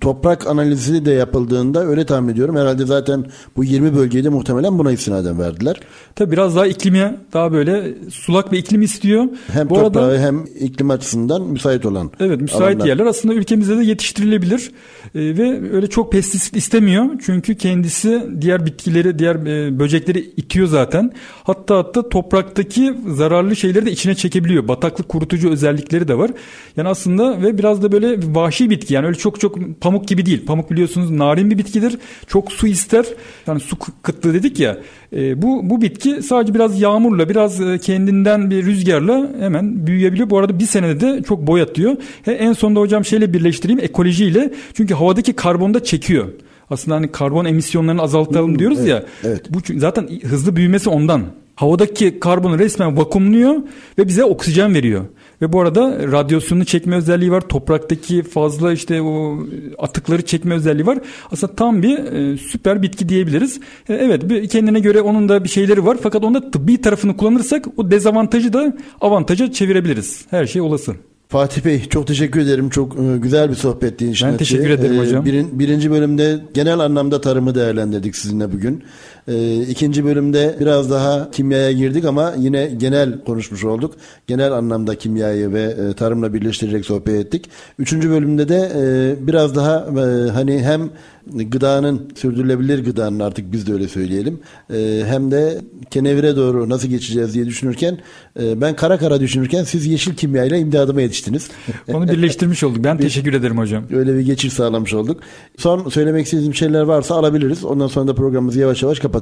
toprak 0.00 0.46
analizi 0.46 1.04
de 1.04 1.10
yapıldığında 1.10 1.86
öyle 1.86 2.06
tahmin 2.06 2.32
ediyorum. 2.32 2.56
Herhalde 2.56 2.86
zaten 2.86 3.24
bu 3.56 3.64
20 3.64 3.96
bölgeyi 3.96 4.24
de 4.24 4.28
muhtemelen 4.28 4.78
buna 4.78 4.92
istinaden 4.92 5.38
verdiler. 5.40 5.76
Tabi 6.14 6.32
biraz 6.32 6.56
daha 6.56 6.66
iklimi 6.66 7.16
daha 7.32 7.52
böyle 7.52 7.94
sulak 8.10 8.52
bir 8.52 8.58
iklim 8.58 8.82
istiyor. 8.82 9.24
Hem 9.52 9.70
bu 9.70 9.74
toprağı 9.74 10.04
arada, 10.04 10.20
hem 10.20 10.44
iklim 10.60 10.90
açısından 10.90 11.42
müsait 11.42 11.86
olan 11.86 12.10
Evet 12.20 12.40
müsait 12.40 12.62
alanlar. 12.62 12.86
yerler 12.86 13.06
aslında 13.06 13.34
ülkemizde 13.34 13.78
de 13.78 13.84
yetiştirilebilir. 13.84 14.70
E, 15.14 15.20
ve 15.38 15.72
öyle 15.72 15.86
çok 15.86 16.12
pestisit 16.12 16.56
istemiyor. 16.56 17.04
Çünkü 17.26 17.54
kendisi 17.54 18.22
diğer 18.40 18.66
bitkileri, 18.66 19.18
diğer 19.18 19.36
e, 19.36 19.78
böcekleri 19.78 20.20
itiyor 20.36 20.66
zaten. 20.66 21.12
Hatta 21.44 21.76
hatta 21.76 22.08
topraktaki 22.08 22.87
zararlı 23.08 23.56
şeyleri 23.56 23.86
de 23.86 23.92
içine 23.92 24.14
çekebiliyor. 24.14 24.68
Bataklık 24.68 25.08
kurutucu 25.08 25.50
özellikleri 25.50 26.08
de 26.08 26.18
var. 26.18 26.30
Yani 26.76 26.88
aslında 26.88 27.42
ve 27.42 27.58
biraz 27.58 27.82
da 27.82 27.92
böyle 27.92 28.34
vahşi 28.34 28.70
bitki. 28.70 28.94
Yani 28.94 29.06
öyle 29.06 29.18
çok 29.18 29.40
çok 29.40 29.80
pamuk 29.80 30.08
gibi 30.08 30.26
değil. 30.26 30.46
Pamuk 30.46 30.70
biliyorsunuz 30.70 31.10
narin 31.10 31.50
bir 31.50 31.58
bitkidir. 31.58 31.98
Çok 32.26 32.52
su 32.52 32.66
ister. 32.66 33.04
Yani 33.46 33.60
su 33.60 33.76
kıtlığı 34.02 34.34
dedik 34.34 34.60
ya. 34.60 34.78
E, 35.12 35.42
bu 35.42 35.70
bu 35.70 35.82
bitki 35.82 36.22
sadece 36.22 36.54
biraz 36.54 36.80
yağmurla, 36.80 37.28
biraz 37.28 37.60
e, 37.60 37.78
kendinden 37.78 38.50
bir 38.50 38.66
rüzgarla 38.66 39.30
hemen 39.40 39.86
büyüyebiliyor. 39.86 40.30
Bu 40.30 40.38
arada 40.38 40.58
bir 40.58 40.66
senede 40.66 41.00
de 41.00 41.22
çok 41.22 41.46
boy 41.46 41.62
atıyor. 41.62 41.96
He, 42.24 42.32
en 42.32 42.52
sonunda 42.52 42.80
hocam 42.80 43.04
şeyle 43.04 43.32
birleştireyim 43.32 43.80
ekolojiyle. 43.80 44.52
Çünkü 44.74 44.94
havadaki 44.94 45.32
karbonu 45.32 45.74
da 45.74 45.84
çekiyor. 45.84 46.28
Aslında 46.70 46.96
hani 46.96 47.12
karbon 47.12 47.44
emisyonlarını 47.44 48.02
azaltalım 48.02 48.50
hmm, 48.50 48.58
diyoruz 48.58 48.78
evet, 48.78 48.88
ya. 48.88 49.04
Evet. 49.24 49.42
Bu 49.50 49.58
zaten 49.76 50.08
hızlı 50.22 50.56
büyümesi 50.56 50.90
ondan. 50.90 51.22
Havadaki 51.58 52.20
karbonu 52.20 52.58
resmen 52.58 52.96
vakumluyor 52.96 53.56
ve 53.98 54.08
bize 54.08 54.24
oksijen 54.24 54.74
veriyor. 54.74 55.04
Ve 55.42 55.52
bu 55.52 55.60
arada 55.60 55.98
radyasyonunu 56.12 56.64
çekme 56.64 56.96
özelliği 56.96 57.30
var. 57.30 57.40
Topraktaki 57.40 58.22
fazla 58.22 58.72
işte 58.72 59.02
o 59.02 59.38
atıkları 59.78 60.22
çekme 60.26 60.54
özelliği 60.54 60.86
var. 60.86 60.98
Aslında 61.32 61.54
tam 61.54 61.82
bir 61.82 61.98
e, 61.98 62.36
süper 62.36 62.82
bitki 62.82 63.08
diyebiliriz. 63.08 63.60
E, 63.88 63.94
evet 63.94 64.50
kendine 64.52 64.80
göre 64.80 65.00
onun 65.00 65.28
da 65.28 65.44
bir 65.44 65.48
şeyleri 65.48 65.86
var. 65.86 65.96
Fakat 66.02 66.24
onda 66.24 66.50
tıbbi 66.50 66.80
tarafını 66.80 67.16
kullanırsak 67.16 67.66
o 67.76 67.90
dezavantajı 67.90 68.52
da 68.52 68.76
avantaja 69.00 69.52
çevirebiliriz. 69.52 70.26
Her 70.30 70.46
şey 70.46 70.62
olası. 70.62 70.94
Fatih 71.28 71.64
Bey 71.64 71.88
çok 71.88 72.06
teşekkür 72.06 72.40
ederim. 72.40 72.70
Çok 72.70 72.96
e, 72.96 73.18
güzel 73.18 73.50
bir 73.50 73.54
sohbetti 73.54 74.06
inşaatçı. 74.06 74.32
Ben 74.32 74.38
teşekkür 74.38 74.70
ederim 74.70 74.96
e, 74.96 74.98
hocam. 74.98 75.24
Birin, 75.24 75.58
birinci 75.58 75.90
bölümde 75.90 76.38
genel 76.54 76.78
anlamda 76.78 77.20
tarımı 77.20 77.54
değerlendirdik 77.54 78.16
sizinle 78.16 78.52
bugün. 78.52 78.82
E, 79.28 79.62
ikinci 79.62 80.04
bölümde 80.04 80.56
biraz 80.60 80.90
daha 80.90 81.30
kimyaya 81.30 81.72
girdik 81.72 82.04
ama 82.04 82.34
yine 82.38 82.66
genel 82.66 83.24
konuşmuş 83.24 83.64
olduk. 83.64 83.94
Genel 84.26 84.52
anlamda 84.52 84.94
kimyayı 84.94 85.52
ve 85.52 85.62
e, 85.62 85.92
tarımla 85.92 86.34
birleştirerek 86.34 86.86
sohbet 86.86 87.26
ettik. 87.26 87.50
Üçüncü 87.78 88.10
bölümde 88.10 88.48
de 88.48 88.72
e, 88.76 89.26
biraz 89.26 89.56
daha 89.56 89.76
e, 89.76 90.30
hani 90.30 90.62
hem 90.62 90.90
gıdanın 91.34 92.08
sürdürülebilir 92.14 92.84
gıdanın 92.84 93.20
artık 93.20 93.52
biz 93.52 93.66
de 93.66 93.72
öyle 93.72 93.88
söyleyelim. 93.88 94.40
E, 94.72 95.02
hem 95.06 95.30
de 95.30 95.60
kenevire 95.90 96.36
doğru 96.36 96.68
nasıl 96.68 96.88
geçeceğiz 96.88 97.34
diye 97.34 97.46
düşünürken 97.46 97.98
e, 98.40 98.60
ben 98.60 98.76
kara 98.76 98.98
kara 98.98 99.20
düşünürken 99.20 99.64
siz 99.64 99.86
yeşil 99.86 100.14
kimyayla 100.14 100.56
imdadıma 100.56 101.00
yetiştiniz. 101.00 101.50
Onu 101.88 102.08
birleştirmiş 102.08 102.64
olduk. 102.64 102.84
Ben 102.84 102.98
teşekkür 102.98 103.32
ederim 103.32 103.58
hocam. 103.58 103.84
Öyle 103.92 104.14
bir 104.14 104.20
geçiş 104.20 104.52
sağlamış 104.52 104.94
olduk. 104.94 105.20
Son 105.56 105.88
söylemek 105.88 106.24
istediğim 106.24 106.54
şeyler 106.54 106.82
varsa 106.82 107.14
alabiliriz. 107.14 107.64
Ondan 107.64 107.86
sonra 107.86 108.08
da 108.08 108.14
programımızı 108.14 108.60
yavaş 108.60 108.82
yavaş 108.82 108.98
kapatacağız. 108.98 109.17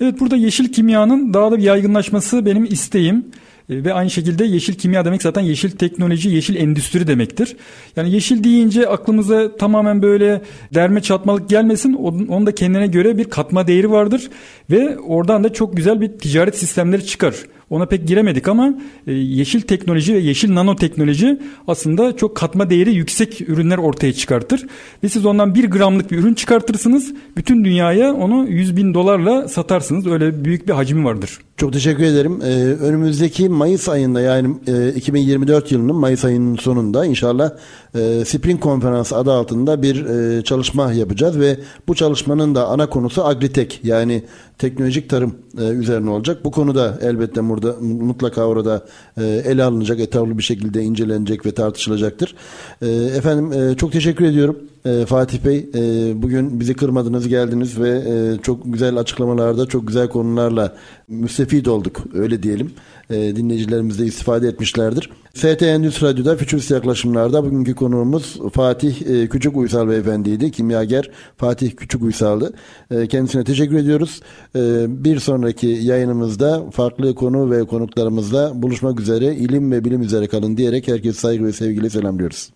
Evet 0.00 0.20
burada 0.20 0.36
yeşil 0.36 0.72
kimyanın 0.72 1.34
daha 1.34 1.50
da 1.50 1.58
yaygınlaşması 1.58 2.46
benim 2.46 2.64
isteğim. 2.64 3.24
E, 3.68 3.84
ve 3.84 3.94
aynı 3.94 4.10
şekilde 4.10 4.44
yeşil 4.44 4.74
kimya 4.74 5.04
demek 5.04 5.22
zaten 5.22 5.40
yeşil 5.42 5.70
teknoloji, 5.70 6.28
yeşil 6.28 6.56
endüstri 6.56 7.06
demektir. 7.06 7.56
Yani 7.96 8.10
yeşil 8.10 8.44
deyince 8.44 8.88
aklımıza 8.88 9.56
tamamen 9.56 10.02
böyle 10.02 10.42
derme 10.74 11.02
çatmalık 11.02 11.48
gelmesin. 11.48 11.92
Onun 12.28 12.46
da 12.46 12.54
kendine 12.54 12.86
göre 12.86 13.18
bir 13.18 13.24
katma 13.24 13.66
değeri 13.66 13.90
vardır 13.90 14.30
ve 14.70 14.98
oradan 14.98 15.44
da 15.44 15.52
çok 15.52 15.76
güzel 15.76 16.00
bir 16.00 16.08
ticaret 16.08 16.58
sistemleri 16.58 17.06
çıkar. 17.06 17.34
Ona 17.70 17.86
pek 17.86 18.08
giremedik 18.08 18.48
ama 18.48 18.74
e, 19.06 19.12
yeşil 19.12 19.60
teknoloji 19.60 20.14
ve 20.14 20.18
yeşil 20.18 20.54
nanoteknoloji 20.54 21.38
aslında 21.68 22.16
çok 22.16 22.36
katma 22.36 22.70
değeri 22.70 22.94
yüksek 22.94 23.40
ürünler 23.40 23.78
ortaya 23.78 24.12
çıkartır. 24.12 24.66
Ve 25.04 25.08
siz 25.08 25.26
ondan 25.26 25.54
bir 25.54 25.64
gramlık 25.64 26.10
bir 26.10 26.18
ürün 26.18 26.34
çıkartırsınız. 26.34 27.14
Bütün 27.36 27.64
dünyaya 27.64 28.14
onu 28.14 28.48
100 28.48 28.76
bin 28.76 28.94
dolarla 28.94 29.48
satarsınız. 29.48 30.06
Öyle 30.06 30.44
büyük 30.44 30.68
bir 30.68 30.72
hacmi 30.72 31.04
vardır. 31.04 31.38
Çok 31.56 31.72
teşekkür 31.72 32.04
ederim. 32.04 32.40
Ee, 32.42 32.46
önümüzdeki 32.84 33.48
Mayıs 33.48 33.88
ayında 33.88 34.20
yani 34.20 34.56
e, 34.66 34.88
2024 34.88 35.72
yılının 35.72 35.96
Mayıs 35.96 36.24
ayının 36.24 36.56
sonunda 36.56 37.06
inşallah 37.06 37.50
e, 37.94 38.24
Spring 38.24 38.60
Konferansı 38.60 39.16
adı 39.16 39.32
altında 39.32 39.82
bir 39.82 40.06
e, 40.06 40.44
çalışma 40.44 40.92
yapacağız 40.92 41.40
ve 41.40 41.58
bu 41.88 41.94
çalışmanın 41.94 42.54
da 42.54 42.66
ana 42.66 42.86
konusu 42.86 43.24
agritek 43.24 43.80
yani 43.84 44.24
teknolojik 44.58 45.10
tarım 45.10 45.34
e, 45.58 45.62
üzerine 45.64 46.10
olacak. 46.10 46.44
Bu 46.44 46.50
konuda 46.50 46.98
elbette 47.02 47.48
burada 47.48 47.76
mutlaka 47.80 48.44
orada 48.44 48.84
e, 49.16 49.24
ele 49.24 49.64
alınacak, 49.64 50.00
etablı 50.00 50.38
bir 50.38 50.42
şekilde 50.42 50.82
incelenecek 50.82 51.46
ve 51.46 51.52
tartışılacaktır. 51.52 52.34
E, 52.82 52.88
efendim 52.90 53.52
e, 53.52 53.76
çok 53.76 53.92
teşekkür 53.92 54.24
ediyorum. 54.24 54.58
E, 54.84 55.06
Fatih 55.06 55.44
Bey 55.44 55.66
e, 55.74 56.12
bugün 56.22 56.60
bizi 56.60 56.74
kırmadınız 56.74 57.28
geldiniz 57.28 57.80
ve 57.80 57.90
e, 57.90 58.42
çok 58.42 58.60
güzel 58.64 58.96
açıklamalarda 58.96 59.66
çok 59.66 59.86
güzel 59.86 60.08
konularla 60.08 60.76
müstefid 61.08 61.66
olduk 61.66 62.04
öyle 62.14 62.42
diyelim. 62.42 62.72
E, 63.10 63.36
dinleyicilerimiz 63.36 63.98
de 63.98 64.04
istifade 64.04 64.48
etmişlerdir. 64.48 65.10
ST 65.34 65.62
Endüstri 65.62 66.06
Radyo'da 66.06 66.36
Fütürist 66.36 66.70
Yaklaşımlar'da 66.70 67.44
bugünkü 67.44 67.74
konuğumuz 67.74 68.40
Fatih 68.52 69.02
e, 69.06 69.28
Küçük 69.28 69.56
Uysal 69.56 69.88
Beyefendiydi. 69.88 70.50
Kimyager 70.50 71.10
Fatih 71.36 71.70
Küçük 71.76 72.02
Uysal'dı. 72.02 72.52
E, 72.90 73.06
kendisine 73.06 73.44
teşekkür 73.44 73.76
ediyoruz. 73.76 74.20
E, 74.56 74.60
bir 75.04 75.18
sonraki 75.18 75.66
yayınımızda 75.66 76.70
farklı 76.70 77.14
konu 77.14 77.50
ve 77.50 77.64
konuklarımızla 77.64 78.62
buluşmak 78.62 79.00
üzere 79.00 79.34
ilim 79.34 79.72
ve 79.72 79.84
bilim 79.84 80.02
üzere 80.02 80.26
kalın 80.26 80.56
diyerek 80.56 80.88
herkese 80.88 81.18
saygı 81.18 81.44
ve 81.44 81.52
sevgiyle 81.52 81.90
selamlıyoruz. 81.90 82.54